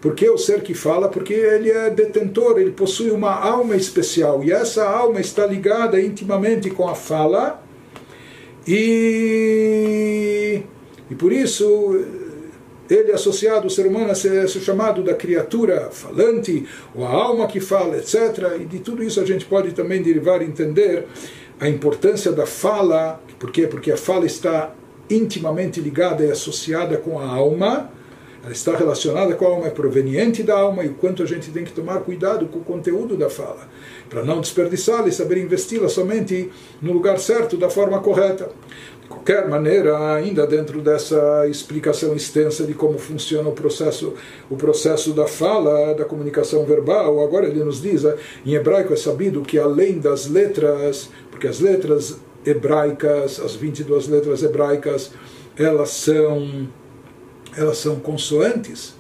Por 0.08 0.16
que 0.16 0.30
o 0.30 0.38
ser 0.38 0.62
que 0.62 0.74
fala? 0.74 1.10
Porque 1.10 1.34
ele 1.34 1.70
é 1.70 1.90
detentor, 1.90 2.58
ele 2.58 2.72
possui 2.72 3.12
uma 3.12 3.36
alma 3.36 3.76
especial 3.76 4.42
e 4.42 4.54
essa 4.54 4.88
alma 4.88 5.20
está 5.20 5.46
ligada 5.46 6.00
intimamente 6.00 6.70
com 6.70 6.88
a 6.88 6.96
fala 6.96 7.62
e, 8.66 10.62
e 11.12 11.16
por 11.16 11.34
isso 11.34 12.06
ele 12.90 13.12
é 13.12 13.16
associado, 13.16 13.68
o 13.68 13.70
ser 13.70 13.86
humano, 13.86 14.10
a 14.10 14.16
ser 14.16 14.48
chamado 14.48 15.04
da 15.04 15.14
criatura 15.14 15.90
falante, 15.92 16.66
ou 16.96 17.06
a 17.06 17.10
alma 17.10 17.46
que 17.46 17.60
fala, 17.60 17.98
etc. 17.98 18.62
E 18.62 18.64
de 18.64 18.80
tudo 18.80 19.04
isso 19.04 19.20
a 19.20 19.26
gente 19.26 19.44
pode 19.44 19.74
também 19.74 20.02
derivar 20.02 20.42
e 20.42 20.46
entender 20.46 21.06
a 21.60 21.68
importância 21.68 22.32
da 22.32 22.46
fala, 22.46 23.22
por 23.38 23.52
quê? 23.52 23.68
Porque 23.68 23.92
a 23.92 23.98
fala 23.98 24.26
está 24.26 24.74
intimamente 25.10 25.82
ligada 25.82 26.24
e 26.24 26.32
associada 26.32 26.96
com 26.96 27.20
a 27.20 27.28
alma, 27.28 27.97
ela 28.48 28.54
está 28.54 28.78
relacionada 28.78 29.36
com 29.36 29.46
a 29.46 29.50
alma, 29.50 29.68
é 29.68 29.70
proveniente 29.70 30.42
da 30.42 30.58
alma 30.58 30.82
e 30.82 30.88
o 30.88 30.94
quanto 30.94 31.22
a 31.22 31.26
gente 31.26 31.52
tem 31.52 31.66
que 31.66 31.74
tomar 31.74 32.00
cuidado 32.00 32.48
com 32.48 32.60
o 32.60 32.64
conteúdo 32.64 33.18
da 33.18 33.30
fala, 33.30 33.68
para 34.10 34.24
não 34.24 34.40
desperdiçá-la 34.40 35.10
e 35.10 35.12
saber 35.12 35.38
investi-la 35.40 35.90
somente 35.90 36.50
no 36.82 36.94
lugar 36.94 37.20
certo, 37.20 37.58
da 37.58 37.70
forma 37.70 38.00
correta. 38.00 38.50
De 39.02 39.10
qualquer 39.10 39.50
maneira, 39.50 40.14
ainda 40.14 40.48
dentro 40.48 40.80
dessa 40.82 41.46
explicação 41.50 42.16
extensa 42.16 42.64
de 42.64 42.74
como 42.74 42.98
funciona 42.98 43.50
o 43.50 43.52
processo, 43.52 44.14
o 44.50 44.56
processo 44.56 45.12
da 45.12 45.28
fala, 45.28 45.94
da 45.94 46.06
comunicação 46.06 46.64
verbal, 46.64 47.22
agora 47.22 47.48
ele 47.48 47.66
nos 47.66 47.82
diz, 47.82 48.06
em 48.46 48.54
hebraico 48.54 48.94
é 48.94 48.98
sabido 48.98 49.42
que 49.42 49.60
além 49.60 50.00
das 50.00 50.28
letras, 50.28 51.10
porque 51.30 51.48
as 51.48 51.60
letras 51.60 52.18
hebraicas, 52.46 53.42
as 53.42 53.56
22 53.56 54.08
letras 54.08 54.42
hebraicas, 54.42 55.12
elas 55.58 55.90
são 55.90 56.70
elas 57.58 57.80
são 57.80 58.00
consoantes. 58.00 58.94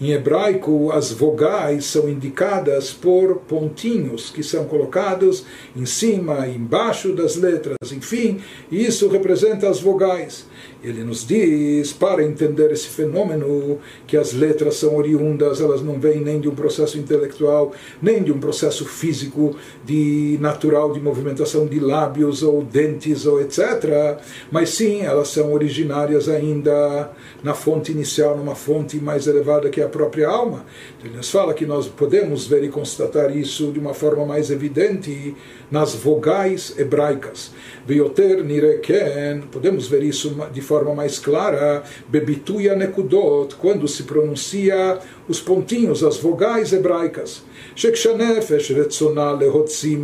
Em 0.00 0.12
hebraico, 0.12 0.92
as 0.92 1.10
vogais 1.10 1.86
são 1.86 2.08
indicadas 2.08 2.92
por 2.92 3.38
pontinhos 3.48 4.30
que 4.30 4.44
são 4.44 4.64
colocados 4.64 5.44
em 5.74 5.84
cima 5.84 6.46
embaixo 6.46 7.12
das 7.12 7.34
letras. 7.34 7.76
Enfim, 7.90 8.40
isso 8.70 9.08
representa 9.08 9.68
as 9.68 9.80
vogais. 9.80 10.46
Ele 10.84 11.02
nos 11.02 11.26
diz, 11.26 11.92
para 11.92 12.22
entender 12.22 12.70
esse 12.70 12.86
fenômeno, 12.86 13.78
que 14.06 14.16
as 14.16 14.32
letras 14.32 14.76
são 14.76 14.94
oriundas, 14.96 15.60
elas 15.60 15.82
não 15.82 15.98
vêm 15.98 16.20
nem 16.20 16.40
de 16.40 16.48
um 16.48 16.54
processo 16.54 16.96
intelectual, 16.96 17.72
nem 18.00 18.22
de 18.22 18.30
um 18.30 18.38
processo 18.38 18.84
físico, 18.84 19.56
de 19.84 20.38
natural 20.40 20.92
de 20.92 21.00
movimentação 21.00 21.66
de 21.66 21.80
lábios 21.80 22.44
ou 22.44 22.62
dentes 22.62 23.26
ou 23.26 23.40
etc. 23.40 24.20
Mas 24.52 24.70
sim, 24.70 25.02
elas 25.02 25.28
são 25.28 25.52
originárias 25.52 26.28
ainda 26.28 27.10
na 27.42 27.54
fonte 27.54 27.90
inicial, 27.90 28.36
numa 28.36 28.54
fonte 28.54 28.98
mais 28.98 29.26
elevada 29.26 29.68
que 29.68 29.80
é 29.80 29.84
a 29.84 29.87
própria 29.88 30.28
alma. 30.28 30.64
Então, 30.96 31.08
ele 31.08 31.16
nos 31.16 31.30
fala 31.30 31.54
que 31.54 31.66
nós 31.66 31.88
podemos 31.88 32.46
ver 32.46 32.62
e 32.64 32.68
constatar 32.68 33.36
isso 33.36 33.72
de 33.72 33.78
uma 33.78 33.94
forma 33.94 34.24
mais 34.24 34.50
evidente 34.50 35.34
nas 35.70 35.94
vogais 35.94 36.78
hebraicas. 36.78 37.52
Veioter 37.86 38.44
nireken, 38.44 39.42
podemos 39.50 39.88
ver 39.88 40.02
isso 40.02 40.36
de 40.52 40.60
forma 40.60 40.94
mais 40.94 41.18
clara, 41.18 41.82
bebituya 42.08 42.74
nekudot, 42.74 43.54
quando 43.56 43.88
se 43.88 44.04
pronuncia 44.04 44.98
os 45.28 45.40
pontinhos, 45.40 46.02
as 46.02 46.16
vogais 46.16 46.72
hebraicas. 46.72 47.42
Shekshanefesh 47.74 48.70
retzona 48.70 49.32
lehotzi 49.32 49.96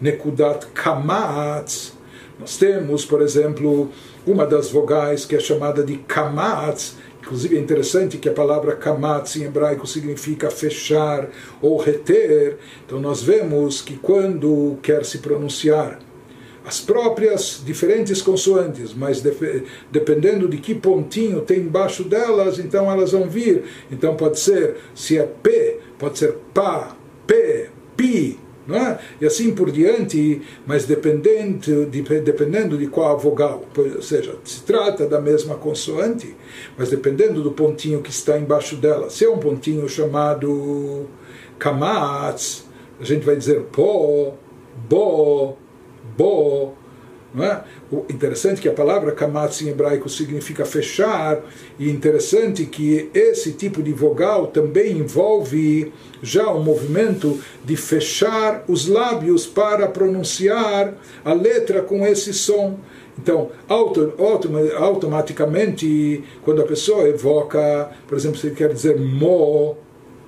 nekudat 0.00 0.66
kamatz. 0.74 1.92
Nós 2.38 2.56
temos, 2.56 3.04
por 3.04 3.20
exemplo, 3.20 3.90
uma 4.26 4.46
das 4.46 4.70
vogais 4.70 5.24
que 5.24 5.34
é 5.34 5.40
chamada 5.40 5.82
de 5.82 5.96
kamatz, 5.96 6.96
Inclusive 7.20 7.56
é 7.56 7.60
interessante 7.60 8.16
que 8.16 8.28
a 8.28 8.32
palavra 8.32 8.76
kamatz 8.76 9.36
em 9.36 9.44
hebraico 9.44 9.86
significa 9.86 10.50
fechar 10.50 11.28
ou 11.60 11.76
reter. 11.76 12.58
Então 12.86 13.00
nós 13.00 13.22
vemos 13.22 13.82
que 13.82 13.96
quando 13.96 14.78
quer 14.82 15.04
se 15.04 15.18
pronunciar 15.18 15.98
as 16.64 16.80
próprias 16.80 17.62
diferentes 17.64 18.20
consoantes, 18.20 18.92
mas 18.92 19.22
dependendo 19.90 20.46
de 20.46 20.58
que 20.58 20.74
pontinho 20.74 21.40
tem 21.40 21.60
embaixo 21.60 22.04
delas, 22.04 22.58
então 22.58 22.90
elas 22.90 23.12
vão 23.12 23.28
vir. 23.28 23.64
Então 23.90 24.14
pode 24.16 24.38
ser, 24.38 24.76
se 24.94 25.16
é 25.16 25.22
P, 25.22 25.80
pode 25.98 26.18
ser 26.18 26.34
pá, 26.52 26.94
P, 27.26 27.70
pi, 27.96 28.38
é? 28.76 28.98
e 29.20 29.26
assim 29.26 29.54
por 29.54 29.70
diante, 29.70 30.42
mas 30.66 30.84
dependendo 30.84 31.86
de, 31.86 32.02
dependendo 32.20 32.76
de 32.76 32.86
qual 32.86 33.18
vogal, 33.18 33.64
ou 33.76 34.02
seja, 34.02 34.36
se 34.44 34.62
trata 34.62 35.06
da 35.06 35.20
mesma 35.20 35.54
consoante, 35.54 36.36
mas 36.76 36.90
dependendo 36.90 37.42
do 37.42 37.52
pontinho 37.52 38.02
que 38.02 38.10
está 38.10 38.38
embaixo 38.38 38.76
dela, 38.76 39.08
se 39.08 39.24
é 39.24 39.30
um 39.30 39.38
pontinho 39.38 39.88
chamado 39.88 41.06
kamatz, 41.58 42.66
a 43.00 43.04
gente 43.04 43.24
vai 43.24 43.36
dizer 43.36 43.62
po, 43.72 44.34
bo, 44.88 45.56
bo, 46.16 46.74
não 47.34 47.44
é? 47.44 47.62
O 47.90 48.04
interessante 48.08 48.58
é 48.58 48.62
que 48.62 48.68
a 48.68 48.72
palavra 48.72 49.12
kamatz 49.12 49.60
em 49.62 49.68
hebraico 49.68 50.08
significa 50.08 50.64
fechar, 50.64 51.40
e 51.78 51.90
interessante 51.90 52.64
que 52.64 53.10
esse 53.12 53.52
tipo 53.52 53.82
de 53.82 53.92
vogal 53.92 54.46
também 54.48 54.98
envolve 54.98 55.92
já 56.22 56.48
o 56.50 56.62
movimento 56.62 57.38
de 57.64 57.76
fechar 57.76 58.64
os 58.66 58.88
lábios 58.88 59.46
para 59.46 59.86
pronunciar 59.88 60.94
a 61.24 61.32
letra 61.32 61.82
com 61.82 62.06
esse 62.06 62.32
som. 62.32 62.78
Então, 63.20 63.50
auto, 63.68 64.14
automaticamente, 64.76 66.22
quando 66.44 66.62
a 66.62 66.64
pessoa 66.64 67.08
evoca, 67.08 67.90
por 68.06 68.16
exemplo, 68.16 68.38
se 68.38 68.46
ele 68.46 68.56
quer 68.56 68.72
dizer 68.72 68.98
mo, 68.98 69.76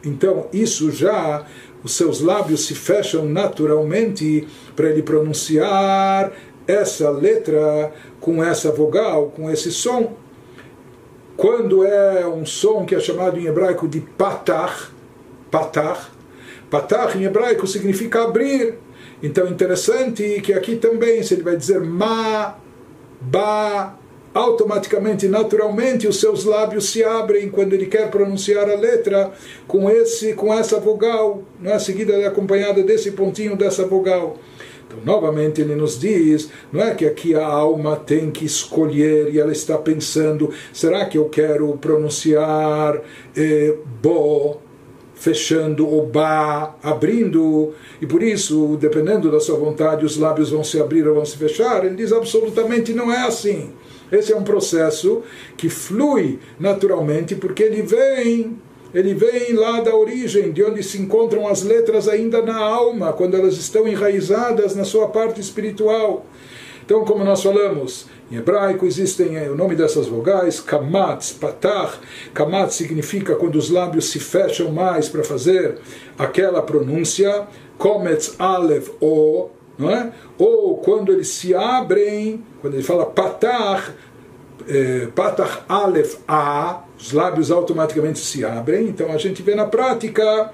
então 0.04 0.48
isso 0.52 0.90
já, 0.90 1.46
os 1.84 1.94
seus 1.94 2.20
lábios 2.20 2.66
se 2.66 2.74
fecham 2.74 3.24
naturalmente 3.24 4.46
para 4.74 4.90
ele 4.90 5.02
pronunciar 5.02 6.32
essa 6.66 7.10
letra 7.10 7.92
com 8.20 8.42
essa 8.42 8.70
vogal, 8.70 9.32
com 9.34 9.50
esse 9.50 9.70
som. 9.72 10.14
Quando 11.36 11.84
é 11.84 12.26
um 12.26 12.44
som 12.44 12.84
que 12.84 12.94
é 12.94 13.00
chamado 13.00 13.38
em 13.38 13.46
hebraico 13.46 13.88
de 13.88 14.00
patar, 14.00 14.92
patar, 15.50 16.10
patar 16.70 17.16
em 17.16 17.24
hebraico 17.24 17.66
significa 17.66 18.24
abrir. 18.24 18.74
Então 19.22 19.46
interessante 19.48 20.40
que 20.42 20.52
aqui 20.52 20.76
também, 20.76 21.22
se 21.22 21.34
ele 21.34 21.42
vai 21.42 21.56
dizer 21.56 21.80
ma, 21.80 22.56
ba, 23.20 23.98
automaticamente, 24.32 25.26
naturalmente, 25.28 26.06
os 26.06 26.20
seus 26.20 26.44
lábios 26.44 26.90
se 26.90 27.02
abrem 27.02 27.50
quando 27.50 27.72
ele 27.72 27.86
quer 27.86 28.10
pronunciar 28.10 28.68
a 28.68 28.74
letra 28.76 29.32
com 29.66 29.90
esse, 29.90 30.34
com 30.34 30.54
essa 30.54 30.78
vogal, 30.78 31.42
não 31.58 31.72
é? 31.72 31.78
seguida 31.78 32.12
é 32.14 32.26
acompanhada 32.26 32.82
desse 32.82 33.10
pontinho 33.12 33.56
dessa 33.56 33.84
vogal. 33.86 34.36
Então, 34.90 34.98
novamente, 35.04 35.60
ele 35.60 35.76
nos 35.76 35.98
diz: 35.98 36.50
não 36.72 36.82
é 36.82 36.92
que 36.94 37.06
aqui 37.06 37.34
a 37.34 37.46
alma 37.46 37.94
tem 37.94 38.30
que 38.30 38.44
escolher 38.44 39.32
e 39.32 39.38
ela 39.38 39.52
está 39.52 39.78
pensando, 39.78 40.50
será 40.72 41.04
que 41.06 41.16
eu 41.16 41.28
quero 41.28 41.72
pronunciar 41.78 43.00
eh, 43.36 43.76
bo, 44.02 44.58
fechando, 45.14 45.86
o 45.86 46.04
ba 46.06 46.74
abrindo, 46.82 47.72
e 48.00 48.06
por 48.06 48.22
isso, 48.22 48.76
dependendo 48.80 49.30
da 49.30 49.38
sua 49.38 49.58
vontade, 49.58 50.04
os 50.04 50.16
lábios 50.16 50.50
vão 50.50 50.64
se 50.64 50.80
abrir 50.80 51.06
ou 51.06 51.14
vão 51.14 51.24
se 51.24 51.36
fechar. 51.36 51.84
Ele 51.84 51.94
diz 51.94 52.12
absolutamente 52.12 52.92
não 52.92 53.12
é 53.12 53.26
assim. 53.26 53.70
Esse 54.10 54.32
é 54.32 54.36
um 54.36 54.42
processo 54.42 55.22
que 55.56 55.68
flui 55.68 56.40
naturalmente 56.58 57.36
porque 57.36 57.62
ele 57.62 57.82
vem 57.82 58.58
ele 58.94 59.14
vem 59.14 59.52
lá 59.52 59.80
da 59.80 59.94
origem, 59.94 60.52
de 60.52 60.62
onde 60.62 60.82
se 60.82 61.00
encontram 61.00 61.46
as 61.46 61.62
letras 61.62 62.08
ainda 62.08 62.42
na 62.42 62.58
alma, 62.58 63.12
quando 63.12 63.36
elas 63.36 63.56
estão 63.56 63.86
enraizadas 63.86 64.74
na 64.74 64.84
sua 64.84 65.08
parte 65.08 65.40
espiritual. 65.40 66.26
Então, 66.84 67.04
como 67.04 67.22
nós 67.22 67.40
falamos, 67.40 68.06
em 68.32 68.36
hebraico 68.36 68.84
existem 68.84 69.36
eh, 69.36 69.48
o 69.48 69.54
nome 69.54 69.76
dessas 69.76 70.08
vogais, 70.08 70.58
kamatz, 70.58 71.32
patar. 71.32 72.00
Kamatz 72.34 72.74
significa 72.74 73.36
quando 73.36 73.54
os 73.56 73.70
lábios 73.70 74.06
se 74.10 74.18
fecham 74.18 74.72
mais 74.72 75.08
para 75.08 75.22
fazer 75.22 75.78
aquela 76.18 76.60
pronúncia. 76.60 77.46
Kometz, 77.78 78.34
alef, 78.38 78.90
o, 79.00 79.50
não 79.78 79.88
é? 79.88 80.12
Ou 80.36 80.78
quando 80.78 81.12
eles 81.12 81.28
se 81.28 81.54
abrem, 81.54 82.44
quando 82.60 82.74
ele 82.74 82.82
fala 82.82 83.06
patar, 83.06 83.94
eh, 84.68 85.08
patar, 85.14 85.64
alef, 85.68 86.16
a, 86.26 86.84
os 86.98 87.12
lábios 87.12 87.50
automaticamente 87.50 88.18
se 88.18 88.44
abrem. 88.44 88.88
Então 88.88 89.10
a 89.12 89.18
gente 89.18 89.42
vê 89.42 89.54
na 89.54 89.66
prática 89.66 90.52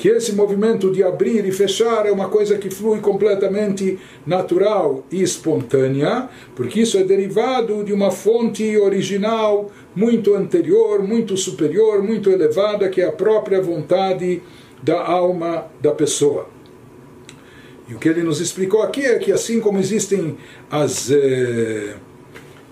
que 0.00 0.08
esse 0.08 0.32
movimento 0.32 0.90
de 0.90 1.02
abrir 1.02 1.44
e 1.44 1.52
fechar 1.52 2.06
é 2.06 2.10
uma 2.10 2.30
coisa 2.30 2.56
que 2.56 2.70
flui 2.70 3.00
completamente 3.00 3.98
natural 4.26 5.04
e 5.12 5.22
espontânea, 5.22 6.26
porque 6.56 6.80
isso 6.80 6.96
é 6.96 7.04
derivado 7.04 7.84
de 7.84 7.92
uma 7.92 8.10
fonte 8.10 8.78
original 8.78 9.70
muito 9.94 10.34
anterior, 10.34 11.02
muito 11.02 11.36
superior, 11.36 12.02
muito 12.02 12.30
elevada, 12.30 12.88
que 12.88 13.02
é 13.02 13.08
a 13.08 13.12
própria 13.12 13.60
vontade 13.60 14.42
da 14.82 15.04
alma 15.04 15.66
da 15.82 15.90
pessoa. 15.90 16.48
E 17.86 17.94
o 17.94 17.98
que 17.98 18.08
ele 18.08 18.22
nos 18.22 18.40
explicou 18.40 18.80
aqui 18.82 19.04
é 19.04 19.18
que 19.18 19.30
assim 19.30 19.60
como 19.60 19.78
existem 19.78 20.38
as 20.70 21.10
eh, 21.10 21.96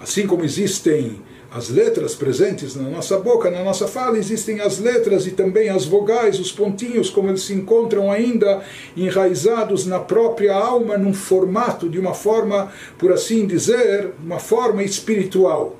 assim 0.00 0.26
como 0.26 0.44
existem 0.44 1.20
as 1.50 1.70
letras 1.70 2.14
presentes 2.14 2.76
na 2.76 2.88
nossa 2.88 3.18
boca, 3.18 3.50
na 3.50 3.64
nossa 3.64 3.88
fala, 3.88 4.18
existem 4.18 4.60
as 4.60 4.78
letras 4.78 5.26
e 5.26 5.30
também 5.30 5.70
as 5.70 5.86
vogais, 5.86 6.38
os 6.38 6.52
pontinhos, 6.52 7.08
como 7.08 7.30
eles 7.30 7.42
se 7.42 7.54
encontram 7.54 8.12
ainda 8.12 8.62
enraizados 8.94 9.86
na 9.86 9.98
própria 9.98 10.54
alma, 10.54 10.98
num 10.98 11.14
formato, 11.14 11.88
de 11.88 11.98
uma 11.98 12.12
forma, 12.12 12.70
por 12.98 13.12
assim 13.12 13.46
dizer, 13.46 14.12
uma 14.22 14.38
forma 14.38 14.82
espiritual. 14.82 15.76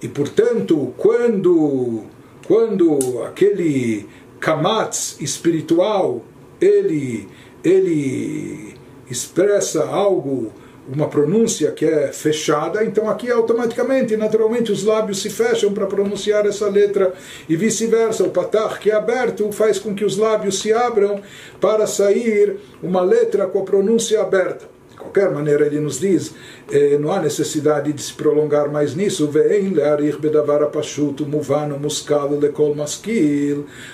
E 0.00 0.08
portanto, 0.08 0.94
quando, 0.96 2.04
quando 2.46 3.22
aquele 3.24 4.06
kamatz 4.40 5.16
espiritual 5.20 6.24
ele, 6.60 7.28
ele 7.62 8.74
expressa 9.10 9.84
algo 9.84 10.50
uma 10.92 11.08
pronúncia 11.08 11.70
que 11.70 11.84
é 11.84 12.12
fechada, 12.12 12.82
então 12.82 13.08
aqui 13.08 13.30
automaticamente, 13.30 14.16
naturalmente, 14.16 14.72
os 14.72 14.84
lábios 14.84 15.20
se 15.20 15.28
fecham 15.28 15.72
para 15.72 15.86
pronunciar 15.86 16.46
essa 16.46 16.68
letra 16.68 17.12
e 17.48 17.56
vice-versa. 17.56 18.24
O 18.24 18.30
patar 18.30 18.78
que 18.78 18.90
é 18.90 18.94
aberto 18.94 19.52
faz 19.52 19.78
com 19.78 19.94
que 19.94 20.04
os 20.04 20.16
lábios 20.16 20.60
se 20.60 20.72
abram 20.72 21.20
para 21.60 21.86
sair 21.86 22.56
uma 22.82 23.02
letra 23.02 23.46
com 23.46 23.60
a 23.60 23.64
pronúncia 23.64 24.20
aberta 24.20 24.77
qualquer 24.98 25.30
maneira, 25.30 25.64
ele 25.66 25.80
nos 25.80 26.00
diz, 26.00 26.34
eh, 26.70 26.98
não 26.98 27.12
há 27.12 27.20
necessidade 27.20 27.92
de 27.92 28.02
se 28.02 28.12
prolongar 28.12 28.70
mais 28.70 28.94
nisso. 28.94 29.26
Ou 29.26 29.32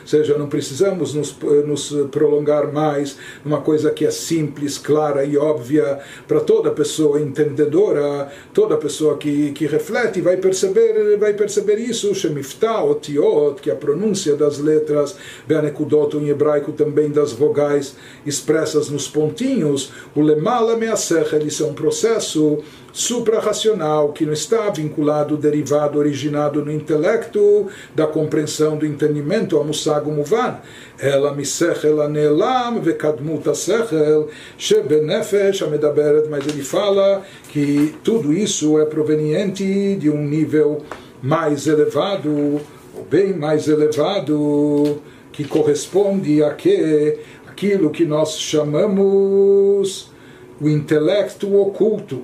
seja, 0.05 0.39
não 0.39 0.49
precisamos 0.49 1.15
nos, 1.15 1.37
nos 1.67 1.93
prolongar 2.11 2.73
mais 2.73 3.17
numa 3.45 3.61
coisa 3.61 3.91
que 3.91 4.07
é 4.07 4.11
simples, 4.11 4.79
clara 4.79 5.25
e 5.25 5.37
óbvia 5.37 5.99
para 6.27 6.41
toda 6.41 6.71
pessoa 6.71 7.21
entendedora, 7.21 8.31
toda 8.53 8.77
pessoa 8.77 9.17
que, 9.17 9.53
que 9.53 9.67
reflete 9.67 10.21
vai 10.21 10.37
perceber, 10.37 11.17
vai 11.19 11.35
perceber 11.35 11.79
isso. 11.79 12.15
Shemiftah, 12.15 12.83
otiot, 12.85 13.61
que 13.61 13.71
é 13.71 13.73
a 13.73 13.77
pronúncia 13.77 14.35
das 14.37 14.59
letras, 14.59 15.17
Beanekudot 15.47 16.17
em 16.17 16.29
hebraico 16.29 16.73
também 16.73 17.11
das 17.11 17.33
vogais 17.33 17.97
expressas 18.25 18.89
nos 18.89 19.09
pontinhos, 19.09 19.93
o 20.15 20.21
lemala 20.21 20.77
me 20.77 20.87
Sechel, 20.97 21.47
isso 21.47 21.65
é 21.65 21.67
um 21.67 21.75
processo 21.75 22.63
suprarracional 22.93 24.13
que 24.13 24.25
não 24.25 24.33
está 24.33 24.71
vinculado, 24.71 25.37
derivado, 25.37 25.99
originado 25.99 26.65
no 26.65 26.71
intelecto, 26.71 27.67
da 27.93 28.07
compreensão 28.07 28.77
do 28.77 28.87
entendimento, 28.87 29.59
a 29.59 29.65
muvan. 29.65 30.59
Ela 30.99 31.35
misechel 31.35 32.01
anelam 32.01 32.81
vekadmut 32.81 33.45
sechel 33.57 34.29
shebenefesh 34.57 35.63
amedaberet, 35.63 36.29
mas 36.31 36.47
ele 36.47 36.63
fala 36.63 37.23
que 37.49 37.97
tudo 38.05 38.33
isso 38.33 38.79
é 38.79 38.85
proveniente 38.85 39.97
de 39.97 40.09
um 40.09 40.23
nível 40.25 40.83
mais 41.21 41.67
elevado, 41.67 42.61
ou 42.95 43.05
bem 43.11 43.33
mais 43.33 43.67
elevado, 43.67 45.03
que 45.33 45.43
corresponde 45.43 46.45
a 46.45 46.55
que 46.55 47.19
aquilo 47.49 47.91
que 47.91 48.05
nós 48.05 48.39
chamamos 48.39 50.14
o 50.61 50.69
intelecto 50.69 51.55
oculto, 51.57 52.23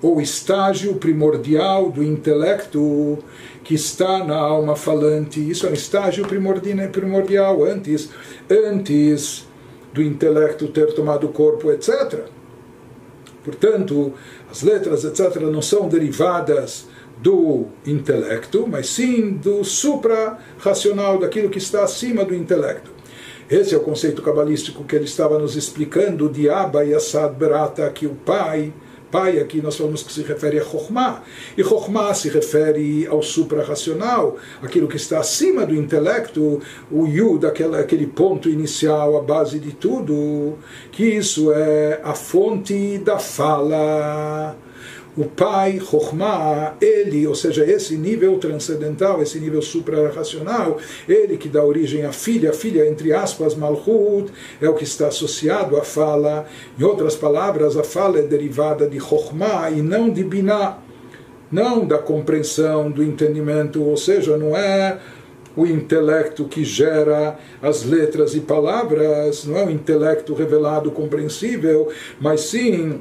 ou 0.00 0.20
estágio 0.20 0.94
primordial 0.94 1.90
do 1.90 2.02
intelecto 2.02 3.18
que 3.64 3.74
está 3.74 4.24
na 4.24 4.36
alma 4.36 4.76
falante. 4.76 5.40
Isso 5.40 5.66
é 5.66 5.70
um 5.70 5.74
estágio 5.74 6.24
primordial 6.26 7.64
antes, 7.64 8.08
antes 8.48 9.46
do 9.92 10.02
intelecto 10.02 10.68
ter 10.68 10.94
tomado 10.94 11.28
corpo, 11.28 11.72
etc. 11.72 12.26
Portanto, 13.44 14.12
as 14.50 14.62
letras, 14.62 15.04
etc., 15.04 15.40
não 15.42 15.62
são 15.62 15.88
derivadas 15.88 16.86
do 17.20 17.66
intelecto, 17.84 18.66
mas 18.68 18.88
sim 18.88 19.32
do 19.32 19.64
supra-racional, 19.64 21.18
daquilo 21.18 21.50
que 21.50 21.58
está 21.58 21.82
acima 21.82 22.24
do 22.24 22.34
intelecto. 22.34 22.97
Esse 23.50 23.74
é 23.74 23.78
o 23.78 23.80
conceito 23.80 24.20
cabalístico 24.20 24.84
que 24.84 24.94
ele 24.94 25.06
estava 25.06 25.38
nos 25.38 25.56
explicando 25.56 26.28
de 26.28 26.50
Abba 26.50 26.84
e 26.84 26.92
Assad 26.92 27.34
Berata, 27.34 27.88
que 27.88 28.06
o 28.06 28.14
pai, 28.14 28.74
pai 29.10 29.40
aqui 29.40 29.62
nós 29.62 29.74
falamos 29.74 30.02
que 30.02 30.12
se 30.12 30.22
refere 30.22 30.58
a 30.58 30.62
Chokhmah, 30.62 31.22
e 31.56 31.64
Chokhmah 31.64 32.12
se 32.12 32.28
refere 32.28 33.06
ao 33.06 33.22
suprarracional, 33.22 34.36
aquilo 34.62 34.86
que 34.86 34.98
está 34.98 35.20
acima 35.20 35.64
do 35.64 35.74
intelecto, 35.74 36.60
o 36.90 37.06
Yud, 37.06 37.46
aquele, 37.46 37.76
aquele 37.76 38.06
ponto 38.06 38.50
inicial, 38.50 39.16
a 39.16 39.22
base 39.22 39.58
de 39.58 39.72
tudo, 39.72 40.58
que 40.92 41.04
isso 41.04 41.50
é 41.50 42.02
a 42.04 42.12
fonte 42.12 42.98
da 42.98 43.18
fala 43.18 44.54
o 45.18 45.24
pai, 45.24 45.80
Chokhmah, 45.80 46.76
ele, 46.80 47.26
ou 47.26 47.34
seja, 47.34 47.64
esse 47.64 47.96
nível 47.96 48.38
transcendental, 48.38 49.20
esse 49.20 49.40
nível 49.40 49.60
suprarracional, 49.60 50.78
ele 51.08 51.36
que 51.36 51.48
dá 51.48 51.64
origem 51.64 52.04
à 52.04 52.12
filha, 52.12 52.50
a 52.50 52.52
filha, 52.52 52.88
entre 52.88 53.12
aspas, 53.12 53.56
Malchut, 53.56 54.30
é 54.62 54.68
o 54.68 54.74
que 54.74 54.84
está 54.84 55.08
associado 55.08 55.76
à 55.76 55.82
fala. 55.82 56.46
Em 56.78 56.84
outras 56.84 57.16
palavras, 57.16 57.76
a 57.76 57.82
fala 57.82 58.20
é 58.20 58.22
derivada 58.22 58.88
de 58.88 59.00
Chokhmah 59.00 59.72
e 59.72 59.82
não 59.82 60.08
de 60.08 60.22
Binah, 60.22 60.78
não 61.50 61.84
da 61.84 61.98
compreensão, 61.98 62.88
do 62.88 63.02
entendimento, 63.02 63.82
ou 63.82 63.96
seja, 63.96 64.36
não 64.36 64.56
é 64.56 65.00
o 65.56 65.66
intelecto 65.66 66.44
que 66.44 66.62
gera 66.62 67.36
as 67.60 67.82
letras 67.82 68.36
e 68.36 68.40
palavras, 68.40 69.44
não 69.44 69.58
é 69.58 69.64
o 69.64 69.70
intelecto 69.70 70.32
revelado, 70.32 70.92
compreensível, 70.92 71.88
mas 72.20 72.42
sim 72.42 73.00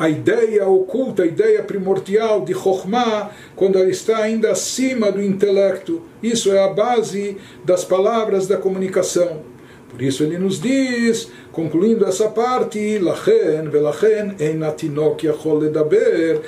a 0.00 0.08
ideia 0.08 0.66
oculta, 0.66 1.24
a 1.24 1.26
ideia 1.26 1.62
primordial 1.62 2.40
de 2.40 2.54
Chokhmah, 2.54 3.32
quando 3.54 3.78
ela 3.78 3.90
está 3.90 4.16
ainda 4.16 4.50
acima 4.50 5.12
do 5.12 5.22
intelecto. 5.22 6.00
Isso 6.22 6.50
é 6.50 6.64
a 6.64 6.68
base 6.68 7.36
das 7.66 7.84
palavras 7.84 8.46
da 8.46 8.56
comunicação. 8.56 9.42
Por 9.90 10.00
isso 10.00 10.22
ele 10.22 10.38
nos 10.38 10.58
diz, 10.58 11.28
concluindo 11.52 12.06
essa 12.06 12.30
parte, 12.30 12.98
Lachen 12.98 13.68
velachen 13.68 14.36
ein 14.40 14.62
atinok 14.62 15.26
yachol 15.26 15.58
ledaber, 15.58 16.40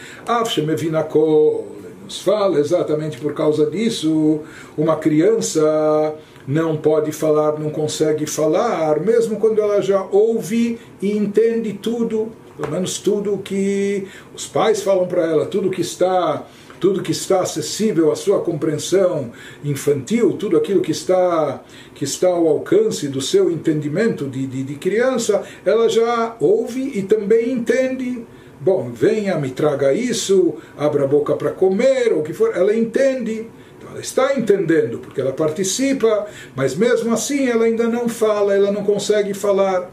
shemevinakol. 0.47 1.67
Nos 2.05 2.23
fala 2.23 2.59
exatamente 2.59 3.19
por 3.19 3.35
causa 3.35 3.67
disso, 3.67 4.41
uma 4.79 4.97
criança 4.97 6.15
não 6.49 6.79
pode 6.79 7.13
falar, 7.13 7.59
não 7.59 7.69
consegue 7.69 8.25
falar, 8.25 8.99
mesmo 8.99 9.37
quando 9.37 9.61
ela 9.61 9.83
já 9.83 10.03
ouve 10.11 10.79
e 11.03 11.17
entende 11.17 11.75
tudo 11.75 12.33
pelo 12.57 12.71
menos 12.71 12.99
tudo 12.99 13.39
que 13.39 14.07
os 14.35 14.47
pais 14.47 14.83
falam 14.83 15.07
para 15.07 15.25
ela, 15.25 15.47
tudo 15.47 15.71
que 15.71 15.81
está 15.81 16.47
tudo 16.83 17.01
que 17.01 17.13
está 17.13 17.43
acessível 17.43 18.11
à 18.11 18.17
sua 18.17 18.41
compreensão 18.41 19.31
infantil, 19.65 20.33
tudo 20.33 20.57
aquilo 20.57 20.81
que 20.81 20.91
está 20.91 21.63
que 21.95 22.03
está 22.03 22.27
ao 22.27 22.49
alcance 22.49 23.07
do 23.07 23.21
seu 23.21 23.49
entendimento 23.53 24.27
de, 24.27 24.49
de, 24.49 24.65
de 24.65 24.75
criança, 24.75 25.45
ela 25.65 25.89
já 25.89 26.37
ouve 26.41 26.99
e 26.99 27.03
também 27.03 27.53
entende. 27.53 28.27
Bom, 28.61 28.91
venha, 28.93 29.39
me 29.39 29.51
traga 29.51 29.93
isso, 29.93 30.55
abra 30.77 31.05
a 31.05 31.07
boca 31.07 31.37
para 31.37 31.53
comer, 31.53 32.13
ou 32.13 32.19
o 32.21 32.23
que 32.25 32.33
for, 32.33 32.51
ela 32.57 32.75
entende. 32.77 33.47
Então, 33.79 33.91
ela 33.91 34.01
está 34.01 34.37
entendendo, 34.37 34.99
porque 34.99 35.21
ela 35.21 35.33
participa, 35.33 36.27
mas 36.57 36.75
mesmo 36.75 37.13
assim 37.13 37.49
ela 37.49 37.65
ainda 37.65 37.87
não 37.87 38.09
fala, 38.09 38.55
ela 38.57 38.73
não 38.73 38.83
consegue 38.83 39.35
falar. 39.35 39.89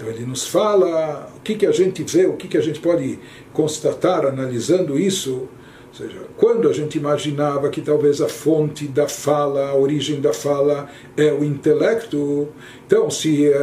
Então 0.00 0.10
ele 0.10 0.24
nos 0.24 0.46
fala 0.46 1.30
o 1.36 1.40
que, 1.40 1.54
que 1.54 1.66
a 1.66 1.72
gente 1.72 2.02
vê, 2.04 2.24
o 2.24 2.32
que, 2.32 2.48
que 2.48 2.56
a 2.56 2.62
gente 2.62 2.80
pode 2.80 3.18
constatar 3.52 4.24
analisando 4.24 4.98
isso. 4.98 5.46
Ou 5.88 5.94
seja, 5.94 6.20
quando 6.38 6.70
a 6.70 6.72
gente 6.72 6.96
imaginava 6.96 7.68
que 7.68 7.82
talvez 7.82 8.22
a 8.22 8.28
fonte 8.28 8.86
da 8.86 9.06
fala, 9.06 9.68
a 9.68 9.74
origem 9.74 10.18
da 10.18 10.32
fala 10.32 10.88
é 11.18 11.30
o 11.32 11.44
intelecto, 11.44 12.48
então 12.86 13.10
se 13.10 13.46
é 13.46 13.60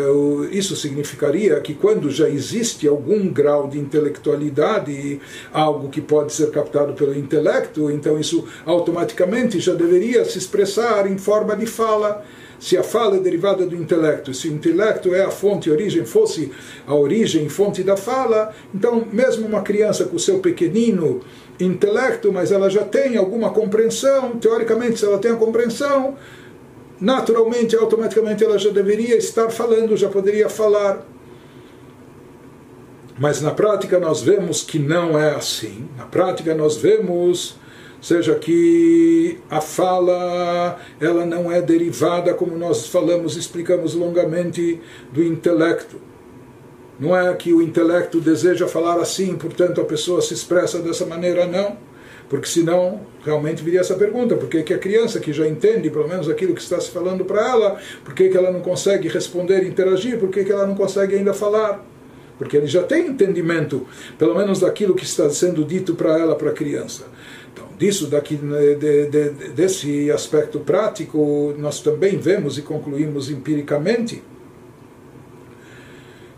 isso 0.52 0.76
significaria 0.76 1.60
que 1.62 1.74
quando 1.74 2.12
já 2.12 2.30
existe 2.30 2.88
algum 2.88 3.30
grau 3.30 3.68
de 3.68 3.80
intelectualidade, 3.80 5.20
algo 5.52 5.90
que 5.90 6.02
pode 6.02 6.34
ser 6.34 6.52
captado 6.52 6.94
pelo 6.94 7.18
intelecto, 7.18 7.90
então 7.90 8.20
isso 8.20 8.46
automaticamente 8.64 9.60
já 9.60 9.74
deveria 9.74 10.24
se 10.26 10.38
expressar 10.38 11.10
em 11.10 11.18
forma 11.18 11.56
de 11.56 11.66
fala 11.66 12.24
se 12.60 12.78
a 12.78 12.84
fala 12.84 13.18
é 13.18 13.20
derivada 13.20 13.66
do 13.66 13.76
intelecto, 13.76 14.34
se 14.34 14.48
o 14.48 14.54
intelecto 14.54 15.14
é 15.14 15.24
a 15.24 15.30
fonte, 15.30 15.70
a 15.70 15.74
origem, 15.74 16.06
fosse 16.06 16.52
a 16.86 16.94
origem, 16.94 17.48
fonte 17.50 17.84
da 17.84 17.96
fala, 17.96 18.54
então 18.74 19.06
mesmo 19.12 19.46
uma 19.46 19.62
criança 19.62 20.06
com 20.06 20.16
o 20.16 20.20
seu 20.20 20.40
pequenino 20.40 21.22
intelecto, 21.60 22.32
mas 22.32 22.52
ela 22.52 22.70
já 22.70 22.84
tem 22.84 23.18
alguma 23.18 23.52
compreensão, 23.52 24.38
teoricamente 24.38 25.00
se 25.00 25.06
ela 25.06 25.20
tem 25.20 25.32
a 25.32 25.36
compreensão, 25.36 26.16
naturalmente, 27.00 27.76
automaticamente 27.76 28.44
ela 28.44 28.58
já 28.58 28.72
deveria 28.72 29.16
estar 29.18 29.50
falando, 29.50 29.96
já 29.96 30.10
poderia 30.10 30.50
falar. 30.50 31.06
Mas 33.20 33.42
na 33.42 33.52
prática 33.52 34.00
nós 34.00 34.22
vemos 34.22 34.62
que 34.62 34.78
não 34.78 35.18
é 35.18 35.34
assim. 35.34 35.88
Na 35.98 36.06
prática 36.06 36.54
nós 36.54 36.78
vemos 36.78 37.58
seja 38.08 38.36
que 38.36 39.38
a 39.50 39.60
fala 39.60 40.80
ela 40.98 41.26
não 41.26 41.52
é 41.52 41.62
derivada 41.62 42.34
como 42.34 42.58
nós 42.58 42.88
falamos 42.88 43.36
explicamos 43.36 43.94
longamente 43.94 44.80
do 45.12 45.22
intelecto. 45.22 46.00
Não 46.98 47.14
é 47.14 47.34
que 47.36 47.54
o 47.54 47.62
intelecto 47.62 48.22
deseja 48.22 48.66
falar 48.66 48.98
assim 49.02 49.36
portanto 49.36 49.82
a 49.82 49.84
pessoa 49.84 50.22
se 50.22 50.34
expressa 50.34 50.80
dessa 50.80 51.06
maneira 51.06 51.46
não. 51.46 51.76
Porque 52.30 52.48
senão 52.48 53.02
realmente 53.26 53.62
viria 53.62 53.82
essa 53.82 53.96
pergunta 53.96 54.38
por 54.38 54.48
que, 54.48 54.64
que 54.64 54.74
a 54.74 54.78
criança 54.78 55.20
que 55.20 55.34
já 55.34 55.46
entende 55.46 55.90
pelo 55.90 56.08
menos 56.08 56.30
aquilo 56.30 56.54
que 56.54 56.62
está 56.62 56.80
se 56.80 56.90
falando 56.90 57.26
para 57.26 57.46
ela 57.46 57.78
por 58.06 58.14
que, 58.14 58.30
que 58.30 58.38
ela 58.38 58.52
não 58.52 58.62
consegue 58.62 59.10
responder 59.10 59.66
interagir 59.66 60.18
por 60.18 60.30
que, 60.30 60.46
que 60.46 60.52
ela 60.52 60.66
não 60.66 60.76
consegue 60.76 61.16
ainda 61.16 61.34
falar? 61.34 61.86
Porque 62.38 62.56
ele 62.56 62.68
já 62.68 62.84
tem 62.84 63.08
entendimento 63.08 63.86
pelo 64.18 64.34
menos 64.34 64.62
daquilo 64.62 64.96
que 64.96 65.04
está 65.04 65.30
sendo 65.30 65.66
dito 65.66 65.94
para 65.94 66.18
ela 66.18 66.36
para 66.38 66.52
a 66.52 66.54
criança 66.54 67.17
disso 67.78 68.08
daqui 68.08 68.36
né, 68.36 68.74
de, 68.74 69.06
de, 69.08 69.30
desse 69.50 70.12
aspecto 70.12 70.60
prático 70.60 71.54
nós 71.58 71.80
também 71.80 72.18
vemos 72.18 72.58
e 72.58 72.62
concluímos 72.62 73.30
empiricamente 73.30 74.24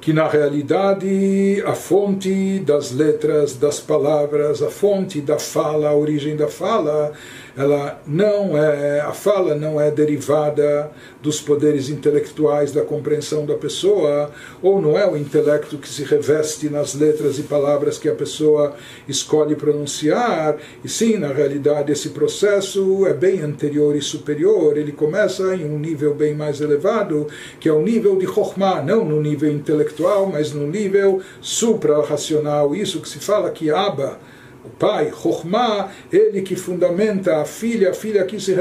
que 0.01 0.13
na 0.13 0.27
realidade 0.27 1.61
a 1.65 1.73
fonte 1.73 2.59
das 2.59 2.91
letras, 2.91 3.55
das 3.55 3.79
palavras, 3.79 4.61
a 4.61 4.69
fonte 4.69 5.19
da 5.19 5.37
fala, 5.37 5.89
a 5.89 5.93
origem 5.93 6.37
da 6.37 6.47
fala 6.47 7.11
ela 7.57 8.01
não 8.05 8.57
é 8.57 9.01
a 9.01 9.11
fala 9.11 9.55
não 9.55 9.79
é 9.79 9.91
derivada 9.91 10.91
dos 11.21 11.41
poderes 11.41 11.89
intelectuais 11.89 12.71
da 12.71 12.81
compreensão 12.81 13.45
da 13.45 13.55
pessoa 13.55 14.31
ou 14.61 14.81
não 14.81 14.97
é 14.97 15.09
o 15.09 15.17
intelecto 15.17 15.77
que 15.77 15.87
se 15.87 16.03
reveste 16.03 16.69
nas 16.69 16.93
letras 16.93 17.37
e 17.39 17.43
palavras 17.43 17.97
que 17.97 18.09
a 18.09 18.15
pessoa 18.15 18.75
escolhe 19.07 19.55
pronunciar 19.55 20.57
e 20.83 20.89
sim 20.89 21.17
na 21.17 21.29
realidade 21.29 21.91
esse 21.91 22.09
processo 22.09 23.05
é 23.05 23.13
bem 23.13 23.41
anterior 23.41 23.95
e 23.95 24.01
superior. 24.01 24.77
Ele 24.77 24.91
começa 24.91 25.55
em 25.55 25.65
um 25.65 25.79
nível 25.79 26.13
bem 26.13 26.35
mais 26.35 26.61
elevado 26.61 27.27
que 27.59 27.67
é 27.67 27.73
o 27.73 27.81
nível 27.81 28.17
de 28.17 28.25
Chokhmah 28.25 28.81
não 28.81 29.03
no 29.03 29.21
nível 29.21 29.51
intelectual 29.51 30.27
mas 30.27 30.53
no 30.53 30.67
nível 30.67 31.21
supra-racional. 31.41 32.75
Isso 32.75 33.01
que 33.01 33.09
se 33.09 33.19
fala 33.19 33.51
que 33.51 33.69
Abba 33.69 34.17
o 34.63 34.69
pai, 34.69 35.11
Chokhmah, 35.11 35.91
ele 36.11 36.41
que 36.41 36.55
fundamenta 36.55 37.37
a 37.37 37.45
filha, 37.45 37.91
a 37.91 37.93
filha 37.93 38.21
aqui 38.21 38.39
se, 38.39 38.55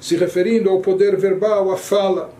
se 0.00 0.16
referindo 0.16 0.70
ao 0.70 0.80
poder 0.80 1.16
verbal, 1.16 1.70
à 1.70 1.76
fala. 1.76 2.32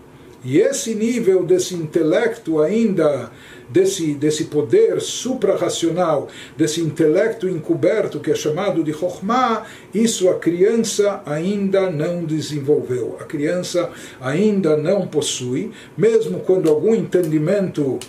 E 0.44 0.58
esse 0.58 0.94
nível 0.94 1.44
desse 1.44 1.72
intelecto 1.74 2.60
ainda, 2.60 3.30
desse, 3.68 4.14
desse 4.14 4.46
poder 4.46 5.00
suprarracional, 5.00 6.26
desse 6.56 6.80
intelecto 6.80 7.48
encoberto 7.48 8.18
que 8.18 8.30
é 8.30 8.34
chamado 8.34 8.82
de 8.82 8.92
Chokhmah, 8.92 9.64
isso 9.94 10.28
a 10.28 10.34
criança 10.34 11.22
ainda 11.24 11.88
não 11.90 12.24
desenvolveu. 12.24 13.16
A 13.20 13.24
criança 13.24 13.90
ainda 14.20 14.76
não 14.76 15.06
possui, 15.06 15.70
mesmo 15.96 16.40
quando 16.40 16.68
algum 16.68 16.92
entendimento 16.92 18.00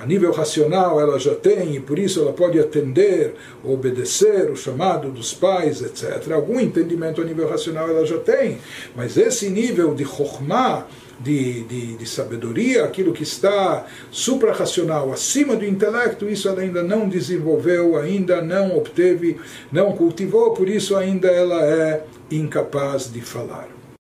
a 0.00 0.06
nível 0.06 0.32
racional 0.32 0.98
ela 0.98 1.18
já 1.18 1.34
tem 1.34 1.76
e 1.76 1.80
por 1.80 1.98
isso 1.98 2.20
ela 2.20 2.32
pode 2.32 2.58
atender, 2.58 3.34
obedecer 3.62 4.50
o 4.50 4.56
chamado 4.56 5.10
dos 5.10 5.34
pais, 5.34 5.82
etc. 5.82 6.32
Algum 6.32 6.58
entendimento 6.58 7.20
a 7.20 7.24
nível 7.24 7.46
racional 7.46 7.86
ela 7.86 8.06
já 8.06 8.16
tem, 8.18 8.58
mas 8.96 9.18
esse 9.18 9.50
nível 9.50 9.94
de 9.94 10.06
chokhmah, 10.06 10.86
de, 11.20 11.64
de, 11.64 11.96
de, 11.98 12.06
sabedoria, 12.08 12.82
aquilo 12.82 13.12
que 13.12 13.24
está 13.24 13.86
suprarracional, 14.10 15.12
acima 15.12 15.54
do 15.54 15.66
intelecto, 15.66 16.26
isso 16.26 16.48
ela 16.48 16.62
ainda 16.62 16.82
não 16.82 17.06
desenvolveu, 17.06 17.98
ainda 17.98 18.40
não 18.40 18.74
obteve, 18.78 19.38
não 19.70 19.92
cultivou, 19.92 20.54
por 20.54 20.66
isso 20.66 20.96
ainda 20.96 21.28
ela 21.28 21.62
é 21.62 22.04
incapaz 22.30 23.12
de 23.12 23.20
falar. 23.20 23.79